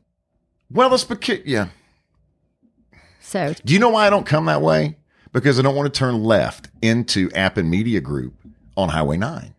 well, 0.70 0.90
that's 0.92 1.04
because 1.04 1.40
yeah. 1.46 1.70
So 3.32 3.54
Do 3.64 3.74
you 3.74 3.80
know 3.80 3.90
why 3.90 4.08
I 4.08 4.10
don't 4.10 4.26
come 4.26 4.46
that 4.48 4.62
way? 4.62 4.98
Because 5.32 5.58
I 5.58 5.62
don't 5.62 5.76
want 5.76 5.92
to 5.92 5.98
turn 5.98 6.22
left 6.22 6.68
into 6.82 7.32
Appen 7.34 7.70
Media 7.70 8.02
Group 8.02 8.34
on 8.76 8.90
Highway 8.90 9.16
9. 9.16 9.54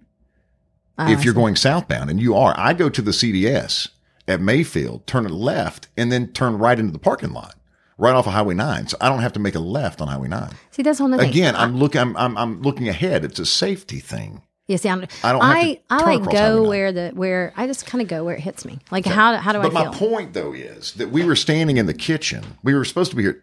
Ah, 0.99 1.11
if 1.11 1.25
you're 1.25 1.33
going 1.33 1.57
southbound, 1.57 2.11
and 2.11 2.21
you 2.21 2.37
are, 2.37 2.55
I 2.59 2.75
go 2.75 2.91
to 2.91 3.01
the 3.01 3.13
CVS 3.13 3.89
at 4.29 4.43
Mayfield, 4.43 5.07
turn 5.07 5.25
it 5.25 5.31
left, 5.31 5.89
and 5.97 6.13
then 6.13 6.29
turn 6.35 6.59
right 6.59 6.79
into 6.79 6.93
the 6.93 6.99
parking 6.99 7.33
lot, 7.33 7.55
right 7.97 8.15
off 8.15 8.27
of 8.27 8.35
Highway 8.35 8.53
9. 8.53 8.89
So 8.89 8.99
I 9.01 9.09
don't 9.09 9.21
have 9.21 9.33
to 9.33 9.41
make 9.41 9.55
a 9.55 9.61
left 9.61 10.03
on 10.03 10.09
Highway 10.09 10.29
9. 10.29 10.51
see, 10.71 10.83
that's 10.83 11.01
on 11.01 11.11
the 11.11 11.17
thing. 11.17 11.31
Again, 11.31 11.57
I'm 11.57 11.79
looking, 11.79 12.03
I'm, 12.03 12.15
I'm, 12.19 12.37
I'm 12.37 12.61
looking 12.61 12.91
ahead. 12.91 13.25
It's 13.25 13.39
a 13.39 13.47
safety 13.47 14.01
thing. 14.01 14.43
Yeah, 14.67 14.77
see, 14.77 14.91
I'm, 14.91 15.07
I 15.25 15.33
don't 15.33 15.43
I, 15.43 15.75
to 15.75 15.81
I 15.89 16.17
like 16.17 16.31
go 16.31 16.69
where 16.69 16.93
the 16.93 17.11
where 17.15 17.53
I 17.57 17.67
just 17.67 17.87
kind 17.87 18.01
of 18.01 18.09
go 18.09 18.23
where 18.25 18.37
it 18.37 18.41
hits 18.41 18.65
me. 18.65 18.79
Like 18.91 19.05
how 19.05 19.37
how 19.37 19.53
do 19.53 19.59
But 19.59 19.75
I 19.75 19.85
But 19.85 19.93
my 19.93 19.99
point, 19.99 20.35
though, 20.35 20.53
is 20.53 20.93
that 20.95 21.11
we 21.11 21.25
were 21.25 21.35
standing 21.35 21.79
in 21.79 21.87
the 21.87 21.95
kitchen. 21.95 22.45
We 22.63 22.75
were 22.75 22.85
supposed 22.85 23.11
to 23.11 23.17
be 23.17 23.25
here 23.25 23.43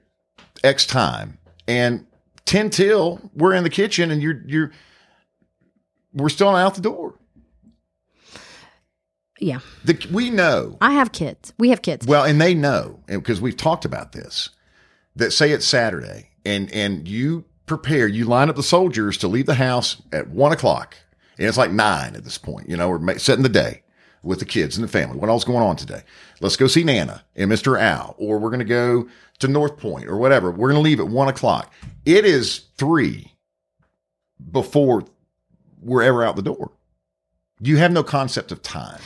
X 0.63 0.85
time, 0.85 1.37
and 1.67 2.05
ten 2.45 2.69
till 2.69 3.19
we're 3.33 3.53
in 3.53 3.63
the 3.63 3.69
kitchen, 3.69 4.11
and 4.11 4.21
you're 4.21 4.41
you're 4.45 4.71
we're 6.13 6.29
still 6.29 6.49
out 6.49 6.75
the 6.75 6.81
door. 6.81 7.15
yeah, 9.39 9.59
The, 9.85 10.07
we 10.11 10.29
know 10.29 10.77
I 10.81 10.93
have 10.93 11.11
kids. 11.11 11.53
We 11.57 11.69
have 11.69 11.81
kids. 11.81 12.05
well, 12.07 12.23
and 12.23 12.41
they 12.41 12.53
know 12.53 12.99
because 13.07 13.39
we've 13.41 13.57
talked 13.57 13.85
about 13.85 14.11
this. 14.11 14.49
That 15.15 15.31
say 15.31 15.51
it's 15.51 15.65
Saturday, 15.65 16.29
and 16.45 16.71
and 16.71 17.07
you 17.07 17.45
prepare, 17.65 18.07
you 18.07 18.25
line 18.25 18.49
up 18.49 18.55
the 18.55 18.63
soldiers 18.63 19.17
to 19.17 19.27
leave 19.27 19.45
the 19.45 19.55
house 19.55 20.01
at 20.11 20.29
one 20.29 20.51
o'clock, 20.51 20.95
and 21.37 21.47
it's 21.47 21.57
like 21.57 21.71
nine 21.71 22.15
at 22.15 22.23
this 22.23 22.37
point. 22.37 22.69
You 22.69 22.77
know, 22.77 22.89
we're 22.89 23.17
setting 23.17 23.43
the 23.43 23.49
day 23.49 23.83
with 24.23 24.39
the 24.39 24.45
kids 24.45 24.77
and 24.77 24.83
the 24.83 24.91
family. 24.91 25.17
What 25.17 25.29
else 25.29 25.43
going 25.43 25.63
on 25.63 25.75
today? 25.75 26.01
Let's 26.41 26.55
go 26.57 26.67
see 26.67 26.83
Nana 26.83 27.23
and 27.35 27.49
Mr. 27.51 27.79
Al, 27.79 28.15
or 28.17 28.37
we're 28.39 28.49
going 28.49 28.59
to 28.59 28.65
go 28.65 29.07
to 29.39 29.47
North 29.47 29.77
Point 29.77 30.07
or 30.07 30.17
whatever. 30.17 30.51
We're 30.51 30.69
going 30.71 30.81
to 30.83 30.87
leave 30.89 30.99
at 30.99 31.07
one 31.07 31.27
o'clock. 31.29 31.71
It 32.05 32.25
is 32.25 32.65
three 32.77 33.33
before 34.51 35.03
we're 35.81 36.03
ever 36.03 36.23
out 36.23 36.35
the 36.35 36.41
door. 36.41 36.71
You 37.61 37.75
have 37.77 37.91
no 37.91 38.03
concept 38.03 38.53
of 38.53 38.61
time. 38.61 39.01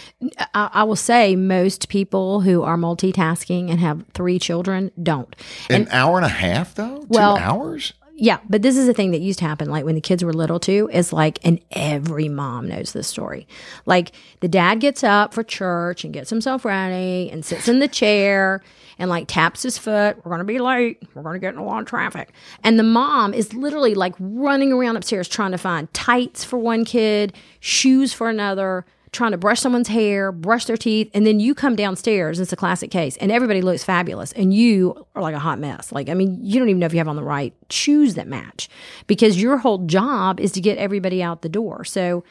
I, 0.54 0.69
I 0.73 0.84
will 0.84 0.95
say 0.95 1.36
most 1.36 1.89
people 1.89 2.41
who 2.41 2.62
are 2.62 2.78
multitasking 2.78 3.71
and 3.71 3.80
have 3.80 4.06
three 4.13 4.38
children 4.38 4.91
don't. 5.02 5.36
An 5.71 5.88
hour 5.89 6.17
and 6.17 6.26
a 6.26 6.30
half, 6.30 6.76
though. 6.76 7.04
Well- 7.08 7.36
Two 7.38 7.41
hours. 7.43 7.93
Yeah, 8.15 8.39
but 8.47 8.62
this 8.62 8.78
is 8.78 8.88
a 8.88 8.93
thing 8.93 9.10
that 9.12 9.21
used 9.21 9.39
to 9.39 9.45
happen 9.45 9.69
like 9.71 9.86
when 9.86 9.95
the 9.95 10.02
kids 10.02 10.23
were 10.23 10.34
little 10.34 10.60
too, 10.60 10.88
is 10.93 11.12
like 11.12 11.39
and 11.43 11.60
every 11.71 12.30
mom 12.30 12.67
knows 12.67 12.93
this 12.93 13.08
story. 13.08 13.47
Like 13.88 14.12
the 14.39 14.47
dad 14.47 14.80
gets 14.80 15.04
up 15.04 15.34
for 15.34 15.43
church 15.43 16.04
and 16.04 16.13
gets 16.13 16.30
himself 16.30 16.63
ready 16.63 17.30
and 17.32 17.43
sits 17.43 17.67
in 17.67 17.80
the 17.80 17.88
chair 17.88 18.62
and 18.99 19.10
like 19.10 19.28
taps 19.28 19.63
his 19.63 19.80
foot, 19.80 20.23
we're 20.23 20.30
gonna 20.30 20.43
be 20.43 20.60
late, 20.60 21.02
we're 21.15 21.23
gonna 21.23 21.39
get 21.39 21.56
in 21.56 21.60
a 21.60 21.65
lot 21.65 21.82
of 21.82 21.88
traffic. 21.88 22.32
And 22.63 22.78
the 22.78 22.84
mom 22.84 23.34
is 23.34 23.56
literally 23.56 23.95
like 23.95 24.13
running 24.19 24.71
around 24.71 24.95
upstairs 24.95 25.28
trying 25.28 25.52
to 25.52 25.58
find 25.58 25.91
tights 25.93 26.43
for 26.43 26.60
one 26.60 26.86
kid, 26.86 27.34
shoes 27.62 28.13
for 28.13 28.30
another, 28.30 28.86
trying 29.13 29.32
to 29.32 29.38
brush 29.38 29.62
someone's 29.62 29.88
hair, 29.88 30.32
brush 30.32 30.65
their 30.65 30.76
teeth, 30.76 31.10
and 31.13 31.26
then 31.26 31.39
you 31.39 31.56
come 31.56 31.76
downstairs. 31.76 32.39
It's 32.39 32.52
a 32.52 32.56
classic 32.58 32.91
case, 32.91 33.15
and 33.17 33.32
everybody 33.32 33.62
looks 33.62 33.84
fabulous, 33.84 34.32
and 34.34 34.54
you 34.54 35.06
are 35.15 35.21
like 35.21 35.36
a 35.36 35.39
hot 35.39 35.60
mess. 35.60 35.91
Like, 35.91 36.10
I 36.10 36.13
mean, 36.13 36.38
you 36.41 36.60
don't 36.60 36.67
even 36.69 36.80
know 36.80 36.86
if 36.88 36.93
you 36.93 36.97
have 36.99 37.08
on 37.08 37.15
the 37.15 37.23
right 37.23 37.54
shoes 37.69 38.15
that 38.15 38.28
match 38.28 38.67
because 39.08 39.41
your 39.41 39.58
whole 39.58 39.86
job 39.86 40.39
is 40.39 40.52
to 40.54 40.62
get 40.62 40.78
everybody 40.78 41.23
out 41.23 41.41
the 41.43 41.49
door. 41.49 41.86
So, 41.86 42.23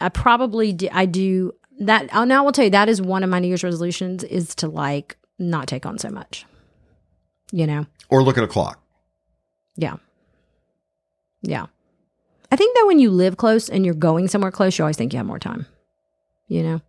I 0.00 0.08
probably 0.08 0.72
do, 0.72 0.88
I 0.92 1.04
do 1.06 1.52
that. 1.80 2.08
oh, 2.14 2.24
Now 2.24 2.42
I 2.42 2.44
will 2.44 2.52
tell 2.52 2.64
you 2.64 2.70
that 2.70 2.88
is 2.88 3.00
one 3.02 3.22
of 3.22 3.30
my 3.30 3.38
New 3.38 3.48
Year's 3.48 3.62
resolutions 3.62 4.24
is 4.24 4.54
to 4.56 4.68
like 4.68 5.16
not 5.38 5.68
take 5.68 5.84
on 5.86 5.98
so 5.98 6.08
much. 6.10 6.46
You 7.52 7.66
know, 7.66 7.86
Or 8.08 8.22
look 8.22 8.38
at 8.38 8.44
a 8.44 8.48
clock. 8.48 8.80
yeah, 9.76 9.96
yeah. 11.42 11.66
I 12.52 12.56
think 12.56 12.74
that 12.76 12.84
when 12.86 12.98
you 12.98 13.10
live 13.10 13.36
close 13.36 13.68
and 13.68 13.84
you're 13.84 13.94
going 13.94 14.26
somewhere 14.28 14.50
close, 14.50 14.76
you 14.78 14.84
always 14.84 14.96
think 14.96 15.12
you 15.12 15.18
have 15.18 15.26
more 15.26 15.38
time. 15.38 15.66
You 16.50 16.64
know, 16.64 16.80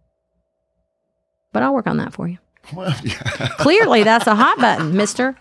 but 1.54 1.62
I'll 1.62 1.74
work 1.74 1.86
on 1.86 1.98
that 1.98 2.14
for 2.14 2.28
you. 2.28 2.40
Well, 2.74 2.96
yeah. 3.04 3.20
Clearly, 3.60 4.04
that's 4.04 4.26
a 4.26 4.34
hot 4.34 4.58
button, 4.58 4.98
Mister. 4.98 5.38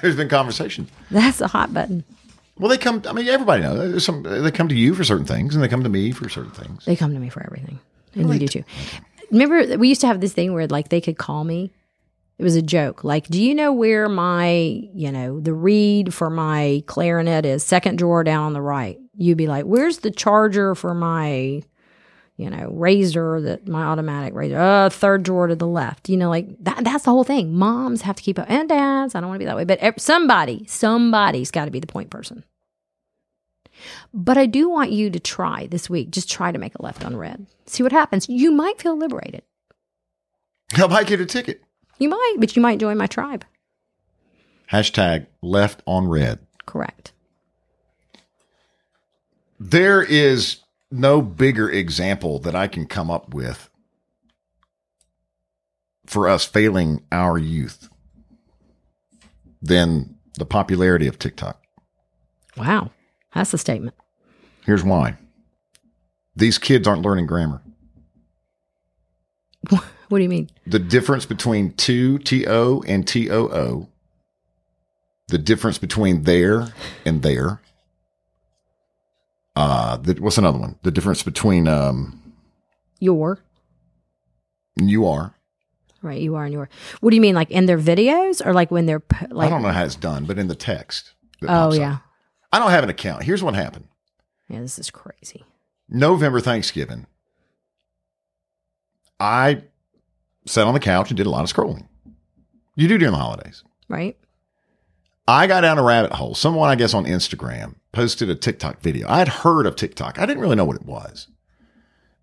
There's 0.00 0.16
been 0.16 0.28
conversation. 0.28 0.88
That's 1.12 1.40
a 1.40 1.46
hot 1.46 1.72
button. 1.72 2.04
Well, 2.58 2.68
they 2.68 2.76
come. 2.76 3.02
I 3.06 3.12
mean, 3.12 3.28
everybody 3.28 3.62
knows. 3.62 3.90
There's 3.90 4.04
some. 4.04 4.24
They 4.24 4.50
come 4.50 4.68
to 4.68 4.74
you 4.74 4.94
for 4.94 5.04
certain 5.04 5.26
things, 5.26 5.54
and 5.54 5.62
they 5.62 5.68
come 5.68 5.84
to 5.84 5.88
me 5.88 6.10
for 6.10 6.28
certain 6.28 6.50
things. 6.50 6.84
They 6.84 6.96
come 6.96 7.14
to 7.14 7.20
me 7.20 7.28
for 7.28 7.42
everything, 7.44 7.78
and 8.14 8.32
you 8.32 8.40
do 8.40 8.48
too. 8.48 8.64
remember 9.30 9.78
we 9.78 9.88
used 9.88 10.00
to 10.00 10.08
have 10.08 10.20
this 10.20 10.32
thing 10.32 10.52
where 10.52 10.66
like 10.66 10.88
they 10.88 11.00
could 11.00 11.18
call 11.18 11.44
me. 11.44 11.70
It 12.38 12.44
was 12.44 12.56
a 12.56 12.62
joke. 12.62 13.04
Like, 13.04 13.28
do 13.28 13.40
you 13.40 13.54
know 13.54 13.72
where 13.72 14.08
my, 14.08 14.50
you 14.50 15.12
know, 15.12 15.38
the 15.38 15.52
reed 15.52 16.12
for 16.12 16.28
my 16.28 16.82
clarinet 16.86 17.46
is? 17.46 17.62
Second 17.62 17.98
drawer 17.98 18.24
down 18.24 18.46
on 18.46 18.52
the 18.52 18.62
right. 18.62 18.98
You'd 19.14 19.38
be 19.38 19.46
like, 19.46 19.64
where's 19.64 19.98
the 19.98 20.10
charger 20.10 20.74
for 20.74 20.92
my, 20.92 21.62
you 22.36 22.50
know, 22.50 22.70
razor 22.70 23.40
that 23.40 23.68
my 23.68 23.84
automatic 23.84 24.34
razor? 24.34 24.58
Uh, 24.58 24.90
third 24.90 25.22
drawer 25.22 25.46
to 25.46 25.54
the 25.54 25.66
left. 25.66 26.08
You 26.08 26.16
know, 26.16 26.30
like 26.30 26.46
that. 26.64 26.84
That's 26.84 27.04
the 27.04 27.10
whole 27.10 27.24
thing. 27.24 27.54
Moms 27.54 28.02
have 28.02 28.16
to 28.16 28.22
keep 28.22 28.38
up, 28.38 28.46
and 28.48 28.68
dads. 28.68 29.14
I 29.14 29.20
don't 29.20 29.28
want 29.28 29.36
to 29.36 29.44
be 29.44 29.46
that 29.46 29.56
way, 29.56 29.64
but 29.64 30.00
somebody, 30.00 30.64
somebody's 30.66 31.50
got 31.50 31.66
to 31.66 31.70
be 31.70 31.80
the 31.80 31.86
point 31.86 32.10
person. 32.10 32.44
But 34.14 34.36
I 34.38 34.46
do 34.46 34.68
want 34.68 34.92
you 34.92 35.10
to 35.10 35.20
try 35.20 35.66
this 35.66 35.90
week. 35.90 36.10
Just 36.10 36.30
try 36.30 36.52
to 36.52 36.58
make 36.58 36.74
a 36.74 36.82
left 36.82 37.04
on 37.04 37.16
red. 37.16 37.46
See 37.66 37.82
what 37.82 37.92
happens. 37.92 38.28
You 38.28 38.52
might 38.52 38.80
feel 38.80 38.96
liberated. 38.96 39.42
I 40.74 40.86
might 40.86 41.06
get 41.06 41.20
a 41.20 41.26
ticket. 41.26 41.62
You 41.98 42.08
might, 42.08 42.36
but 42.38 42.56
you 42.56 42.62
might 42.62 42.80
join 42.80 42.96
my 42.96 43.06
tribe. 43.06 43.44
Hashtag 44.70 45.26
left 45.42 45.82
on 45.86 46.08
red. 46.08 46.38
Correct. 46.64 47.12
There 49.60 50.02
is 50.02 50.58
no 50.92 51.22
bigger 51.22 51.70
example 51.70 52.38
that 52.40 52.54
I 52.54 52.68
can 52.68 52.86
come 52.86 53.10
up 53.10 53.34
with 53.34 53.68
for 56.06 56.28
us 56.28 56.44
failing 56.44 57.02
our 57.10 57.38
youth 57.38 57.88
than 59.60 60.16
the 60.38 60.44
popularity 60.44 61.06
of 61.06 61.18
TikTok. 61.18 61.62
Wow. 62.56 62.90
That's 63.34 63.54
a 63.54 63.58
statement. 63.58 63.94
Here's 64.64 64.84
why. 64.84 65.16
These 66.36 66.58
kids 66.58 66.86
aren't 66.86 67.02
learning 67.02 67.26
grammar. 67.26 67.62
What 70.12 70.18
do 70.18 70.24
you 70.24 70.28
mean? 70.28 70.50
The 70.66 70.78
difference 70.78 71.24
between 71.24 71.72
to, 71.72 72.18
T-O, 72.18 72.82
and 72.86 73.08
T-O-O, 73.08 73.88
the 75.28 75.38
difference 75.38 75.78
between 75.78 76.24
there 76.24 76.74
and 77.06 77.22
there. 77.22 77.62
Uh, 79.54 79.96
the, 79.98 80.14
what's 80.14 80.38
another 80.38 80.58
one? 80.58 80.78
The 80.82 80.90
difference 80.90 81.22
between 81.22 81.68
um, 81.68 82.22
Your. 83.00 83.38
you 84.76 85.06
are. 85.06 85.34
Right. 86.00 86.20
You 86.20 86.34
are 86.34 86.44
and 86.44 86.52
your. 86.52 86.68
What 87.00 87.10
do 87.10 87.16
you 87.16 87.22
mean? 87.22 87.36
Like 87.36 87.50
in 87.52 87.66
their 87.66 87.78
videos 87.78 88.44
or 88.44 88.52
like 88.52 88.70
when 88.72 88.86
they're 88.86 89.02
like. 89.30 89.46
I 89.46 89.50
don't 89.50 89.62
know 89.62 89.68
how 89.68 89.84
it's 89.84 89.94
done, 89.94 90.24
but 90.24 90.36
in 90.38 90.48
the 90.48 90.56
text. 90.56 91.12
Oh, 91.42 91.46
pops 91.46 91.76
up. 91.76 91.80
yeah. 91.80 91.98
I 92.52 92.58
don't 92.58 92.70
have 92.70 92.82
an 92.82 92.90
account. 92.90 93.22
Here's 93.22 93.42
what 93.42 93.54
happened. 93.54 93.86
Yeah. 94.48 94.60
This 94.60 94.78
is 94.80 94.90
crazy. 94.90 95.44
November 95.88 96.40
Thanksgiving, 96.40 97.06
I 99.20 99.62
sat 100.46 100.66
on 100.66 100.74
the 100.74 100.80
couch 100.80 101.10
and 101.10 101.16
did 101.16 101.26
a 101.26 101.30
lot 101.30 101.44
of 101.44 101.54
scrolling. 101.54 101.86
You 102.74 102.88
do 102.88 102.98
during 102.98 103.12
the 103.12 103.18
holidays. 103.18 103.62
Right. 103.88 104.16
I 105.28 105.46
got 105.46 105.60
down 105.60 105.78
a 105.78 105.82
rabbit 105.82 106.12
hole. 106.12 106.34
Someone, 106.34 106.68
I 106.68 106.74
guess, 106.74 106.94
on 106.94 107.04
Instagram 107.04 107.76
posted 107.92 108.30
a 108.30 108.34
TikTok 108.34 108.80
video. 108.80 109.08
I 109.08 109.18
had 109.18 109.28
heard 109.28 109.66
of 109.66 109.76
TikTok. 109.76 110.18
I 110.18 110.26
didn't 110.26 110.40
really 110.40 110.56
know 110.56 110.64
what 110.64 110.76
it 110.76 110.86
was, 110.86 111.28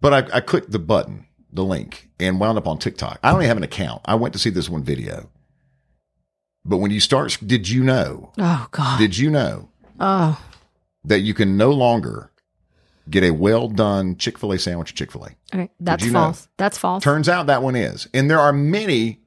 but 0.02 0.14
I, 0.14 0.38
I 0.38 0.42
clicked 0.42 0.72
the 0.72 0.80
button, 0.80 1.28
the 1.52 1.64
link, 1.64 2.10
and 2.20 2.40
wound 2.40 2.58
up 2.58 2.68
on 2.68 2.80
TikTok. 2.80 3.20
I 3.24 3.32
don't 3.32 3.42
even 3.42 3.48
have 3.48 3.58
an 3.58 3.64
account. 3.64 4.02
I 4.06 4.16
went 4.16 4.34
to 4.34 4.40
see 4.40 4.50
this 4.50 4.70
one 4.70 4.84
video. 4.84 5.30
But 6.66 6.78
when 6.78 6.92
you 6.92 7.00
start, 7.00 7.38
did 7.46 7.70
you 7.70 7.84
know? 7.84 8.34
Oh, 8.38 8.68
God. 8.72 9.00
Did 9.00 9.18
you 9.18 9.30
know 9.30 9.70
oh, 10.00 10.44
that 11.06 11.20
you 11.20 11.34
can 11.34 11.58
no 11.58 11.72
longer 11.72 12.32
get 13.10 13.24
a 13.24 13.32
well 13.32 13.68
done 13.68 14.18
Chick 14.18 14.38
fil 14.38 14.52
A 14.52 14.60
sandwich 14.60 14.92
at 14.92 14.98
Chick 14.98 15.12
fil 15.12 15.24
A? 15.24 15.30
okay. 15.56 15.70
That's 15.80 16.04
you 16.04 16.12
know? 16.12 16.20
false. 16.20 16.48
That's 16.58 16.78
false. 16.78 17.04
Turns 17.04 17.30
out 17.30 17.48
that 17.48 17.64
one 17.64 17.76
is. 17.76 18.08
And 18.14 18.30
there 18.30 18.40
are 18.40 18.52
many 18.52 19.22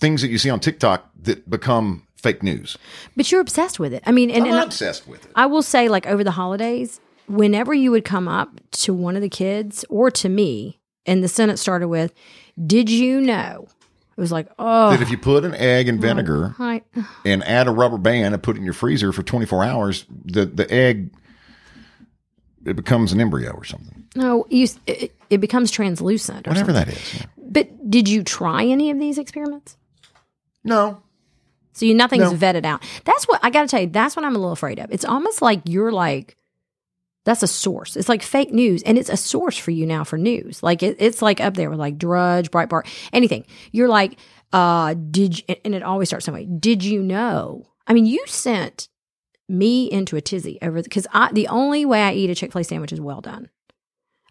things 0.00 0.22
that 0.22 0.28
you 0.28 0.38
see 0.38 0.50
on 0.50 0.60
TikTok 0.60 1.10
that 1.22 1.48
become 1.48 2.07
fake 2.18 2.42
news. 2.42 2.76
but 3.16 3.30
you're 3.30 3.40
obsessed 3.40 3.78
with 3.78 3.92
it. 3.94 4.02
I 4.06 4.12
mean, 4.12 4.30
and, 4.30 4.44
I'm 4.44 4.52
and 4.52 4.62
obsessed 4.64 5.06
with 5.08 5.24
it. 5.24 5.32
I 5.34 5.46
will 5.46 5.62
say, 5.62 5.88
like 5.88 6.06
over 6.06 6.22
the 6.24 6.32
holidays, 6.32 7.00
whenever 7.26 7.72
you 7.72 7.90
would 7.90 8.04
come 8.04 8.28
up 8.28 8.60
to 8.72 8.92
one 8.92 9.16
of 9.16 9.22
the 9.22 9.28
kids 9.28 9.84
or 9.88 10.10
to 10.12 10.28
me, 10.28 10.78
and 11.06 11.22
the 11.24 11.28
sentence 11.28 11.60
started 11.60 11.88
with, 11.88 12.12
"Did 12.66 12.90
you 12.90 13.20
know?" 13.20 13.66
It 14.16 14.20
was 14.20 14.32
like, 14.32 14.48
oh, 14.58 14.90
that 14.90 15.00
if 15.00 15.10
you 15.10 15.16
put 15.18 15.44
an 15.44 15.54
egg 15.54 15.86
in 15.88 16.00
vinegar 16.00 16.56
and 17.24 17.44
add 17.44 17.68
a 17.68 17.70
rubber 17.70 17.98
band 17.98 18.34
and 18.34 18.42
put 18.42 18.56
it 18.56 18.58
in 18.58 18.64
your 18.64 18.74
freezer 18.74 19.12
for 19.12 19.22
24 19.22 19.62
hours, 19.62 20.06
the, 20.24 20.44
the 20.44 20.68
egg 20.74 21.12
it 22.66 22.74
becomes 22.74 23.12
an 23.12 23.20
embryo 23.20 23.52
or 23.52 23.64
something. 23.64 24.08
no, 24.16 24.44
you, 24.50 24.66
it, 24.88 25.14
it 25.30 25.38
becomes 25.38 25.70
translucent. 25.70 26.48
Or 26.48 26.50
Whatever 26.50 26.74
something. 26.74 26.94
that 26.94 27.00
is. 27.00 27.14
yeah. 27.14 27.26
But 27.36 27.90
did 27.90 28.08
you 28.08 28.24
try 28.24 28.64
any 28.64 28.90
of 28.90 28.98
these 28.98 29.18
experiments? 29.18 29.76
No. 30.64 31.00
So 31.78 31.86
you 31.86 31.94
nothing's 31.94 32.32
No. 32.32 32.36
vetted 32.38 32.64
out. 32.64 32.82
That's 33.04 33.26
what 33.28 33.40
I 33.42 33.50
got 33.50 33.62
to 33.62 33.68
tell 33.68 33.80
you. 33.80 33.86
That's 33.86 34.16
what 34.16 34.24
I'm 34.24 34.34
a 34.34 34.38
little 34.38 34.52
afraid 34.52 34.78
of. 34.78 34.90
It's 34.90 35.04
almost 35.04 35.40
like 35.42 35.60
you're 35.64 35.92
like, 35.92 36.36
that's 37.24 37.42
a 37.42 37.46
source. 37.46 37.96
It's 37.96 38.08
like 38.08 38.22
fake 38.22 38.52
news, 38.52 38.82
and 38.84 38.96
it's 38.96 39.10
a 39.10 39.16
source 39.16 39.56
for 39.58 39.70
you 39.70 39.86
now 39.86 40.02
for 40.02 40.16
news. 40.18 40.62
Like 40.62 40.82
it, 40.82 40.96
it's 40.98 41.20
like 41.22 41.40
up 41.40 41.54
there 41.54 41.68
with 41.70 41.78
like 41.78 41.98
Drudge, 41.98 42.50
Breitbart, 42.50 42.86
anything. 43.12 43.44
You're 43.70 43.88
like, 43.88 44.18
uh, 44.52 44.94
did 44.94 45.38
you, 45.38 45.54
and 45.64 45.74
it 45.74 45.82
always 45.82 46.08
starts 46.08 46.24
some 46.24 46.34
way. 46.34 46.46
Did 46.46 46.82
you 46.84 47.02
know? 47.02 47.66
I 47.86 47.92
mean, 47.92 48.06
you 48.06 48.22
sent 48.26 48.88
me 49.48 49.90
into 49.90 50.16
a 50.16 50.20
tizzy 50.20 50.58
over 50.62 50.82
because 50.82 51.06
I 51.12 51.30
the 51.32 51.48
only 51.48 51.84
way 51.84 52.02
I 52.02 52.12
eat 52.14 52.30
a 52.30 52.34
Chick 52.34 52.52
Fil 52.52 52.60
A 52.60 52.64
sandwich 52.64 52.92
is 52.92 53.00
well 53.00 53.20
done. 53.20 53.48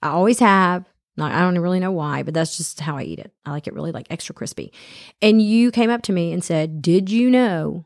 I 0.01 0.09
always 0.09 0.39
have. 0.39 0.85
Not, 1.17 1.31
I 1.31 1.39
don't 1.39 1.57
really 1.57 1.79
know 1.79 1.91
why, 1.91 2.21
but 2.23 2.33
that's 2.35 2.57
just 2.57 2.79
how 2.79 2.95
I 2.95 3.01
eat 3.03 3.17
it. 3.19 3.33
I 3.45 3.51
like 3.51 3.65
it 3.67 3.73
really 3.73 3.91
like 3.91 4.05
extra 4.11 4.35
crispy. 4.35 4.71
And 5.21 5.41
you 5.41 5.71
came 5.71 5.89
up 5.89 6.03
to 6.03 6.13
me 6.13 6.31
and 6.31 6.43
said, 6.43 6.81
"Did 6.81 7.09
you 7.09 7.29
know 7.31 7.85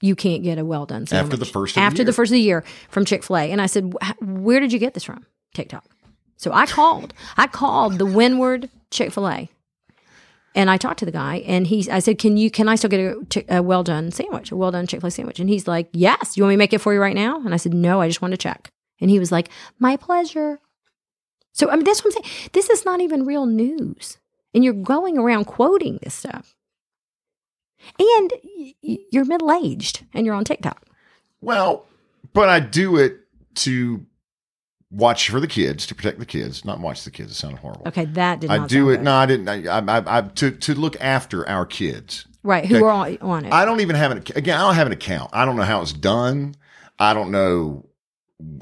you 0.00 0.14
can't 0.14 0.42
get 0.44 0.58
a 0.58 0.64
well 0.64 0.86
done 0.86 1.06
sandwich 1.06 1.32
After 1.32 1.36
the 1.44 1.50
first 1.50 1.72
of 1.72 1.74
the 1.76 1.80
after 1.80 1.98
year. 2.02 2.06
the 2.06 2.12
first 2.12 2.30
of 2.30 2.34
the 2.34 2.40
year 2.40 2.64
from 2.88 3.04
Chick 3.04 3.24
Fil 3.24 3.36
A?" 3.36 3.50
And 3.50 3.60
I 3.60 3.66
said, 3.66 3.94
"Where 4.20 4.60
did 4.60 4.72
you 4.72 4.78
get 4.78 4.94
this 4.94 5.04
from?" 5.04 5.26
TikTok. 5.54 5.84
So 6.36 6.52
I 6.52 6.66
called. 6.66 7.14
I 7.36 7.46
called 7.48 7.98
the 7.98 8.06
Windward 8.06 8.68
Chick 8.90 9.12
Fil 9.12 9.28
A, 9.28 9.48
and 10.54 10.70
I 10.70 10.76
talked 10.76 10.98
to 11.00 11.04
the 11.04 11.12
guy, 11.12 11.36
and 11.46 11.66
he. 11.66 11.88
I 11.90 11.98
said, 11.98 12.18
"Can 12.18 12.36
you? 12.36 12.50
Can 12.50 12.68
I 12.68 12.76
still 12.76 12.90
get 12.90 13.00
a, 13.48 13.56
a 13.58 13.62
well 13.62 13.82
done 13.82 14.10
sandwich? 14.12 14.52
A 14.52 14.56
well 14.56 14.70
done 14.70 14.86
Chick 14.86 15.00
Fil 15.00 15.08
A 15.08 15.10
sandwich?" 15.10 15.40
And 15.40 15.48
he's 15.48 15.66
like, 15.66 15.88
"Yes. 15.92 16.36
You 16.36 16.44
want 16.44 16.50
me 16.50 16.54
to 16.54 16.58
make 16.58 16.72
it 16.72 16.80
for 16.80 16.94
you 16.94 17.00
right 17.00 17.14
now?" 17.16 17.40
And 17.44 17.52
I 17.54 17.56
said, 17.56 17.74
"No. 17.74 18.00
I 18.00 18.08
just 18.08 18.22
want 18.22 18.32
to 18.32 18.38
check." 18.38 18.70
And 19.00 19.10
he 19.10 19.18
was 19.18 19.32
like, 19.32 19.48
"My 19.78 19.96
pleasure." 19.96 20.58
So 21.52 21.70
I 21.70 21.76
mean, 21.76 21.84
that's 21.84 22.04
what 22.04 22.14
I'm 22.16 22.22
saying. 22.22 22.50
This 22.52 22.70
is 22.70 22.84
not 22.84 23.00
even 23.00 23.24
real 23.24 23.46
news, 23.46 24.18
and 24.54 24.64
you're 24.64 24.72
going 24.72 25.18
around 25.18 25.44
quoting 25.44 25.98
this 26.02 26.14
stuff. 26.14 26.54
And 27.98 28.32
you're 28.82 29.24
middle 29.24 29.52
aged, 29.52 30.04
and 30.14 30.24
you're 30.24 30.34
on 30.34 30.44
TikTok. 30.44 30.86
Well, 31.40 31.86
but 32.32 32.48
I 32.48 32.60
do 32.60 32.96
it 32.96 33.18
to 33.56 34.06
watch 34.90 35.30
for 35.30 35.40
the 35.40 35.46
kids, 35.46 35.86
to 35.86 35.94
protect 35.94 36.18
the 36.18 36.26
kids, 36.26 36.64
not 36.64 36.78
watch 36.78 37.04
the 37.04 37.10
kids. 37.10 37.32
It 37.32 37.34
sounded 37.34 37.58
horrible. 37.58 37.88
Okay, 37.88 38.04
that 38.04 38.40
did. 38.40 38.50
I 38.50 38.66
do 38.66 38.90
it. 38.90 38.98
good. 38.98 39.04
No, 39.04 39.14
I 39.14 39.26
didn't. 39.26 39.48
I, 39.48 39.78
I, 39.78 40.18
I, 40.18 40.20
to 40.22 40.50
to 40.50 40.74
look 40.74 40.96
after 41.00 41.48
our 41.48 41.66
kids. 41.66 42.26
right. 42.42 42.64
Who 42.64 42.76
okay. 42.76 42.84
are 42.84 42.90
on, 42.90 43.18
on 43.20 43.44
it? 43.46 43.52
I 43.52 43.64
don't 43.64 43.80
even 43.80 43.96
have 43.96 44.12
an 44.12 44.18
again. 44.36 44.58
I 44.58 44.62
don't 44.62 44.74
have 44.74 44.86
an 44.86 44.92
account. 44.92 45.30
I 45.32 45.44
don't 45.44 45.56
know 45.56 45.62
how 45.62 45.82
it's 45.82 45.92
done. 45.92 46.54
I 46.98 47.14
don't 47.14 47.30
know 47.30 47.86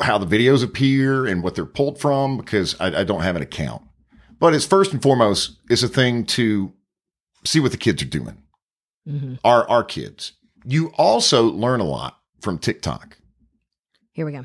how 0.01 0.19
the 0.19 0.27
videos 0.27 0.65
appear 0.65 1.27
and 1.27 1.43
what 1.43 1.55
they're 1.55 1.67
pulled 1.67 2.01
from 2.01 2.37
because 2.39 2.79
I, 2.81 3.01
I 3.01 3.05
don't 3.05 3.23
have 3.23 3.37
an 3.37 3.43
account. 3.43 3.83
But 4.39 4.55
it's 4.55 4.67
first 4.67 4.93
and 4.93 5.03
foremost, 5.03 5.59
it's 5.69 5.83
a 5.83 5.89
thing 5.89 6.25
to 6.27 6.73
see 7.45 7.61
what 7.61 7.73
the 7.73 7.79
kids 7.79 8.03
are 8.03 8.07
doing. 8.07 8.43
hmm 9.07 9.35
Our 9.45 9.69
our 9.69 9.85
kids. 9.85 10.33
You 10.65 10.93
also 10.97 11.45
learn 11.45 11.81
a 11.81 11.85
lot 11.85 12.19
from 12.41 12.59
TikTok. 12.59 13.17
Here 14.13 14.27
we 14.27 14.33
go. 14.33 14.45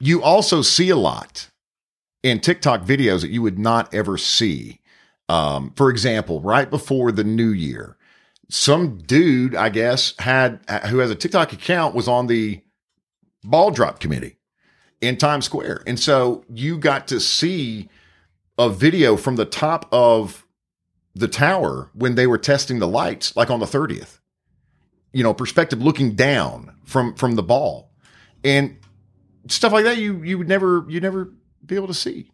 You 0.00 0.22
also 0.22 0.62
see 0.62 0.90
a 0.90 0.96
lot 0.96 1.48
in 2.22 2.40
TikTok 2.40 2.82
videos 2.82 3.20
that 3.20 3.30
you 3.30 3.42
would 3.42 3.58
not 3.58 3.92
ever 3.94 4.16
see. 4.18 4.80
Um, 5.28 5.72
for 5.76 5.90
example, 5.90 6.40
right 6.40 6.68
before 6.68 7.12
the 7.12 7.24
new 7.24 7.50
year, 7.50 7.96
some 8.50 8.98
dude, 8.98 9.54
I 9.54 9.68
guess, 9.68 10.14
had 10.18 10.60
who 10.88 10.98
has 10.98 11.10
a 11.10 11.14
TikTok 11.14 11.52
account 11.52 11.94
was 11.94 12.08
on 12.08 12.26
the 12.26 12.62
ball 13.44 13.70
drop 13.70 13.98
committee 13.98 14.36
in 15.02 15.16
Times 15.18 15.44
Square. 15.44 15.82
And 15.86 16.00
so 16.00 16.44
you 16.48 16.78
got 16.78 17.08
to 17.08 17.20
see 17.20 17.90
a 18.58 18.70
video 18.70 19.16
from 19.16 19.36
the 19.36 19.44
top 19.44 19.86
of 19.92 20.46
the 21.14 21.28
tower 21.28 21.90
when 21.94 22.14
they 22.14 22.26
were 22.26 22.38
testing 22.38 22.78
the 22.78 22.88
lights, 22.88 23.36
like 23.36 23.50
on 23.50 23.60
the 23.60 23.66
30th. 23.66 24.18
You 25.12 25.22
know, 25.22 25.34
perspective 25.34 25.82
looking 25.82 26.14
down 26.14 26.74
from 26.86 27.14
from 27.16 27.34
the 27.34 27.42
ball. 27.42 27.90
And 28.44 28.78
stuff 29.48 29.72
like 29.72 29.84
that 29.84 29.98
you 29.98 30.22
you 30.22 30.38
would 30.38 30.48
never 30.48 30.86
you 30.88 31.00
never 31.00 31.30
be 31.66 31.74
able 31.74 31.88
to 31.88 31.94
see. 31.94 32.30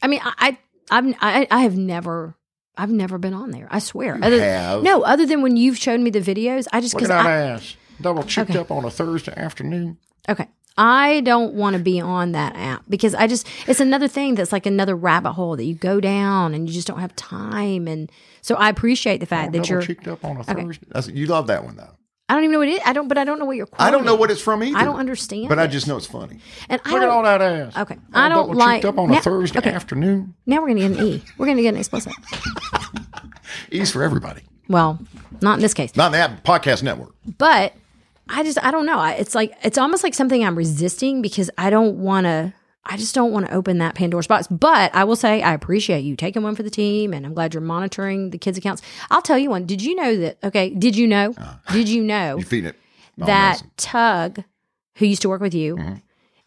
I 0.00 0.06
mean, 0.06 0.20
I, 0.22 0.32
I, 0.38 0.58
I've, 0.98 1.14
I, 1.20 1.46
I 1.50 1.60
have 1.62 1.76
never, 1.76 2.36
I've 2.76 2.90
never 2.90 3.16
been 3.16 3.32
on 3.32 3.50
there. 3.52 3.68
I 3.70 3.78
swear. 3.78 4.16
You 4.16 4.22
Other- 4.22 4.40
have. 4.40 4.82
No, 4.82 5.02
other 5.02 5.24
than 5.24 5.40
when 5.42 5.56
you've 5.56 5.78
shown 5.78 6.02
me 6.02 6.10
the 6.10 6.20
videos, 6.20 6.66
I 6.72 6.80
just 6.80 6.94
because 6.94 7.10
I, 7.10 7.30
ass. 7.30 7.76
Double 8.00 8.22
cheeked 8.22 8.50
Okay. 8.50 8.58
up 8.58 8.70
on 8.70 8.84
a 8.84 8.90
Thursday 8.90 9.32
afternoon. 9.36 9.98
okay, 10.28 10.48
I 10.76 11.20
don't 11.20 11.54
want 11.54 11.76
to 11.76 11.82
be 11.82 12.00
on 12.00 12.32
that 12.32 12.56
app 12.56 12.82
because 12.88 13.14
I 13.14 13.26
just 13.28 13.46
it's 13.68 13.78
another 13.80 14.08
thing 14.08 14.34
that's 14.34 14.50
like 14.52 14.66
another 14.66 14.96
rabbit 14.96 15.32
hole 15.32 15.56
that 15.56 15.64
you 15.64 15.74
go 15.74 16.00
down 16.00 16.52
and 16.52 16.68
you 16.68 16.74
just 16.74 16.86
don't 16.88 16.98
have 16.98 17.14
time 17.14 17.86
and 17.86 18.10
so 18.42 18.56
I 18.56 18.68
appreciate 18.70 19.18
the 19.20 19.26
fact 19.26 19.52
that 19.52 19.68
you're 19.68 19.82
cheeked 19.82 20.08
up 20.08 20.24
on 20.24 20.36
a 20.38 20.42
Thursday. 20.44 20.84
That's- 20.88 21.08
you 21.08 21.26
love 21.26 21.46
that 21.46 21.64
one 21.64 21.76
though. 21.76 21.90
I 22.28 22.34
don't 22.34 22.44
even 22.44 22.52
know 22.54 22.58
what 22.60 22.68
it 22.68 22.72
is. 22.72 22.80
I 22.86 22.92
don't 22.92 23.06
but 23.06 23.18
I 23.18 23.24
don't 23.24 23.38
know 23.38 23.44
what 23.44 23.56
you're 23.56 23.68
I 23.78 23.90
don't 23.92 24.04
know 24.04 24.14
what 24.16 24.30
it's 24.32 24.40
from 24.40 24.62
either. 24.64 24.76
I 24.76 24.84
don't 24.84 24.98
understand 24.98 25.48
But 25.48 25.58
I 25.60 25.66
just 25.68 25.86
know 25.86 25.96
it's 25.96 26.06
funny. 26.06 26.40
and 26.68 26.80
I 26.84 26.90
Look 26.90 27.02
at 27.02 27.06
don't, 27.06 27.14
all 27.14 27.22
that 27.22 27.40
ass. 27.40 27.76
Okay. 27.76 27.96
I 28.12 28.28
don't 28.28 28.48
double 28.48 28.58
like- 28.58 28.84
up 28.84 28.98
on 28.98 29.10
now- 29.10 29.18
a 29.18 29.22
Thursday 29.22 29.58
okay. 29.60 29.70
afternoon. 29.70 30.34
now 30.46 30.60
we're 30.60 30.68
gonna 30.68 30.88
get 30.88 30.98
an 30.98 31.06
E. 31.06 31.22
We're 31.38 31.46
gonna 31.46 31.62
get 31.62 31.74
an 31.74 31.78
explicit. 31.80 32.12
Ease 33.70 33.90
for 33.92 34.02
everybody. 34.02 34.42
Well, 34.68 34.98
not 35.42 35.54
in 35.58 35.60
this 35.60 35.74
case. 35.74 35.94
Not 35.96 36.06
in 36.06 36.12
that 36.12 36.42
podcast 36.44 36.82
network. 36.82 37.14
But 37.38 37.74
I 38.28 38.42
just 38.42 38.62
I 38.64 38.70
don't 38.70 38.86
know. 38.86 39.02
It's 39.04 39.34
like 39.34 39.56
it's 39.62 39.78
almost 39.78 40.02
like 40.02 40.14
something 40.14 40.44
I'm 40.44 40.56
resisting 40.56 41.22
because 41.22 41.50
I 41.58 41.70
don't 41.70 41.98
want 41.98 42.24
to. 42.24 42.54
I 42.86 42.98
just 42.98 43.14
don't 43.14 43.32
want 43.32 43.46
to 43.46 43.54
open 43.54 43.78
that 43.78 43.94
Pandora's 43.94 44.26
box. 44.26 44.46
But 44.46 44.94
I 44.94 45.04
will 45.04 45.16
say 45.16 45.40
I 45.40 45.54
appreciate 45.54 46.00
you 46.00 46.16
taking 46.16 46.42
one 46.42 46.54
for 46.54 46.62
the 46.62 46.70
team, 46.70 47.14
and 47.14 47.24
I'm 47.24 47.32
glad 47.34 47.54
you're 47.54 47.62
monitoring 47.62 48.30
the 48.30 48.38
kids' 48.38 48.58
accounts. 48.58 48.82
I'll 49.10 49.22
tell 49.22 49.38
you 49.38 49.50
one. 49.50 49.66
Did 49.66 49.82
you 49.82 49.94
know 49.94 50.16
that? 50.18 50.38
Okay. 50.44 50.70
Did 50.70 50.96
you 50.96 51.06
know? 51.06 51.34
Uh-huh. 51.36 51.72
did 51.72 51.88
you 51.88 52.02
know 52.02 52.36
You 52.38 52.44
feed 52.44 52.66
it. 52.66 52.76
that. 53.18 53.62
Tug, 53.76 54.42
who 54.96 55.06
used 55.06 55.22
to 55.22 55.28
work 55.28 55.40
with 55.40 55.54
you 55.54 55.76
mm-hmm. 55.76 55.94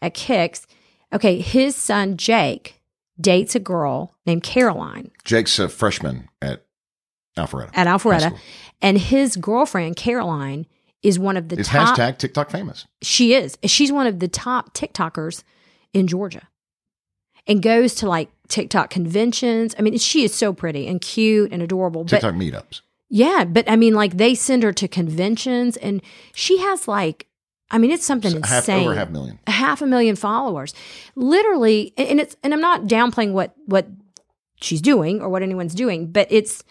at 0.02 0.14
Kicks, 0.14 0.66
okay, 1.12 1.40
his 1.40 1.76
son 1.76 2.16
Jake 2.16 2.80
dates 3.20 3.54
a 3.54 3.60
girl 3.60 4.14
named 4.26 4.42
Caroline 4.42 5.10
Jake's 5.24 5.58
a 5.58 5.68
freshman 5.68 6.28
at 6.40 6.64
Alpharetta. 7.36 7.70
at 7.74 7.86
Alpharetta, 7.86 8.38
and 8.80 8.98
his 8.98 9.36
girlfriend 9.36 9.96
Caroline 9.96 10.66
is 11.02 11.18
one 11.18 11.36
of 11.36 11.48
the 11.48 11.58
It's 11.58 11.68
top. 11.68 11.96
hashtag 11.96 12.18
TikTok 12.18 12.50
famous. 12.50 12.86
She 13.02 13.34
is. 13.34 13.56
She's 13.64 13.92
one 13.92 14.06
of 14.06 14.18
the 14.20 14.28
top 14.28 14.74
TikTokers 14.74 15.42
in 15.92 16.06
Georgia 16.06 16.48
and 17.46 17.62
goes 17.62 17.94
to 17.96 18.08
like 18.08 18.30
TikTok 18.48 18.90
conventions. 18.90 19.74
I 19.78 19.82
mean, 19.82 19.96
she 19.98 20.24
is 20.24 20.34
so 20.34 20.52
pretty 20.52 20.86
and 20.86 21.00
cute 21.00 21.52
and 21.52 21.62
adorable. 21.62 22.04
But 22.04 22.10
TikTok 22.10 22.34
meetups. 22.34 22.80
yeah, 23.08 23.44
but 23.44 23.70
I 23.70 23.76
mean, 23.76 23.94
like 23.94 24.16
they 24.16 24.34
send 24.34 24.62
her 24.64 24.72
to 24.72 24.88
conventions 24.88 25.76
and 25.76 26.02
she 26.34 26.58
has 26.58 26.88
like, 26.88 27.26
I 27.70 27.78
mean, 27.78 27.90
it's 27.90 28.04
something 28.06 28.32
Half 28.42 28.68
insane. 28.68 28.82
over 28.86 28.94
half 28.94 29.10
million. 29.10 29.38
a 29.46 29.50
half 29.50 29.82
a 29.82 29.86
million 29.86 30.16
followers. 30.16 30.74
Literally, 31.14 31.92
and 31.96 32.08
and 32.08 32.20
it's 32.20 32.34
and 32.42 32.54
I'm 32.54 32.60
not 32.62 32.84
downplaying 32.86 33.32
what 33.32 33.54
what 33.66 33.86
she's 34.60 34.80
doing 34.80 35.20
or 35.20 35.28
what 35.28 35.42
anyone's 35.42 35.74
doing, 35.74 36.10
but 36.10 36.26
it's 36.30 36.64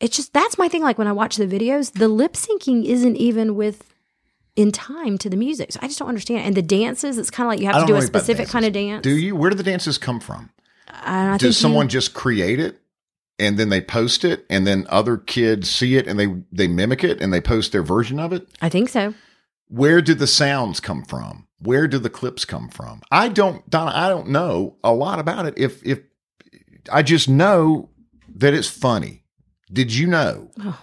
it's 0.00 0.16
just 0.16 0.32
that's 0.32 0.58
my 0.58 0.68
thing. 0.68 0.82
Like 0.82 0.98
when 0.98 1.08
I 1.08 1.12
watch 1.12 1.36
the 1.36 1.46
videos, 1.46 1.92
the 1.92 2.08
lip 2.08 2.34
syncing 2.34 2.84
isn't 2.84 3.16
even 3.16 3.54
with 3.54 3.92
in 4.56 4.72
time 4.72 5.18
to 5.18 5.30
the 5.30 5.36
music. 5.36 5.72
So 5.72 5.80
I 5.82 5.86
just 5.86 5.98
don't 5.98 6.08
understand. 6.08 6.46
And 6.46 6.54
the 6.56 6.62
dances, 6.62 7.18
it's 7.18 7.30
kind 7.30 7.46
of 7.46 7.50
like 7.52 7.60
you 7.60 7.66
have 7.66 7.82
to 7.82 7.86
do 7.86 7.96
a 7.96 8.02
specific 8.02 8.48
kind 8.48 8.64
of 8.64 8.72
dance. 8.72 9.02
Do 9.02 9.16
you? 9.16 9.36
Where 9.36 9.50
do 9.50 9.56
the 9.56 9.62
dances 9.62 9.98
come 9.98 10.20
from? 10.20 10.50
Think 10.88 11.40
Does 11.40 11.42
you- 11.42 11.52
someone 11.52 11.88
just 11.88 12.14
create 12.14 12.58
it 12.60 12.80
and 13.38 13.58
then 13.58 13.68
they 13.68 13.80
post 13.80 14.24
it 14.24 14.46
and 14.48 14.66
then 14.66 14.86
other 14.88 15.18
kids 15.18 15.70
see 15.70 15.96
it 15.96 16.06
and 16.06 16.18
they 16.18 16.34
they 16.52 16.68
mimic 16.68 17.04
it 17.04 17.20
and 17.20 17.32
they 17.32 17.40
post 17.40 17.72
their 17.72 17.82
version 17.82 18.18
of 18.18 18.32
it? 18.32 18.48
I 18.62 18.68
think 18.68 18.88
so. 18.88 19.14
Where 19.68 20.00
do 20.00 20.14
the 20.14 20.26
sounds 20.26 20.80
come 20.80 21.04
from? 21.04 21.48
Where 21.58 21.88
do 21.88 21.98
the 21.98 22.10
clips 22.10 22.44
come 22.44 22.68
from? 22.68 23.00
I 23.10 23.28
don't 23.28 23.68
Donna, 23.68 23.92
I 23.94 24.08
don't 24.08 24.28
know 24.28 24.76
a 24.84 24.92
lot 24.92 25.18
about 25.18 25.46
it. 25.46 25.54
If 25.58 25.84
if 25.84 26.00
I 26.92 27.02
just 27.02 27.28
know 27.28 27.90
that 28.36 28.54
it's 28.54 28.68
funny. 28.68 29.24
Did 29.72 29.94
you 29.94 30.06
know? 30.06 30.50
Oh. 30.60 30.78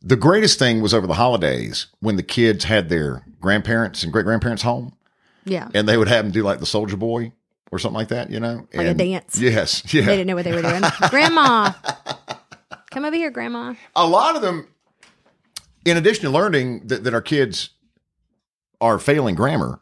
The 0.00 0.16
greatest 0.16 0.58
thing 0.58 0.80
was 0.80 0.94
over 0.94 1.06
the 1.06 1.14
holidays 1.14 1.86
when 2.00 2.16
the 2.16 2.22
kids 2.22 2.64
had 2.64 2.88
their 2.88 3.24
grandparents 3.40 4.02
and 4.04 4.12
great 4.12 4.24
grandparents 4.24 4.62
home 4.62 4.94
Yeah. 5.44 5.68
and 5.74 5.88
they 5.88 5.96
would 5.96 6.08
have 6.08 6.24
them 6.24 6.32
do 6.32 6.42
like 6.42 6.60
the 6.60 6.66
soldier 6.66 6.96
boy 6.96 7.32
or 7.72 7.78
something 7.78 7.96
like 7.96 8.08
that, 8.08 8.30
you 8.30 8.38
know? 8.40 8.66
Like 8.72 8.86
a 8.86 8.94
dance. 8.94 9.38
Yes. 9.38 9.82
Yeah. 9.92 10.02
They 10.02 10.12
didn't 10.16 10.28
know 10.28 10.36
what 10.36 10.44
they 10.44 10.54
were 10.54 10.62
doing. 10.62 10.82
grandma. 11.10 11.72
Come 12.90 13.04
over 13.04 13.16
here, 13.16 13.30
grandma. 13.30 13.74
a 13.96 14.06
lot 14.06 14.36
of 14.36 14.42
them, 14.42 14.68
in 15.84 15.96
addition 15.96 16.22
to 16.22 16.30
learning 16.30 16.86
that, 16.86 17.04
that 17.04 17.12
our 17.14 17.20
kids 17.22 17.70
are 18.80 18.98
failing 18.98 19.34
grammar 19.34 19.80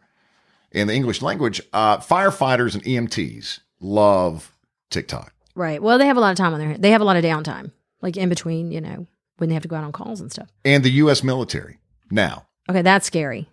in 0.73 0.89
the 0.89 0.95
English 0.95 1.21
language, 1.23 1.61
uh, 1.73 1.99
firefighters 1.99 2.75
and 2.75 2.83
EMTs 2.85 3.61
love 3.81 4.57
TikTok. 4.91 5.33
Right. 5.57 5.83
Well, 5.83 5.99
they 5.99 6.07
have 6.07 6.17
a 6.17 6.21
lot 6.21 6.31
of 6.31 6.37
time 6.37 6.53
on 6.55 6.61
their 6.61 6.79
they 6.79 6.91
have 6.93 7.01
a 7.01 7.05
lot 7.05 7.17
of 7.17 7.25
downtime. 7.25 7.73
Like 8.03 8.17
in 8.17 8.29
between, 8.29 8.71
you 8.71 8.81
know, 8.81 9.07
when 9.39 9.49
they 9.49 9.55
have 9.55 9.63
to 9.63 9.69
go 9.69 9.75
out 9.77 9.83
on 9.85 9.91
calls 9.91 10.21
and 10.21 10.31
stuff. 10.31 10.49
And 10.65 10.85
the 10.85 10.91
U.S. 10.93 11.25
military. 11.25 11.79
Now, 12.11 12.47
Okay, 12.69 12.83
that's 12.83 13.07
scary. 13.07 13.49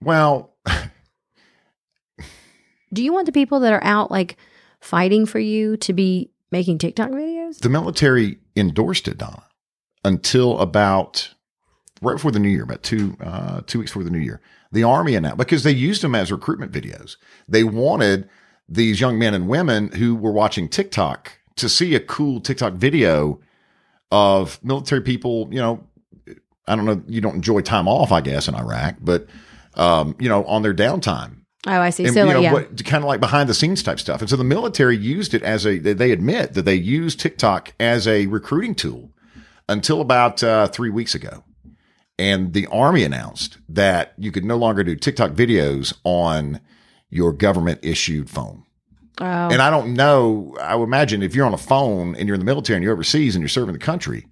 well, 0.00 0.54
Do 2.92 3.02
you 3.04 3.12
want 3.12 3.26
the 3.26 3.32
people 3.32 3.60
that 3.60 3.72
are 3.72 3.84
out 3.84 4.10
like 4.10 4.36
fighting 4.80 5.26
for 5.26 5.38
you 5.38 5.76
to 5.78 5.92
be 5.92 6.30
making 6.50 6.78
TikTok 6.78 7.10
videos? 7.10 7.58
the 7.58 7.68
military 7.68 8.38
endorsed 8.56 9.08
it, 9.08 9.18
Donna, 9.18 9.44
until 10.04 10.58
about 10.58 11.34
right 12.00 12.14
before 12.14 12.30
the 12.30 12.38
new 12.38 12.48
year, 12.48 12.62
about 12.62 12.82
two 12.82 13.16
uh, 13.20 13.60
two 13.66 13.78
weeks 13.80 13.90
before 13.90 14.04
the 14.04 14.10
new 14.10 14.18
year. 14.18 14.40
The 14.72 14.84
army 14.84 15.14
announced 15.14 15.38
because 15.38 15.64
they 15.64 15.72
used 15.72 16.02
them 16.02 16.14
as 16.14 16.32
recruitment 16.32 16.72
videos. 16.72 17.16
They 17.46 17.64
wanted 17.64 18.28
these 18.68 19.00
young 19.00 19.18
men 19.18 19.34
and 19.34 19.48
women 19.48 19.88
who 19.92 20.14
were 20.14 20.32
watching 20.32 20.68
TikTok 20.68 21.32
to 21.56 21.68
see 21.68 21.94
a 21.94 22.00
cool 22.00 22.40
TikTok 22.40 22.74
video 22.74 23.40
of 24.10 24.62
military 24.62 25.00
people. 25.02 25.48
You 25.50 25.60
know, 25.60 25.84
I 26.66 26.76
don't 26.76 26.84
know. 26.84 27.02
You 27.06 27.20
don't 27.20 27.36
enjoy 27.36 27.60
time 27.62 27.88
off, 27.88 28.12
I 28.12 28.20
guess, 28.20 28.48
in 28.48 28.54
Iraq, 28.54 28.96
but 29.00 29.26
um, 29.74 30.16
you 30.18 30.28
know, 30.28 30.44
on 30.44 30.62
their 30.62 30.74
downtime 30.74 31.36
Oh, 31.66 31.72
I 31.80 31.90
see. 31.90 32.04
and 32.04 32.14
so 32.14 32.24
you 32.24 32.32
know 32.32 32.40
yeah. 32.40 32.52
what 32.52 32.84
kind 32.84 33.02
of 33.04 33.08
like 33.08 33.20
behind 33.20 33.48
the 33.48 33.54
scenes 33.54 33.82
type 33.82 33.98
stuff 34.00 34.20
and 34.20 34.30
so 34.30 34.36
the 34.36 34.44
military 34.44 34.96
used 34.96 35.34
it 35.34 35.42
as 35.42 35.66
a 35.66 35.78
they- 35.78 35.92
they 35.92 36.12
admit 36.12 36.54
that 36.54 36.64
they 36.64 36.74
used 36.76 37.18
tiktok 37.20 37.74
as 37.80 38.06
a 38.06 38.26
recruiting 38.26 38.74
tool 38.76 39.10
until 39.68 40.00
about 40.00 40.42
uh, 40.42 40.68
three 40.68 40.88
weeks 40.88 41.14
ago 41.16 41.42
and 42.18 42.52
the 42.54 42.66
army 42.68 43.02
announced 43.02 43.58
that 43.68 44.14
you 44.16 44.30
could 44.32 44.44
no 44.44 44.56
longer 44.56 44.82
do 44.84 44.94
tiktok 44.94 45.32
videos 45.32 45.92
on 46.04 46.60
your 47.10 47.32
government 47.32 47.80
issued 47.82 48.28
phone 48.28 48.64
oh, 49.20 49.24
and 49.24 49.60
i 49.62 49.70
don't 49.70 49.94
know 49.94 50.56
i 50.60 50.74
would 50.74 50.84
imagine 50.84 51.22
if 51.22 51.34
you're 51.34 51.46
on 51.46 51.54
a 51.54 51.58
phone 51.58 52.14
and 52.16 52.28
you're 52.28 52.34
in 52.34 52.40
the 52.40 52.46
military 52.46 52.76
and 52.76 52.84
you're 52.84 52.92
overseas 52.92 53.34
and 53.34 53.42
you're 53.42 53.48
serving 53.48 53.72
the 53.72 53.78
country 53.78 54.26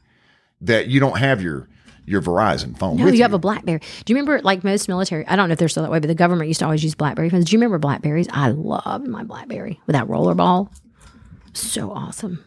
that 0.61 0.89
you 0.89 1.01
don't 1.01 1.19
have 1.19 1.43
your 1.43 1.69
your 2.07 2.23
verizon 2.23 2.79
phone 2.79 2.97
no, 2.97 3.05
with 3.05 3.15
you 3.15 3.23
have 3.23 3.35
a 3.35 3.39
BlackBerry. 3.39 3.81
Do 3.81 4.13
you 4.13 4.17
remember 4.17 4.41
like 4.43 4.65
most 4.65 4.89
military? 4.89 5.27
I 5.27 5.37
don't 5.37 5.49
know 5.49 5.55
if 5.55 5.59
they're 5.59 5.69
still 5.69 5.83
that 5.83 5.91
way, 5.91 5.99
but 5.99 6.07
the 6.07 6.15
government 6.15 6.49
used 6.49 6.61
to 6.61 6.65
always 6.65 6.83
use 6.83 6.95
BlackBerry 6.95 7.29
phones. 7.29 7.47
Do 7.47 7.53
you 7.53 7.59
remember 7.59 7.79
Blackberries? 7.79 8.29
I 8.31 8.51
loved 8.51 9.09
my 9.09 9.25
BlackBerry 9.25 9.81
with 9.87 9.95
that 9.95 10.07
rollerball. 10.07 10.73
So 11.53 11.91
awesome. 11.91 12.45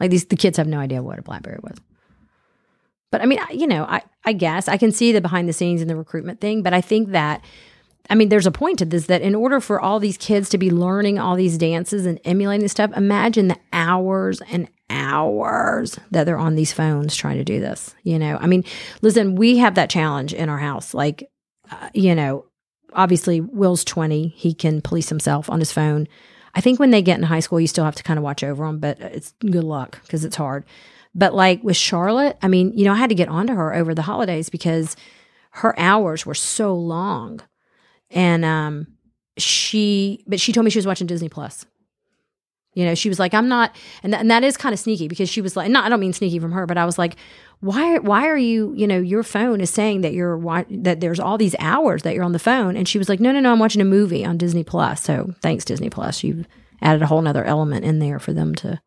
Like 0.00 0.10
these, 0.10 0.24
the 0.24 0.36
kids 0.36 0.56
have 0.56 0.66
no 0.66 0.78
idea 0.78 1.02
what 1.02 1.18
a 1.18 1.22
BlackBerry 1.22 1.60
was. 1.62 1.78
But 3.12 3.20
I 3.20 3.26
mean, 3.26 3.38
I, 3.38 3.52
you 3.52 3.68
know, 3.68 3.84
I 3.84 4.02
I 4.24 4.32
guess 4.32 4.66
I 4.68 4.76
can 4.78 4.90
see 4.90 5.12
the 5.12 5.20
behind 5.20 5.48
the 5.48 5.52
scenes 5.52 5.80
and 5.80 5.88
the 5.88 5.96
recruitment 5.96 6.40
thing, 6.40 6.62
but 6.62 6.74
I 6.74 6.80
think 6.80 7.10
that. 7.10 7.42
I 8.10 8.14
mean, 8.14 8.28
there's 8.28 8.46
a 8.46 8.52
point 8.52 8.78
to 8.80 8.84
this 8.84 9.06
that 9.06 9.22
in 9.22 9.34
order 9.34 9.60
for 9.60 9.80
all 9.80 10.00
these 10.00 10.16
kids 10.16 10.48
to 10.50 10.58
be 10.58 10.70
learning 10.70 11.18
all 11.18 11.36
these 11.36 11.56
dances 11.56 12.04
and 12.04 12.20
emulating 12.24 12.68
stuff, 12.68 12.90
imagine 12.96 13.48
the 13.48 13.58
hours 13.72 14.40
and 14.50 14.68
hours 14.90 15.98
that 16.10 16.24
they're 16.24 16.38
on 16.38 16.54
these 16.54 16.72
phones 16.72 17.16
trying 17.16 17.38
to 17.38 17.44
do 17.44 17.60
this. 17.60 17.94
You 18.02 18.18
know, 18.18 18.36
I 18.40 18.46
mean, 18.46 18.64
listen, 19.00 19.36
we 19.36 19.58
have 19.58 19.76
that 19.76 19.90
challenge 19.90 20.34
in 20.34 20.48
our 20.48 20.58
house. 20.58 20.94
Like, 20.94 21.30
uh, 21.70 21.88
you 21.94 22.14
know, 22.14 22.46
obviously 22.92 23.40
Will's 23.40 23.84
20, 23.84 24.28
he 24.28 24.52
can 24.54 24.80
police 24.80 25.08
himself 25.08 25.48
on 25.48 25.60
his 25.60 25.72
phone. 25.72 26.06
I 26.54 26.60
think 26.60 26.78
when 26.78 26.90
they 26.90 27.02
get 27.02 27.18
in 27.18 27.24
high 27.24 27.40
school, 27.40 27.60
you 27.60 27.66
still 27.66 27.84
have 27.84 27.94
to 27.94 28.02
kind 28.02 28.18
of 28.18 28.24
watch 28.24 28.44
over 28.44 28.66
them, 28.66 28.78
but 28.78 29.00
it's 29.00 29.32
good 29.40 29.64
luck 29.64 30.00
because 30.02 30.24
it's 30.24 30.36
hard. 30.36 30.64
But 31.14 31.34
like 31.34 31.62
with 31.62 31.76
Charlotte, 31.76 32.36
I 32.42 32.48
mean, 32.48 32.76
you 32.76 32.84
know, 32.84 32.92
I 32.92 32.96
had 32.96 33.10
to 33.10 33.14
get 33.14 33.28
onto 33.28 33.54
her 33.54 33.74
over 33.74 33.94
the 33.94 34.02
holidays 34.02 34.48
because 34.48 34.96
her 35.52 35.78
hours 35.78 36.24
were 36.24 36.34
so 36.34 36.74
long. 36.74 37.40
And 38.12 38.44
um 38.44 38.86
she 39.38 40.22
but 40.26 40.40
she 40.40 40.52
told 40.52 40.64
me 40.64 40.70
she 40.70 40.78
was 40.78 40.86
watching 40.86 41.06
Disney 41.06 41.28
Plus. 41.28 41.66
You 42.74 42.86
know, 42.86 42.94
she 42.94 43.10
was 43.10 43.18
like, 43.18 43.34
I'm 43.34 43.48
not, 43.48 43.76
and, 44.02 44.14
th- 44.14 44.20
and 44.22 44.30
that 44.30 44.42
is 44.44 44.56
kind 44.56 44.72
of 44.72 44.78
sneaky 44.78 45.06
because 45.06 45.28
she 45.28 45.42
was 45.42 45.58
like, 45.58 45.70
not, 45.70 45.84
I 45.84 45.90
don't 45.90 46.00
mean 46.00 46.14
sneaky 46.14 46.38
from 46.38 46.52
her, 46.52 46.64
but 46.64 46.78
I 46.78 46.86
was 46.86 46.96
like, 46.96 47.16
why, 47.60 47.98
why 47.98 48.26
are 48.28 48.36
you, 48.38 48.72
you 48.74 48.86
know, 48.86 48.98
your 48.98 49.22
phone 49.22 49.60
is 49.60 49.68
saying 49.68 50.00
that 50.00 50.14
you're, 50.14 50.38
wa- 50.38 50.64
that 50.70 51.00
there's 51.00 51.20
all 51.20 51.36
these 51.36 51.54
hours 51.58 52.02
that 52.02 52.14
you're 52.14 52.24
on 52.24 52.32
the 52.32 52.38
phone. 52.38 52.74
And 52.74 52.88
she 52.88 52.96
was 52.96 53.10
like, 53.10 53.20
no, 53.20 53.30
no, 53.30 53.40
no, 53.40 53.52
I'm 53.52 53.58
watching 53.58 53.82
a 53.82 53.84
movie 53.84 54.24
on 54.24 54.38
Disney 54.38 54.64
Plus. 54.64 55.02
So 55.02 55.34
thanks, 55.42 55.66
Disney 55.66 55.90
Plus. 55.90 56.24
You've 56.24 56.46
added 56.80 57.02
a 57.02 57.06
whole 57.06 57.20
nother 57.20 57.44
element 57.44 57.84
in 57.84 57.98
there 57.98 58.18
for 58.18 58.32
them 58.32 58.54
to 58.54 58.80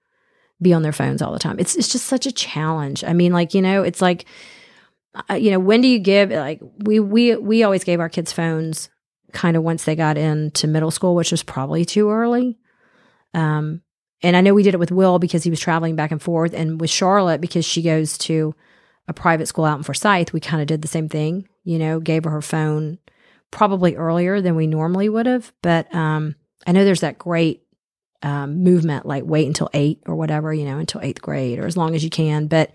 be 0.59 0.73
on 0.73 0.81
their 0.81 0.91
phones 0.91 1.21
all 1.21 1.31
the 1.31 1.37
time. 1.37 1.59
It's, 1.59 1.75
it's 1.75 1.91
just 1.91 2.07
such 2.07 2.25
a 2.25 2.31
challenge. 2.31 3.03
I 3.03 3.13
mean, 3.13 3.33
like, 3.33 3.53
you 3.53 3.61
know, 3.61 3.83
it's 3.83 4.01
like, 4.01 4.25
uh, 5.29 5.35
you 5.35 5.51
know, 5.51 5.59
when 5.59 5.81
do 5.81 5.87
you 5.87 5.99
give, 5.99 6.31
like, 6.31 6.59
we, 6.79 6.99
we, 6.99 7.35
we 7.35 7.61
always 7.61 7.83
gave 7.83 7.99
our 7.99 8.09
kids 8.09 8.33
phones 8.33 8.89
kind 9.35 9.55
of 9.55 9.63
once 9.63 9.83
they 9.83 9.95
got 9.95 10.17
into 10.17 10.67
middle 10.67 10.89
school, 10.89 11.13
which 11.13 11.31
was 11.31 11.43
probably 11.43 11.85
too 11.85 12.09
early. 12.09 12.57
Um, 13.33 13.81
and 14.23 14.35
I 14.35 14.41
know 14.41 14.55
we 14.55 14.63
did 14.63 14.73
it 14.73 14.79
with 14.79 14.91
Will 14.91 15.19
because 15.19 15.43
he 15.43 15.49
was 15.51 15.59
traveling 15.59 15.95
back 15.95 16.11
and 16.11 16.21
forth, 16.21 16.53
and 16.53 16.81
with 16.81 16.89
Charlotte 16.89 17.41
because 17.41 17.65
she 17.65 17.83
goes 17.83 18.17
to 18.19 18.55
a 19.07 19.13
private 19.13 19.47
school 19.47 19.65
out 19.65 19.77
in 19.77 19.83
Forsyth. 19.83 20.33
We 20.33 20.39
kind 20.39 20.61
of 20.61 20.67
did 20.67 20.81
the 20.81 20.87
same 20.87 21.09
thing, 21.09 21.47
you 21.63 21.77
know, 21.77 21.99
gave 21.99 22.23
her 22.23 22.31
her 22.31 22.41
phone 22.41 22.97
probably 23.51 23.95
earlier 23.95 24.41
than 24.41 24.55
we 24.55 24.67
normally 24.67 25.09
would 25.09 25.27
have. 25.27 25.53
But 25.61 25.93
um, 25.93 26.35
I 26.65 26.71
know 26.71 26.83
there's 26.83 27.01
that 27.01 27.19
great 27.19 27.61
um, 28.23 28.63
movement, 28.63 29.05
like 29.05 29.23
wait 29.25 29.47
until 29.47 29.69
eight 29.73 30.01
or 30.07 30.15
whatever, 30.15 30.53
you 30.53 30.65
know, 30.65 30.79
until 30.79 31.01
eighth 31.01 31.21
grade 31.21 31.59
or 31.59 31.67
as 31.67 31.77
long 31.77 31.93
as 31.93 32.03
you 32.03 32.09
can. 32.09 32.47
But 32.47 32.71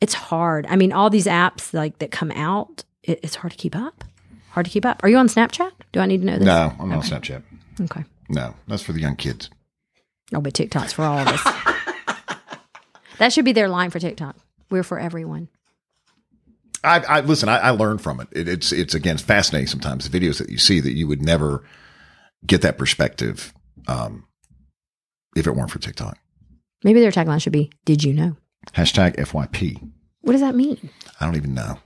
it's 0.00 0.14
hard. 0.14 0.66
I 0.68 0.76
mean, 0.76 0.92
all 0.92 1.10
these 1.10 1.26
apps 1.26 1.74
like 1.74 1.98
that 1.98 2.12
come 2.12 2.30
out, 2.30 2.84
it, 3.02 3.20
it's 3.22 3.34
hard 3.34 3.52
to 3.52 3.58
keep 3.58 3.74
up. 3.74 4.04
Hard 4.50 4.66
to 4.66 4.72
keep 4.72 4.84
up. 4.84 5.02
Are 5.02 5.08
you 5.08 5.16
on 5.16 5.28
Snapchat? 5.28 5.72
Do 5.92 6.00
I 6.00 6.06
need 6.06 6.20
to 6.20 6.26
know 6.26 6.38
this? 6.38 6.46
No, 6.46 6.72
I'm 6.78 6.88
not 6.88 6.98
on 6.98 7.02
Snapchat. 7.02 7.42
Okay. 7.82 8.04
No, 8.28 8.54
that's 8.66 8.82
for 8.82 8.92
the 8.92 9.00
young 9.00 9.16
kids. 9.16 9.50
Oh, 10.34 10.40
but 10.40 10.54
TikTok's 10.54 10.92
for 10.92 11.04
all 11.04 11.18
of 11.18 11.28
us. 11.28 11.42
that 13.18 13.32
should 13.32 13.44
be 13.44 13.52
their 13.52 13.68
line 13.68 13.90
for 13.90 13.98
TikTok. 13.98 14.36
We're 14.70 14.82
for 14.82 14.98
everyone. 14.98 15.48
I, 16.84 17.00
I 17.00 17.20
listen. 17.20 17.48
I, 17.48 17.58
I 17.58 17.70
learned 17.70 18.02
from 18.02 18.20
it. 18.20 18.28
it. 18.32 18.48
It's 18.48 18.72
it's 18.72 18.94
again 18.94 19.18
fascinating. 19.18 19.66
Sometimes 19.66 20.08
the 20.08 20.20
videos 20.20 20.38
that 20.38 20.50
you 20.50 20.58
see 20.58 20.80
that 20.80 20.92
you 20.92 21.08
would 21.08 21.22
never 21.22 21.64
get 22.46 22.62
that 22.62 22.78
perspective 22.78 23.52
um, 23.88 24.26
if 25.34 25.46
it 25.46 25.52
weren't 25.52 25.70
for 25.70 25.78
TikTok. 25.78 26.18
Maybe 26.84 27.00
their 27.00 27.10
tagline 27.10 27.42
should 27.42 27.52
be 27.52 27.72
"Did 27.84 28.04
you 28.04 28.12
know?" 28.12 28.36
Hashtag 28.74 29.16
FYP. 29.16 29.90
What 30.20 30.32
does 30.32 30.40
that 30.40 30.54
mean? 30.54 30.90
I 31.20 31.24
don't 31.24 31.36
even 31.36 31.54
know. 31.54 31.78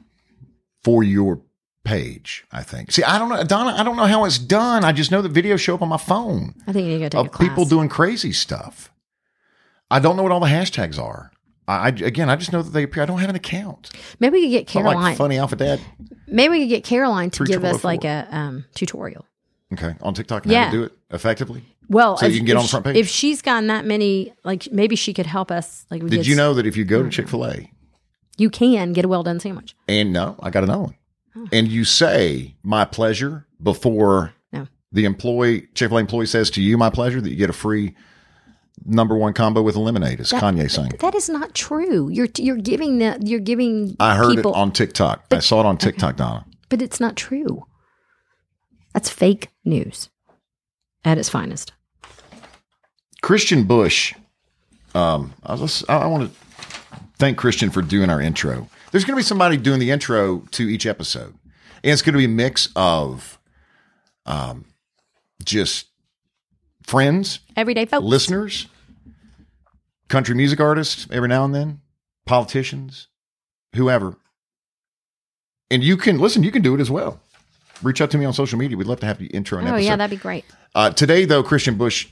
For 0.85 1.03
your 1.03 1.41
page, 1.85 2.45
I 2.53 2.63
think. 2.63 2.93
See, 2.93 3.03
I 3.03 3.19
don't 3.19 3.29
know, 3.29 3.43
Donna. 3.45 3.75
I 3.77 3.83
don't 3.83 3.97
know 3.97 4.05
how 4.07 4.25
it's 4.25 4.39
done. 4.39 4.85
I 4.85 4.93
just 4.93 5.11
know 5.11 5.23
the 5.23 5.29
videos 5.29 5.61
show 5.61 5.75
up 5.75 5.83
on 5.83 5.89
my 5.89 5.97
phone 5.97 6.55
I 6.67 6.73
think 6.73 6.87
you 6.87 6.93
need 6.99 6.99
to 6.99 7.05
go 7.05 7.09
take 7.09 7.15
a 7.15 7.21
of 7.27 7.33
class. 7.33 7.49
people 7.49 7.65
doing 7.65 7.89
crazy 7.89 8.33
stuff. 8.33 8.91
I 9.91 9.99
don't 9.99 10.17
know 10.17 10.23
what 10.23 10.33
all 10.33 10.41
the 10.41 10.47
hashtags 10.47 10.99
are. 10.99 11.31
I, 11.69 11.75
I 11.75 11.89
again, 11.89 12.31
I 12.31 12.37
just 12.37 12.53
know 12.53 12.63
that 12.63 12.71
they 12.71 12.83
appear. 12.83 13.03
I 13.03 13.07
don't 13.07 13.19
have 13.19 13.31
an 13.31 13.37
account. 13.37 13.91
Maybe 14.21 14.39
we 14.39 14.43
could 14.45 14.67
get 14.67 14.77
I'm 14.77 14.85
like 14.85 14.95
Caroline. 14.95 15.17
funny 15.17 15.39
alpha 15.39 15.57
dad. 15.57 15.81
Maybe 16.27 16.53
we 16.53 16.61
could 16.61 16.69
get 16.71 16.85
Caroline 16.85 17.31
to 17.31 17.45
give 17.45 17.65
us 17.65 17.85
like 17.85 18.05
a 18.05 18.27
um, 18.31 18.65
tutorial. 18.75 19.27
Okay, 19.73 19.95
on 20.03 20.13
TikTok, 20.15 20.45
and 20.45 20.53
how 20.55 20.61
Yeah. 20.61 20.71
to 20.71 20.77
do 20.77 20.83
it 20.85 20.93
effectively. 21.11 21.65
Well, 21.89 22.17
So 22.17 22.27
if, 22.27 22.33
you 22.33 22.39
can 22.39 22.47
get 22.47 22.57
on 22.57 22.63
the 22.65 22.69
front 22.69 22.85
page? 22.87 22.97
If 22.97 23.09
she's 23.09 23.43
gotten 23.43 23.67
that 23.69 23.85
many, 23.85 24.33
like 24.45 24.71
maybe 24.71 24.97
she 24.97 25.13
could 25.13 25.27
help 25.27 25.51
us. 25.51 25.85
Like, 25.91 26.03
we 26.03 26.11
Did 26.11 26.27
you 26.27 26.37
know 26.37 26.55
that 26.55 26.67
if 26.67 26.77
you 26.77 26.85
go 26.85 27.03
to 27.03 27.09
Chick 27.11 27.29
Fil 27.29 27.45
A 27.47 27.71
you 28.39 28.49
can 28.49 28.93
get 28.93 29.05
a 29.05 29.09
well 29.09 29.23
done 29.23 29.41
sandwich? 29.41 29.75
and 29.89 30.13
no, 30.13 30.37
I 30.41 30.51
got 30.51 30.63
another 30.65 30.83
one, 30.83 30.95
and 31.53 31.69
you 31.69 31.85
say 31.85 32.55
"my 32.63 32.85
pleasure" 32.85 33.47
before 33.63 34.33
No. 34.53 34.67
the 34.93 35.05
employee 35.05 35.69
Chick 35.75 35.89
Fil 35.91 35.99
A 35.99 36.01
employee 36.01 36.27
says 36.27 36.51
to 36.51 36.63
you 36.63 36.77
"my 36.79 36.91
pleasure," 36.91 37.21
that 37.21 37.31
you 37.31 37.37
get 37.37 37.51
a 37.51 37.55
free 37.55 37.95
number 38.85 39.17
one 39.17 39.33
combo 39.33 39.63
with 39.63 39.77
a 39.77 39.81
lemonade, 39.81 40.19
as 40.21 40.33
Kanye 40.33 40.71
saying. 40.71 40.93
That 41.01 41.15
is 41.15 41.29
not 41.29 41.55
true. 41.55 42.09
You're 42.11 42.29
you're 42.39 42.57
giving 42.57 42.99
the 42.99 43.19
you're 43.23 43.41
giving. 43.41 43.97
I 44.01 44.17
heard 44.17 44.37
people, 44.37 44.53
it 44.53 44.57
on 44.59 44.73
TikTok. 44.73 45.25
I 45.31 45.39
saw 45.41 45.61
it 45.61 45.67
on 45.67 45.77
TikTok, 45.79 46.17
Donna. 46.17 46.45
but 46.69 46.83
it's 46.83 46.99
not 47.01 47.17
true. 47.17 47.67
That's 48.93 49.09
fake 49.09 49.49
news 49.65 50.11
at 51.05 51.17
its 51.19 51.29
finest. 51.29 51.73
Christian 53.23 53.65
Bush. 53.65 54.15
Um, 54.95 55.33
I 55.45 55.55
was 55.55 55.85
I, 55.89 55.99
I 55.99 56.07
want 56.07 56.31
to 56.31 56.39
thank 57.19 57.39
Christian 57.39 57.71
for 57.71 57.81
doing 57.83 58.11
our 58.11 58.21
intro. 58.21 58.69
There's 58.93 59.05
going 59.05 59.15
to 59.17 59.21
be 59.21 59.25
somebody 59.25 59.57
doing 59.57 59.81
the 59.81 59.91
intro 59.91 60.41
to 60.53 60.69
each 60.69 60.87
episode, 60.87 61.35
and 61.83 61.93
it's 61.93 62.03
going 62.03 62.13
to 62.13 62.19
be 62.19 62.27
a 62.27 62.29
mix 62.29 62.69
of, 62.77 63.39
um, 64.27 64.67
just 65.45 65.87
friends, 66.83 67.41
Everyday 67.57 67.87
folks. 67.87 68.05
listeners, 68.05 68.67
country 70.09 70.35
music 70.35 70.61
artists 70.61 71.09
every 71.11 71.29
now 71.29 71.45
and 71.45 71.55
then, 71.55 71.81
politicians, 72.27 73.09
whoever. 73.75 74.17
And 75.71 75.83
you 75.83 75.97
can 75.97 76.19
listen. 76.19 76.43
You 76.43 76.53
can 76.53 76.61
do 76.63 76.75
it 76.75 76.81
as 76.81 76.91
well. 76.91 77.19
Reach 77.83 78.01
out 78.03 78.11
to 78.11 78.19
me 78.19 78.27
on 78.27 78.35
social 78.35 78.59
media. 78.59 78.77
We'd 78.77 78.87
love 78.87 79.01
to 79.01 79.07
have 79.07 79.21
you 79.23 79.29
intro 79.33 79.59
an 79.59 79.65
episode. 79.65 79.73
Oh 79.73 79.77
episode. 79.77 79.89
yeah, 79.89 79.97
that'd 79.97 80.11
be 80.19 80.23
great. 80.23 80.45
Uh, 80.75 80.91
today, 80.91 81.25
though, 81.25 81.43
Christian 81.43 81.77
Bush 81.77 82.09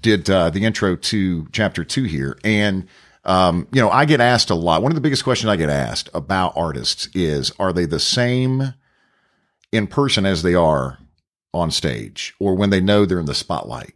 did 0.00 0.28
uh, 0.30 0.48
the 0.50 0.64
intro 0.64 0.96
to 0.96 1.46
chapter 1.52 1.84
two 1.84 2.04
here. 2.04 2.38
And, 2.42 2.88
um, 3.28 3.68
you 3.72 3.80
know, 3.82 3.90
I 3.90 4.06
get 4.06 4.22
asked 4.22 4.48
a 4.48 4.54
lot. 4.54 4.82
One 4.82 4.90
of 4.90 4.96
the 4.96 5.02
biggest 5.02 5.22
questions 5.22 5.50
I 5.50 5.56
get 5.56 5.68
asked 5.68 6.08
about 6.14 6.56
artists 6.56 7.10
is 7.14 7.52
are 7.58 7.74
they 7.74 7.84
the 7.84 8.00
same 8.00 8.72
in 9.70 9.86
person 9.86 10.24
as 10.24 10.42
they 10.42 10.54
are 10.54 10.98
on 11.52 11.70
stage 11.70 12.34
or 12.40 12.54
when 12.54 12.70
they 12.70 12.80
know 12.80 13.04
they're 13.04 13.20
in 13.20 13.26
the 13.26 13.34
spotlight, 13.34 13.92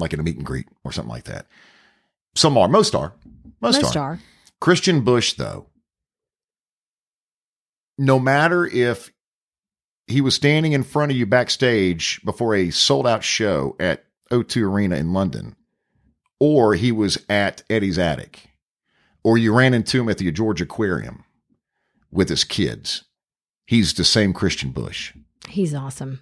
like 0.00 0.12
in 0.12 0.18
a 0.18 0.24
meet 0.24 0.36
and 0.36 0.44
greet 0.44 0.66
or 0.82 0.90
something 0.90 1.12
like 1.12 1.24
that? 1.24 1.46
Some 2.34 2.58
are, 2.58 2.66
most 2.66 2.96
are. 2.96 3.14
Most, 3.60 3.80
Most 3.80 3.96
are. 3.96 4.12
are. 4.12 4.18
Christian 4.60 5.02
Bush, 5.02 5.34
though, 5.34 5.66
no 7.96 8.18
matter 8.18 8.66
if 8.66 9.12
he 10.08 10.20
was 10.20 10.34
standing 10.34 10.72
in 10.72 10.82
front 10.82 11.12
of 11.12 11.18
you 11.18 11.26
backstage 11.26 12.20
before 12.24 12.56
a 12.56 12.70
sold 12.70 13.06
out 13.06 13.22
show 13.22 13.76
at 13.78 14.04
O2 14.32 14.62
Arena 14.62 14.96
in 14.96 15.12
London, 15.12 15.54
or 16.40 16.74
he 16.74 16.90
was 16.90 17.24
at 17.28 17.62
Eddie's 17.70 17.98
Attic, 17.98 18.47
or 19.24 19.38
you 19.38 19.54
ran 19.54 19.74
into 19.74 20.00
him 20.00 20.08
at 20.08 20.18
the 20.18 20.30
Georgia 20.30 20.64
Aquarium 20.64 21.24
with 22.10 22.28
his 22.28 22.44
kids, 22.44 23.04
he's 23.66 23.94
the 23.94 24.04
same 24.04 24.32
Christian 24.32 24.70
Bush. 24.70 25.12
He's 25.48 25.74
awesome. 25.74 26.20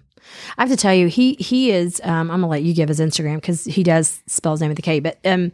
I 0.57 0.63
have 0.63 0.69
to 0.69 0.77
tell 0.77 0.93
you, 0.93 1.07
he 1.07 1.33
he 1.35 1.71
is. 1.71 2.01
Um, 2.03 2.29
I'm 2.31 2.41
gonna 2.41 2.47
let 2.47 2.63
you 2.63 2.73
give 2.73 2.89
his 2.89 2.99
Instagram 2.99 3.35
because 3.35 3.63
he 3.63 3.83
does 3.83 4.21
spell 4.27 4.53
his 4.53 4.61
name 4.61 4.69
with 4.69 4.79
a 4.79 4.81
K. 4.81 4.99
But 4.99 5.19
um, 5.25 5.51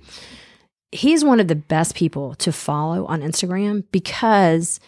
he's 0.92 1.24
one 1.24 1.40
of 1.40 1.48
the 1.48 1.56
best 1.56 1.96
people 1.96 2.36
to 2.36 2.52
follow 2.52 3.06
on 3.06 3.22
Instagram 3.22 3.84
because 3.92 4.80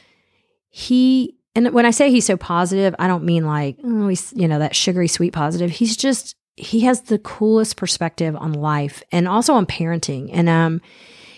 he. 0.69 1.37
And 1.57 1.71
when 1.71 1.85
I 1.85 1.91
say 1.91 2.11
he's 2.11 2.25
so 2.25 2.35
positive, 2.35 2.93
I 2.99 3.07
don't 3.07 3.23
mean 3.23 3.45
like 3.45 3.77
oh, 3.83 4.09
he's 4.09 4.33
you 4.35 4.47
know 4.47 4.59
that 4.59 4.75
sugary 4.75 5.07
sweet 5.07 5.33
positive. 5.33 5.71
He's 5.71 5.95
just 5.95 6.35
he 6.57 6.81
has 6.81 7.01
the 7.01 7.19
coolest 7.19 7.77
perspective 7.77 8.35
on 8.35 8.53
life 8.53 9.03
and 9.11 9.27
also 9.27 9.53
on 9.53 9.65
parenting. 9.65 10.29
And 10.33 10.49
um, 10.49 10.81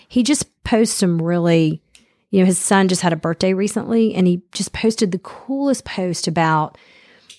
he 0.07 0.23
just 0.23 0.63
posts 0.63 0.95
some 0.95 1.21
really 1.21 1.81
you 2.29 2.39
know, 2.39 2.45
his 2.45 2.59
son 2.59 2.87
just 2.87 3.01
had 3.01 3.13
a 3.13 3.17
birthday 3.17 3.53
recently 3.53 4.13
and 4.13 4.27
he 4.27 4.41
just 4.51 4.73
posted 4.73 5.11
the 5.11 5.19
coolest 5.19 5.85
post 5.85 6.27
about 6.27 6.77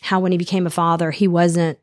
how 0.00 0.20
when 0.20 0.32
he 0.32 0.38
became 0.38 0.66
a 0.66 0.70
father, 0.70 1.10
he 1.10 1.28
wasn't, 1.28 1.78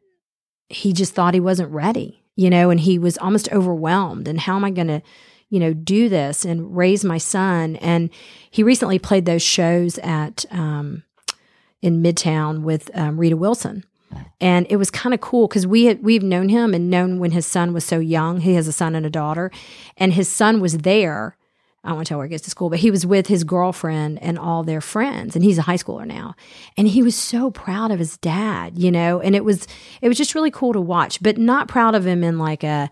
he 0.69 0.93
just 0.93 1.13
thought 1.13 1.33
he 1.33 1.39
wasn't 1.39 1.71
ready, 1.71 2.23
you 2.35 2.49
know, 2.49 2.69
and 2.69 2.79
he 2.79 2.97
was 2.97 3.17
almost 3.19 3.51
overwhelmed. 3.51 4.27
And 4.27 4.39
how 4.39 4.55
am 4.55 4.65
I 4.65 4.71
going 4.71 4.87
to, 4.87 5.01
you 5.49 5.59
know, 5.59 5.73
do 5.73 6.09
this 6.09 6.45
and 6.45 6.75
raise 6.75 7.05
my 7.05 7.19
son? 7.19 7.75
And 7.77 8.09
he 8.49 8.63
recently 8.63 8.97
played 8.97 9.25
those 9.25 9.43
shows 9.43 9.99
at, 9.99 10.45
um, 10.49 11.03
in 11.81 12.01
Midtown 12.01 12.61
with 12.61 12.89
um, 12.95 13.19
Rita 13.19 13.37
Wilson. 13.37 13.83
And 14.39 14.67
it 14.69 14.77
was 14.77 14.91
kind 14.91 15.13
of 15.13 15.21
cool 15.21 15.47
because 15.47 15.65
we 15.65 15.85
had 15.85 16.03
we've 16.03 16.23
known 16.23 16.49
him 16.49 16.73
and 16.73 16.89
known 16.89 17.19
when 17.19 17.31
his 17.31 17.45
son 17.45 17.73
was 17.73 17.85
so 17.85 17.99
young. 17.99 18.41
He 18.41 18.53
has 18.55 18.67
a 18.67 18.73
son 18.73 18.95
and 18.95 19.05
a 19.05 19.09
daughter, 19.09 19.51
and 19.97 20.13
his 20.13 20.29
son 20.29 20.59
was 20.59 20.79
there. 20.79 21.37
I 21.83 21.89
don't 21.89 21.97
want 21.97 22.07
to 22.07 22.09
tell 22.09 22.17
where 22.17 22.25
he 22.27 22.31
gets 22.31 22.43
to 22.45 22.49
school, 22.49 22.71
but 22.71 22.79
he 22.79 22.89
was 22.89 23.05
with 23.05 23.27
his 23.27 23.43
girlfriend 23.43 24.21
and 24.21 24.39
all 24.39 24.63
their 24.63 24.81
friends, 24.81 25.35
and 25.35 25.45
he's 25.45 25.59
a 25.59 25.63
high 25.63 25.77
schooler 25.77 26.05
now. 26.05 26.35
And 26.77 26.87
he 26.87 27.03
was 27.03 27.15
so 27.15 27.51
proud 27.51 27.91
of 27.91 27.99
his 27.99 28.17
dad, 28.17 28.77
you 28.77 28.91
know. 28.91 29.21
And 29.21 29.35
it 29.35 29.45
was 29.45 29.67
it 30.01 30.07
was 30.07 30.17
just 30.17 30.35
really 30.35 30.51
cool 30.51 30.73
to 30.73 30.81
watch, 30.81 31.21
but 31.21 31.37
not 31.37 31.67
proud 31.67 31.95
of 31.95 32.05
him 32.05 32.23
in 32.23 32.39
like 32.39 32.63
a 32.63 32.89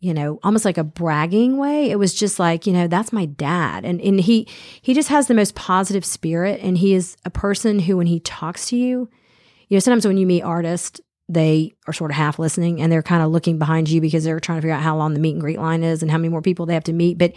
you 0.00 0.14
know, 0.14 0.40
almost 0.42 0.64
like 0.64 0.78
a 0.78 0.84
bragging 0.84 1.58
way. 1.58 1.90
It 1.90 1.98
was 1.98 2.14
just 2.14 2.38
like, 2.38 2.66
you 2.66 2.72
know, 2.72 2.88
that's 2.88 3.12
my 3.12 3.26
dad. 3.26 3.84
And 3.84 4.00
and 4.00 4.18
he 4.18 4.48
he 4.80 4.94
just 4.94 5.10
has 5.10 5.26
the 5.26 5.34
most 5.34 5.54
positive 5.54 6.04
spirit 6.04 6.60
and 6.62 6.78
he 6.78 6.94
is 6.94 7.16
a 7.24 7.30
person 7.30 7.80
who 7.80 7.98
when 7.98 8.06
he 8.06 8.18
talks 8.20 8.66
to 8.70 8.76
you, 8.76 9.10
you 9.70 9.76
know, 9.76 9.80
sometimes 9.80 10.06
when 10.06 10.18
you 10.18 10.26
meet 10.26 10.42
artists, 10.42 11.00
they 11.28 11.72
are 11.86 11.92
sort 11.92 12.10
of 12.10 12.16
half 12.16 12.40
listening 12.40 12.82
and 12.82 12.90
they're 12.90 13.04
kind 13.04 13.22
of 13.22 13.30
looking 13.30 13.56
behind 13.56 13.88
you 13.88 14.00
because 14.00 14.24
they're 14.24 14.40
trying 14.40 14.58
to 14.58 14.62
figure 14.62 14.74
out 14.74 14.82
how 14.82 14.96
long 14.96 15.14
the 15.14 15.20
meet 15.20 15.32
and 15.32 15.40
greet 15.40 15.60
line 15.60 15.84
is 15.84 16.02
and 16.02 16.10
how 16.10 16.18
many 16.18 16.28
more 16.28 16.42
people 16.42 16.66
they 16.66 16.74
have 16.74 16.84
to 16.84 16.92
meet. 16.92 17.18
But 17.18 17.34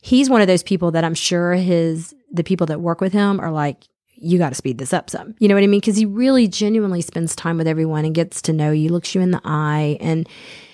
he's 0.00 0.30
one 0.30 0.40
of 0.40 0.46
those 0.46 0.62
people 0.62 0.90
that 0.92 1.04
I'm 1.04 1.14
sure 1.14 1.52
his 1.52 2.14
the 2.32 2.42
people 2.42 2.66
that 2.66 2.80
work 2.80 3.02
with 3.02 3.12
him 3.12 3.38
are 3.38 3.50
like, 3.50 3.84
you 4.16 4.38
got 4.38 4.48
to 4.48 4.54
speed 4.54 4.78
this 4.78 4.94
up 4.94 5.10
some. 5.10 5.34
You 5.38 5.48
know 5.48 5.54
what 5.54 5.62
I 5.62 5.66
mean? 5.66 5.80
Because 5.80 5.96
he 5.96 6.06
really 6.06 6.48
genuinely 6.48 7.02
spends 7.02 7.36
time 7.36 7.58
with 7.58 7.68
everyone 7.68 8.06
and 8.06 8.14
gets 8.14 8.40
to 8.42 8.52
know 8.54 8.70
you, 8.70 8.88
looks 8.88 9.14
you 9.14 9.20
in 9.20 9.30
the 9.30 9.42
eye, 9.44 9.98
and 10.00 10.26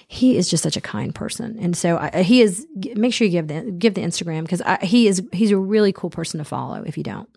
he 0.06 0.36
is 0.36 0.48
just 0.48 0.62
such 0.62 0.76
a 0.76 0.80
kind 0.80 1.12
person. 1.12 1.58
And 1.58 1.76
so 1.76 1.98
I, 1.98 2.22
he 2.22 2.40
is. 2.40 2.66
Make 2.94 3.12
sure 3.12 3.26
you 3.26 3.32
give 3.32 3.48
the 3.48 3.72
give 3.72 3.94
the 3.94 4.02
Instagram 4.02 4.42
because 4.42 4.62
he 4.82 5.08
is 5.08 5.22
he's 5.32 5.50
a 5.50 5.58
really 5.58 5.92
cool 5.92 6.10
person 6.10 6.38
to 6.38 6.44
follow. 6.44 6.84
If 6.84 6.96
you 6.96 7.02
don't, 7.02 7.28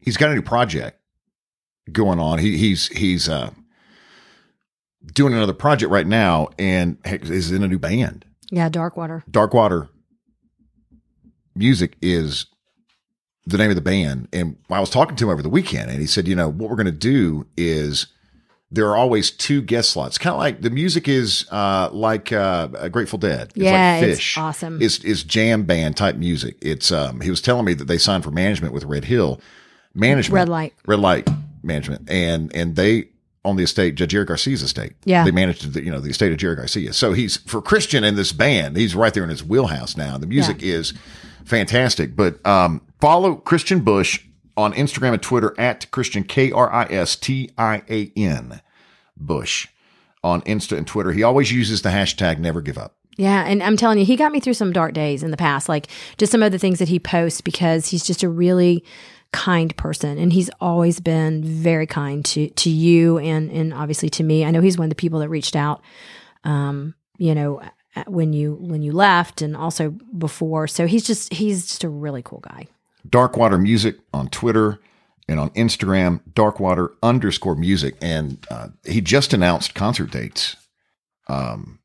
He's 0.00 0.16
got 0.16 0.30
a 0.30 0.34
new 0.34 0.42
project 0.42 1.00
going 1.92 2.18
on. 2.18 2.38
He, 2.38 2.56
he's 2.56 2.88
he's 2.88 3.28
uh, 3.28 3.50
doing 5.12 5.32
another 5.34 5.52
project 5.52 5.90
right 5.90 6.06
now 6.06 6.48
and 6.58 6.96
is 7.04 7.50
in 7.52 7.62
a 7.62 7.68
new 7.68 7.78
band. 7.78 8.24
yeah, 8.50 8.68
Darkwater. 8.68 9.24
Darkwater 9.30 9.88
Music 11.56 11.96
is 12.02 12.46
the 13.46 13.56
name 13.58 13.70
of 13.70 13.76
the 13.76 13.82
band. 13.82 14.26
And 14.32 14.56
I 14.70 14.80
was 14.80 14.90
talking 14.90 15.14
to 15.16 15.24
him 15.24 15.30
over 15.30 15.42
the 15.42 15.48
weekend, 15.48 15.90
and 15.90 16.00
he 16.00 16.06
said, 16.06 16.26
you 16.26 16.34
know, 16.34 16.48
what 16.48 16.68
we're 16.68 16.76
going 16.76 16.86
to 16.86 16.90
do 16.92 17.46
is 17.56 18.08
there 18.72 18.88
are 18.88 18.96
always 18.96 19.30
two 19.30 19.62
guest 19.62 19.90
slots. 19.90 20.18
Kind 20.18 20.34
of 20.34 20.40
like 20.40 20.62
the 20.62 20.70
music 20.70 21.06
is 21.06 21.46
uh, 21.52 21.90
like 21.92 22.32
uh, 22.32 22.68
a 22.76 22.88
Grateful 22.90 23.20
Dead. 23.20 23.48
It's 23.54 23.58
Yeah, 23.58 23.98
like 24.00 24.08
it's 24.08 24.20
Phish. 24.20 24.38
awesome. 24.38 24.82
It's, 24.82 24.98
it's 25.04 25.22
jam 25.22 25.62
band 25.62 25.96
type 25.96 26.16
music. 26.16 26.56
It's 26.60 26.90
um, 26.90 27.20
he 27.20 27.30
was 27.30 27.40
telling 27.40 27.66
me 27.66 27.74
that 27.74 27.84
they 27.84 27.98
signed 27.98 28.24
for 28.24 28.32
management 28.32 28.74
with 28.74 28.82
Red 28.84 29.04
Hill 29.04 29.40
management, 29.94 30.34
Red 30.34 30.48
Light. 30.48 30.74
red 30.86 30.98
light 30.98 31.28
management, 31.64 32.10
and 32.10 32.54
and 32.54 32.76
they 32.76 33.08
on 33.44 33.56
the 33.56 33.64
estate, 33.64 33.94
Jerry 33.94 34.24
Garcia's 34.24 34.62
estate. 34.62 34.94
Yeah. 35.04 35.24
They 35.24 35.30
managed 35.30 35.74
the, 35.74 35.84
you 35.84 35.90
know, 35.90 36.00
the 36.00 36.08
estate 36.10 36.32
of 36.32 36.38
Jerry 36.38 36.56
Garcia. 36.56 36.94
So 36.94 37.12
he's 37.12 37.36
for 37.36 37.60
Christian 37.60 38.02
and 38.02 38.16
this 38.16 38.32
band, 38.32 38.76
he's 38.76 38.94
right 38.94 39.12
there 39.12 39.22
in 39.22 39.28
his 39.28 39.44
wheelhouse 39.44 39.96
now. 39.96 40.16
The 40.16 40.26
music 40.26 40.62
is 40.62 40.94
fantastic. 41.44 42.16
But 42.16 42.44
um, 42.46 42.80
follow 43.00 43.34
Christian 43.34 43.80
Bush 43.80 44.24
on 44.56 44.72
Instagram 44.72 45.12
and 45.12 45.22
Twitter 45.22 45.54
at 45.58 45.90
Christian 45.90 46.24
K 46.24 46.52
R 46.52 46.72
I 46.72 46.84
S 46.84 47.16
T 47.16 47.50
I 47.58 47.82
A 47.88 48.12
N 48.16 48.62
Bush 49.16 49.68
on 50.22 50.40
Insta 50.42 50.76
and 50.76 50.86
Twitter. 50.86 51.12
He 51.12 51.22
always 51.22 51.52
uses 51.52 51.82
the 51.82 51.90
hashtag 51.90 52.38
never 52.38 52.62
give 52.62 52.78
up. 52.78 52.96
Yeah, 53.16 53.44
and 53.46 53.62
I'm 53.62 53.76
telling 53.76 53.98
you, 53.98 54.04
he 54.04 54.16
got 54.16 54.32
me 54.32 54.40
through 54.40 54.54
some 54.54 54.72
dark 54.72 54.92
days 54.92 55.22
in 55.22 55.30
the 55.30 55.36
past, 55.36 55.68
like 55.68 55.88
just 56.16 56.32
some 56.32 56.42
of 56.42 56.50
the 56.50 56.58
things 56.58 56.78
that 56.80 56.88
he 56.88 56.98
posts 56.98 57.40
because 57.40 57.88
he's 57.88 58.04
just 58.04 58.22
a 58.22 58.28
really 58.28 58.84
kind 59.34 59.76
person 59.76 60.16
and 60.16 60.32
he's 60.32 60.48
always 60.60 61.00
been 61.00 61.42
very 61.42 61.86
kind 61.86 62.24
to 62.24 62.48
to 62.50 62.70
you 62.70 63.18
and 63.18 63.50
and 63.50 63.74
obviously 63.74 64.08
to 64.08 64.22
me. 64.22 64.44
I 64.44 64.50
know 64.50 64.60
he's 64.60 64.78
one 64.78 64.86
of 64.86 64.90
the 64.90 64.94
people 64.94 65.18
that 65.20 65.28
reached 65.28 65.56
out 65.56 65.82
um, 66.44 66.94
you 67.18 67.34
know, 67.34 67.62
when 68.06 68.32
you 68.32 68.54
when 68.54 68.82
you 68.82 68.92
left 68.92 69.42
and 69.42 69.56
also 69.56 69.90
before. 69.90 70.66
So 70.66 70.86
he's 70.86 71.04
just 71.04 71.32
he's 71.32 71.66
just 71.66 71.84
a 71.84 71.88
really 71.88 72.22
cool 72.22 72.40
guy. 72.40 72.66
Darkwater 73.08 73.60
Music 73.60 73.98
on 74.12 74.28
Twitter 74.28 74.80
and 75.28 75.38
on 75.38 75.50
Instagram, 75.50 76.20
Darkwater 76.32 76.94
underscore 77.02 77.54
music. 77.54 77.96
And 78.00 78.44
uh, 78.50 78.68
he 78.84 79.00
just 79.00 79.32
announced 79.32 79.74
concert 79.74 80.10
dates 80.10 80.56
um, 81.28 81.78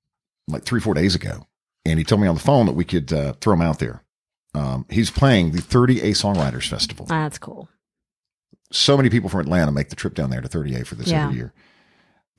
like 0.47 0.63
three, 0.63 0.79
four 0.79 0.93
days 0.93 1.15
ago. 1.15 1.45
And 1.85 1.99
he 1.99 2.05
told 2.05 2.21
me 2.21 2.27
on 2.27 2.35
the 2.35 2.41
phone 2.41 2.65
that 2.65 2.73
we 2.73 2.85
could 2.85 3.11
uh, 3.13 3.33
throw 3.39 3.53
him 3.53 3.61
out 3.61 3.79
there. 3.79 4.03
Um, 4.55 4.85
he's 4.89 5.11
playing 5.11 5.51
the 5.51 5.59
30A 5.61 6.11
Songwriters 6.11 6.67
Festival. 6.67 7.05
That's 7.05 7.37
cool. 7.37 7.69
So 8.71 8.97
many 8.97 9.09
people 9.09 9.29
from 9.29 9.41
Atlanta 9.41 9.71
make 9.71 9.89
the 9.89 9.95
trip 9.95 10.15
down 10.15 10.29
there 10.29 10.41
to 10.41 10.47
30A 10.47 10.85
for 10.85 10.95
this 10.95 11.07
Yeah. 11.07 11.25
every 11.25 11.37
year. 11.37 11.53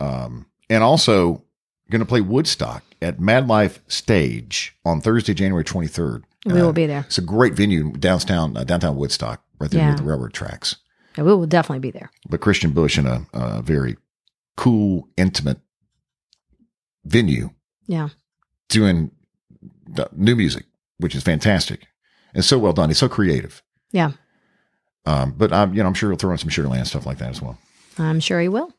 Um, 0.01 0.47
and 0.69 0.83
also 0.83 1.45
going 1.91 2.01
to 2.01 2.07
play 2.07 2.21
Woodstock 2.21 2.83
at 3.03 3.21
Mad 3.21 3.49
Life 3.49 3.81
Stage 3.89 4.77
on 4.85 5.01
Thursday, 5.01 5.35
January 5.35 5.65
23rd. 5.65 6.25
We 6.47 6.53
will 6.55 6.69
Uh, 6.69 6.73
be 6.73 6.87
there. 6.87 7.01
It's 7.07 7.19
a 7.19 7.23
great 7.23 7.55
venue 7.55 7.93
downtown, 7.93 8.57
uh, 8.57 8.65
downtown 8.65 8.97
Woodstock, 8.97 9.43
right 9.59 9.71
there 9.71 9.81
Yeah. 9.81 9.89
near 9.89 9.97
the 9.97 10.05
railroad 10.05 10.33
tracks. 10.33 10.77
Yeah, 11.19 11.25
we 11.25 11.35
will 11.35 11.47
definitely 11.47 11.81
be 11.81 11.91
there. 11.91 12.11
But 12.29 12.41
Christian 12.41 12.71
Bush 12.71 12.97
in 12.97 13.07
a, 13.07 13.27
a 13.33 13.63
very 13.63 13.97
cool, 14.57 15.09
intimate 15.17 15.61
venue 17.05 17.51
Yeah. 17.87 18.11
doing 18.69 19.11
new 20.13 20.37
music, 20.37 20.67
which 20.99 21.15
is 21.15 21.23
fantastic 21.23 21.87
and 22.35 22.45
so 22.45 22.59
well 22.59 22.73
done. 22.73 22.91
He's 22.91 22.99
so 22.99 23.09
creative. 23.09 23.63
Yeah. 23.93 24.13
Um, 25.07 25.35
but 25.37 25.53
I'm, 25.53 25.75
you 25.75 25.83
know, 25.83 25.89
I'm 25.89 25.95
sure 25.95 26.11
he'll 26.11 26.19
throw 26.19 26.33
in 26.33 26.39
some 26.39 26.51
Sugarland 26.51 26.87
stuff 26.87 27.07
like 27.07 27.19
that 27.19 27.31
as 27.31 27.43
well. 27.43 27.59
I'm 27.99 28.21
sure 28.21 28.41
he 28.41 28.49
will. 28.49 28.73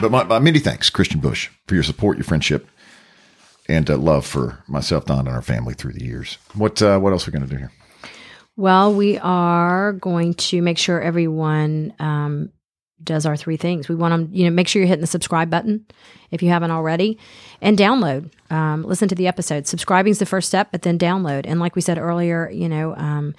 But 0.00 0.10
my, 0.10 0.24
my 0.24 0.38
many 0.38 0.58
thanks, 0.58 0.90
Christian 0.90 1.20
Bush, 1.20 1.50
for 1.66 1.74
your 1.74 1.84
support, 1.84 2.16
your 2.16 2.24
friendship, 2.24 2.68
and 3.68 3.88
uh, 3.90 3.96
love 3.96 4.24
for 4.26 4.62
myself, 4.66 5.06
Don, 5.06 5.20
and 5.20 5.28
our 5.28 5.42
family 5.42 5.74
through 5.74 5.92
the 5.92 6.04
years. 6.04 6.38
What 6.54 6.80
uh, 6.82 6.98
what 6.98 7.12
else 7.12 7.26
are 7.26 7.30
we 7.30 7.38
going 7.38 7.48
to 7.48 7.54
do 7.54 7.58
here? 7.58 7.72
Well, 8.56 8.94
we 8.94 9.18
are 9.18 9.92
going 9.92 10.34
to 10.34 10.62
make 10.62 10.78
sure 10.78 11.00
everyone 11.00 11.92
um, 11.98 12.50
does 13.04 13.26
our 13.26 13.36
three 13.36 13.56
things. 13.56 13.88
We 13.88 13.94
want 13.94 14.12
them, 14.12 14.28
you 14.32 14.44
know, 14.44 14.50
make 14.50 14.68
sure 14.68 14.80
you're 14.80 14.88
hitting 14.88 15.00
the 15.00 15.06
subscribe 15.06 15.50
button 15.50 15.86
if 16.30 16.42
you 16.42 16.48
haven't 16.48 16.70
already, 16.70 17.18
and 17.60 17.78
download. 17.78 18.30
Um, 18.50 18.82
listen 18.82 19.08
to 19.08 19.14
the 19.14 19.26
episode. 19.26 19.66
Subscribing 19.66 20.10
is 20.10 20.18
the 20.18 20.26
first 20.26 20.48
step, 20.48 20.68
but 20.72 20.82
then 20.82 20.98
download. 20.98 21.42
And 21.46 21.60
like 21.60 21.76
we 21.76 21.82
said 21.82 21.98
earlier, 21.98 22.50
you 22.50 22.68
know, 22.68 22.94
um, 22.96 23.34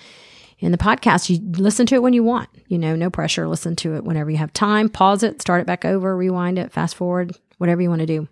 in 0.60 0.72
the 0.72 0.78
podcast, 0.78 1.30
you 1.30 1.40
listen 1.60 1.86
to 1.88 1.96
it 1.96 2.02
when 2.02 2.14
you 2.14 2.24
want. 2.24 2.50
You 2.68 2.78
know, 2.78 2.96
no 2.96 3.10
pressure. 3.10 3.48
Listen 3.48 3.76
to 3.78 3.96
it 3.96 4.04
whenever 4.04 4.32
you 4.32 4.38
have 4.38 4.54
time. 4.54 4.90
Pause 4.90 5.24
it, 5.24 5.42
start 5.42 5.62
it 5.62 5.68
back 5.68 5.84
over, 5.84 6.16
rewind 6.16 6.58
it, 6.58 6.72
fast 6.72 6.96
forward, 6.96 7.38
whatever 7.58 7.82
you 7.82 7.90
want 7.90 8.00
to 8.00 8.06
do. 8.06 8.28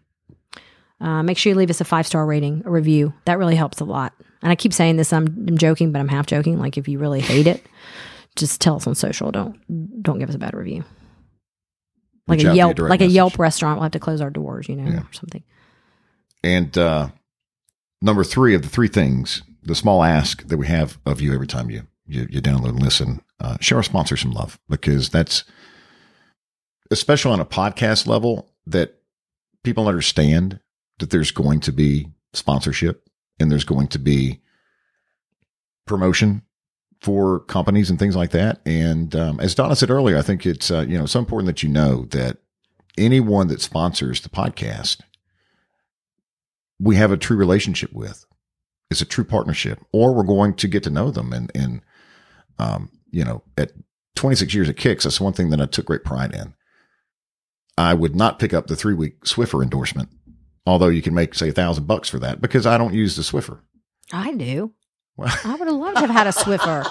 Uh, 1.01 1.21
make 1.21 1.38
sure 1.38 1.51
you 1.51 1.57
leave 1.57 1.69
us 1.69 1.81
a 1.81 1.86
five 1.86 2.07
star 2.07 2.25
rating, 2.25 2.63
a 2.65 2.71
review. 2.71 3.13
That 3.25 3.38
really 3.38 3.55
helps 3.55 3.81
a 3.81 3.86
lot. 3.86 4.13
And 4.41 4.51
I 4.51 4.55
keep 4.55 4.73
saying 4.73 4.97
this, 4.97 5.11
I'm, 5.11 5.27
I'm 5.47 5.57
joking, 5.57 5.91
but 5.91 5.99
I'm 5.99 6.07
half 6.07 6.25
joking. 6.25 6.59
Like 6.59 6.77
if 6.77 6.88
you 6.88 6.99
really 6.99 7.19
hate 7.19 7.47
it, 7.47 7.65
just 8.36 8.61
tell 8.61 8.75
us 8.75 8.88
on 8.88 8.95
social. 8.95 9.31
Don't 9.31 10.01
don't 10.01 10.19
give 10.19 10.29
us 10.29 10.36
a 10.36 10.39
bad 10.39 10.53
review. 10.53 10.84
Like 12.28 12.39
Reach 12.39 12.47
a 12.47 12.55
Yelp, 12.55 12.80
like 12.80 13.01
a. 13.01 13.05
Yelp 13.07 13.38
restaurant, 13.38 13.78
we'll 13.78 13.84
have 13.84 13.91
to 13.93 13.99
close 13.99 14.21
our 14.21 14.30
doors, 14.30 14.69
you 14.69 14.76
know, 14.78 14.89
Yeah. 14.89 15.01
or 15.01 15.13
something. 15.13 15.43
And 16.43 16.78
uh, 16.78 17.09
number 18.01 18.24
three 18.24 18.55
of 18.55 18.61
the 18.61 18.69
three 18.69 18.88
things, 18.88 19.41
the 19.61 19.76
small 19.76 20.03
ask 20.03 20.47
that 20.47 20.57
we 20.57 20.67
have 20.67 20.97
of 21.05 21.19
you 21.21 21.34
every 21.34 21.47
time 21.47 21.69
you 21.69 21.84
you, 22.05 22.28
you 22.30 22.41
download 22.41 22.69
and 22.69 22.82
listen, 22.82 23.21
uh, 23.39 23.57
show 23.61 23.78
our 23.78 23.84
sponsor 23.84 24.17
some 24.17 24.32
love 24.32 24.59
because 24.69 25.09
that's 25.09 25.45
especially 26.91 27.32
on 27.32 27.39
a 27.39 27.45
podcast 27.45 28.07
level 28.07 28.49
that 28.67 28.99
people 29.63 29.88
understand 29.88 30.59
that 30.99 31.09
there's 31.09 31.32
going 31.32 31.59
to 31.61 31.71
be 31.71 32.07
sponsorship 32.34 33.07
and 33.39 33.49
there's 33.51 33.63
going 33.63 33.88
to 33.88 33.99
be 33.99 34.41
promotion 35.88 36.41
for 37.04 37.41
companies 37.41 37.89
and 37.89 37.99
things 37.99 38.16
like 38.16 38.32
that. 38.32 38.62
And 38.66 39.16
um, 39.16 39.39
as 39.39 39.54
Donna 39.54 39.76
said 39.76 39.91
earlier, 39.91 40.18
I 40.18 40.24
think 40.24 40.45
it's 40.45 40.72
uh, 40.72 40.86
you 40.88 40.97
know 40.97 41.06
so 41.06 41.20
important 41.20 41.47
that 41.47 41.62
you 41.62 41.70
know 41.70 42.06
that 42.06 42.38
anyone 42.97 43.47
that 43.47 43.62
sponsors 43.62 44.22
the 44.22 44.30
podcast 44.30 45.01
we 46.84 46.95
have 46.97 47.12
a 47.12 47.18
true 47.18 47.38
relationship 47.38 47.93
with. 47.93 48.26
It's 48.91 49.01
a 49.01 49.06
true 49.06 49.24
partnership, 49.24 49.80
or 49.91 50.14
we're 50.14 50.24
going 50.24 50.54
to 50.56 50.68
get 50.68 50.84
to 50.84 50.89
know 50.89 51.10
them. 51.10 51.34
And, 51.34 51.51
and, 51.56 51.82
um, 52.60 52.91
you 53.10 53.24
know, 53.24 53.41
at 53.58 53.72
26 54.16 54.54
years 54.54 54.70
at 54.70 54.78
Kicks, 54.78 55.06
that's 55.06 55.22
one 55.22 55.34
thing 55.34 55.49
that 55.49 55.62
I 55.62 55.66
took 55.66 55.86
great 55.86 56.04
pride 56.04 56.36
in. 56.36 56.54
I 57.78 57.93
would 57.93 58.16
not 58.16 58.38
pick 58.38 58.54
up 58.54 58.68
the 58.68 58.76
three 58.76 58.93
week 58.93 59.22
Swiffer 59.24 59.64
endorsement, 59.64 60.10
although 60.66 60.89
you 60.89 61.01
can 61.01 61.16
make, 61.16 61.34
say, 61.34 61.49
a 61.49 61.54
thousand 61.54 61.88
bucks 61.88 62.10
for 62.10 62.20
that 62.20 62.39
because 62.39 62.68
I 62.68 62.78
don't 62.78 62.93
use 62.93 63.16
the 63.16 63.24
Swiffer. 63.24 63.62
I 64.12 64.34
do. 64.34 64.74
Well, 65.18 65.34
I 65.43 65.55
would 65.55 65.68
have 65.68 65.78
loved 65.78 65.97
to 65.97 66.07
have 66.07 66.09
had 66.09 66.28
a 66.28 66.32
Swiffer. 66.32 66.84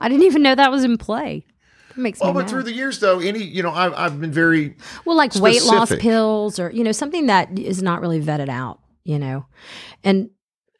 I 0.00 0.08
didn't 0.08 0.24
even 0.24 0.42
know 0.42 0.54
that 0.54 0.70
was 0.70 0.84
in 0.84 0.98
play. 0.98 1.44
It 1.90 1.96
makes 1.96 2.20
me 2.20 2.26
well, 2.26 2.34
but 2.34 2.40
mad. 2.40 2.50
through 2.50 2.62
the 2.64 2.72
years, 2.72 2.98
though, 2.98 3.20
any, 3.20 3.42
you 3.42 3.62
know, 3.62 3.70
I've, 3.70 3.94
I've 3.94 4.20
been 4.20 4.32
very, 4.32 4.76
Well, 5.04 5.16
like 5.16 5.34
weight 5.36 5.62
loss 5.64 5.94
pills 5.96 6.58
or, 6.58 6.70
you 6.70 6.82
know, 6.82 6.92
something 6.92 7.26
that 7.26 7.58
is 7.58 7.82
not 7.82 8.00
really 8.00 8.20
vetted 8.20 8.48
out, 8.48 8.80
you 9.04 9.18
know. 9.18 9.46
And 10.02 10.30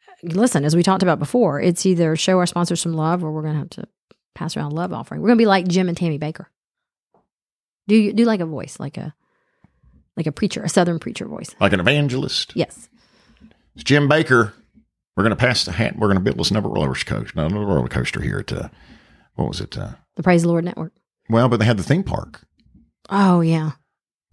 uh, 0.07 0.33
listen, 0.33 0.65
as 0.65 0.75
we 0.75 0.83
talked 0.83 1.03
about 1.03 1.19
before, 1.19 1.61
it's 1.61 1.85
either 1.85 2.15
show 2.15 2.37
our 2.39 2.45
sponsors 2.45 2.81
some 2.81 2.93
love 2.93 3.23
or 3.23 3.31
we're 3.31 3.43
going 3.43 3.53
to 3.53 3.59
have 3.59 3.69
to 3.71 3.87
pass 4.33 4.57
around 4.57 4.73
love 4.73 4.91
offering. 4.93 5.21
We're 5.21 5.29
going 5.29 5.37
to 5.37 5.41
be 5.41 5.47
like 5.47 5.67
Jim 5.67 5.87
and 5.87 5.97
Tammy 5.97 6.19
Bakker. 6.19 6.45
Do 7.87 7.95
you 7.95 8.13
do 8.13 8.25
like 8.25 8.41
a 8.41 8.45
voice, 8.45 8.79
like 8.79 8.97
a 8.97 9.13
like 10.17 10.27
a 10.27 10.31
preacher, 10.31 10.63
a 10.63 10.69
southern 10.69 10.99
preacher 10.99 11.25
voice. 11.25 11.53
like 11.59 11.73
an 11.73 11.79
evangelist. 11.79 12.53
Yes. 12.55 12.89
It's 13.75 13.83
Jim 13.83 14.07
Bakker. 14.07 14.53
We're 15.15 15.23
going 15.23 15.31
to 15.31 15.35
pass 15.37 15.63
the 15.63 15.71
hat. 15.71 15.97
We're 15.97 16.07
going 16.07 16.17
to 16.17 16.23
build 16.23 16.39
us 16.39 16.51
another 16.51 16.67
roller 16.69 16.93
coaster, 16.93 17.39
another 17.39 17.55
roller 17.65 17.87
coaster 17.87 18.21
here 18.21 18.39
at, 18.39 18.51
uh, 18.51 18.69
what 19.35 19.47
was 19.47 19.61
it? 19.61 19.77
Uh, 19.77 19.91
The 20.15 20.23
Praise 20.23 20.41
the 20.43 20.49
Lord 20.49 20.65
Network. 20.65 20.93
well, 21.29 21.47
but 21.49 21.57
they 21.59 21.65
had 21.65 21.77
the 21.77 21.83
theme 21.83 22.03
park. 22.03 22.45
Oh 23.09 23.41
yeah. 23.41 23.71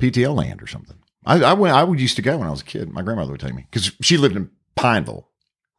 PTL 0.00 0.34
land 0.34 0.62
or 0.62 0.66
something. 0.66 0.96
I, 1.24 1.40
I 1.42 1.52
went. 1.52 1.74
I 1.76 1.84
would 1.84 2.00
used 2.00 2.16
to 2.16 2.22
go 2.22 2.36
when 2.38 2.48
I 2.48 2.50
was 2.50 2.62
a 2.62 2.64
kid. 2.64 2.90
My 2.90 3.02
grandmother 3.02 3.30
would 3.32 3.40
take 3.40 3.54
me 3.54 3.66
because 3.70 3.92
she 4.00 4.16
lived 4.16 4.34
in 4.34 4.50
Pineville. 4.74 5.28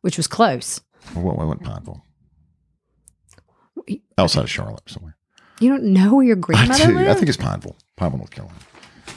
Which 0.01 0.15
was 0.15 0.27
close. 0.27 0.79
What 1.13 1.37
went 1.37 1.63
Pineville? 1.63 2.01
Outside 4.17 4.43
of 4.43 4.49
Charlotte 4.49 4.83
somewhere. 4.87 5.17
You 5.59 5.69
don't 5.69 5.83
know 5.83 6.15
where 6.15 6.25
your 6.25 6.37
I 6.37 6.39
grandmother 6.39 6.85
do. 6.85 6.93
lived? 6.95 7.09
I 7.09 7.13
think 7.15 7.27
it's 7.27 7.37
Pineville, 7.37 7.75
Pineville, 7.97 8.19
North 8.19 8.31
Carolina. 8.31 8.59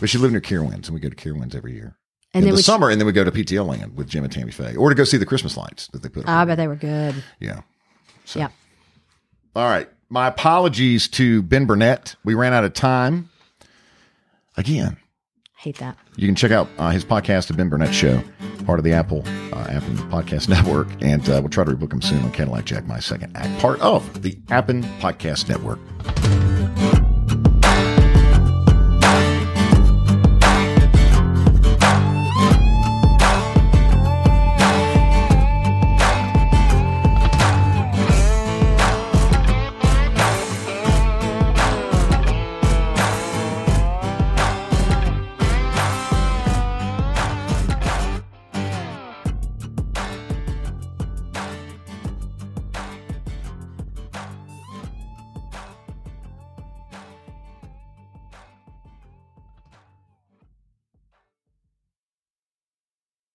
But 0.01 0.09
she 0.09 0.18
lived 0.18 0.32
near 0.32 0.41
Carowinds, 0.41 0.87
and 0.87 0.95
we 0.95 1.01
go 1.01 1.09
to 1.09 1.14
Carowinds 1.14 1.55
every 1.55 1.74
year 1.74 1.97
and 2.35 2.43
in 2.43 2.49
then 2.49 2.51
the 2.55 2.57
we 2.57 2.62
summer, 2.62 2.91
and 2.91 3.01
then 3.01 3.07
we 3.07 3.12
go 3.12 3.24
to 3.24 3.31
PTL 3.31 3.66
land 3.66 3.97
with 3.97 4.09
Jim 4.09 4.24
and 4.24 4.33
Tammy 4.33 4.53
Faye, 4.53 4.77
or 4.77 4.89
to 4.91 4.95
go 4.95 5.05
see 5.05 5.16
the 5.16 5.27
Christmas 5.27 5.57
lights 5.57 5.87
that 5.89 6.03
they 6.03 6.09
put 6.09 6.24
up. 6.24 6.29
I 6.31 6.45
bet 6.45 6.57
they 6.59 6.68
were 6.68 6.77
good. 6.77 7.14
Yeah. 7.41 7.61
So- 8.24 8.41
Yeah. 8.41 8.49
All 9.55 9.68
right. 9.68 9.89
My 10.09 10.27
apologies 10.29 11.09
to 11.09 11.43
Ben 11.43 11.64
Burnett. 11.66 12.14
We 12.24 12.35
ran 12.35 12.53
out 12.53 12.62
of 12.64 12.74
time. 12.74 13.31
Again, 14.57 14.97
Hate 15.59 15.79
that. 15.79 15.97
you 16.16 16.29
can 16.29 16.35
check 16.35 16.51
out 16.53 16.68
uh, 16.79 16.91
his 16.91 17.05
podcast, 17.05 17.49
The 17.49 17.55
Ben 17.55 17.68
Burnett 17.68 17.93
Show, 17.95 18.22
part 18.66 18.79
of 18.79 18.85
the 18.85 18.93
Apple 18.93 19.22
uh, 19.53 19.66
Apple 19.68 19.95
Podcast 20.07 20.49
Network, 20.51 20.89
and 21.01 21.22
uh, 21.29 21.41
we'll 21.41 21.49
try 21.49 21.64
to 21.64 21.70
rebook 21.72 21.93
him 21.93 22.01
soon 22.03 22.22
on 22.22 22.31
Cadillac 22.33 22.64
Jack, 22.66 22.87
My 22.87 23.01
Second 23.01 23.37
Act, 23.37 23.59
part 23.61 23.81
of 23.81 24.22
the 24.22 24.39
Appen 24.51 24.83
Podcast 25.01 25.49
Network. 25.49 25.81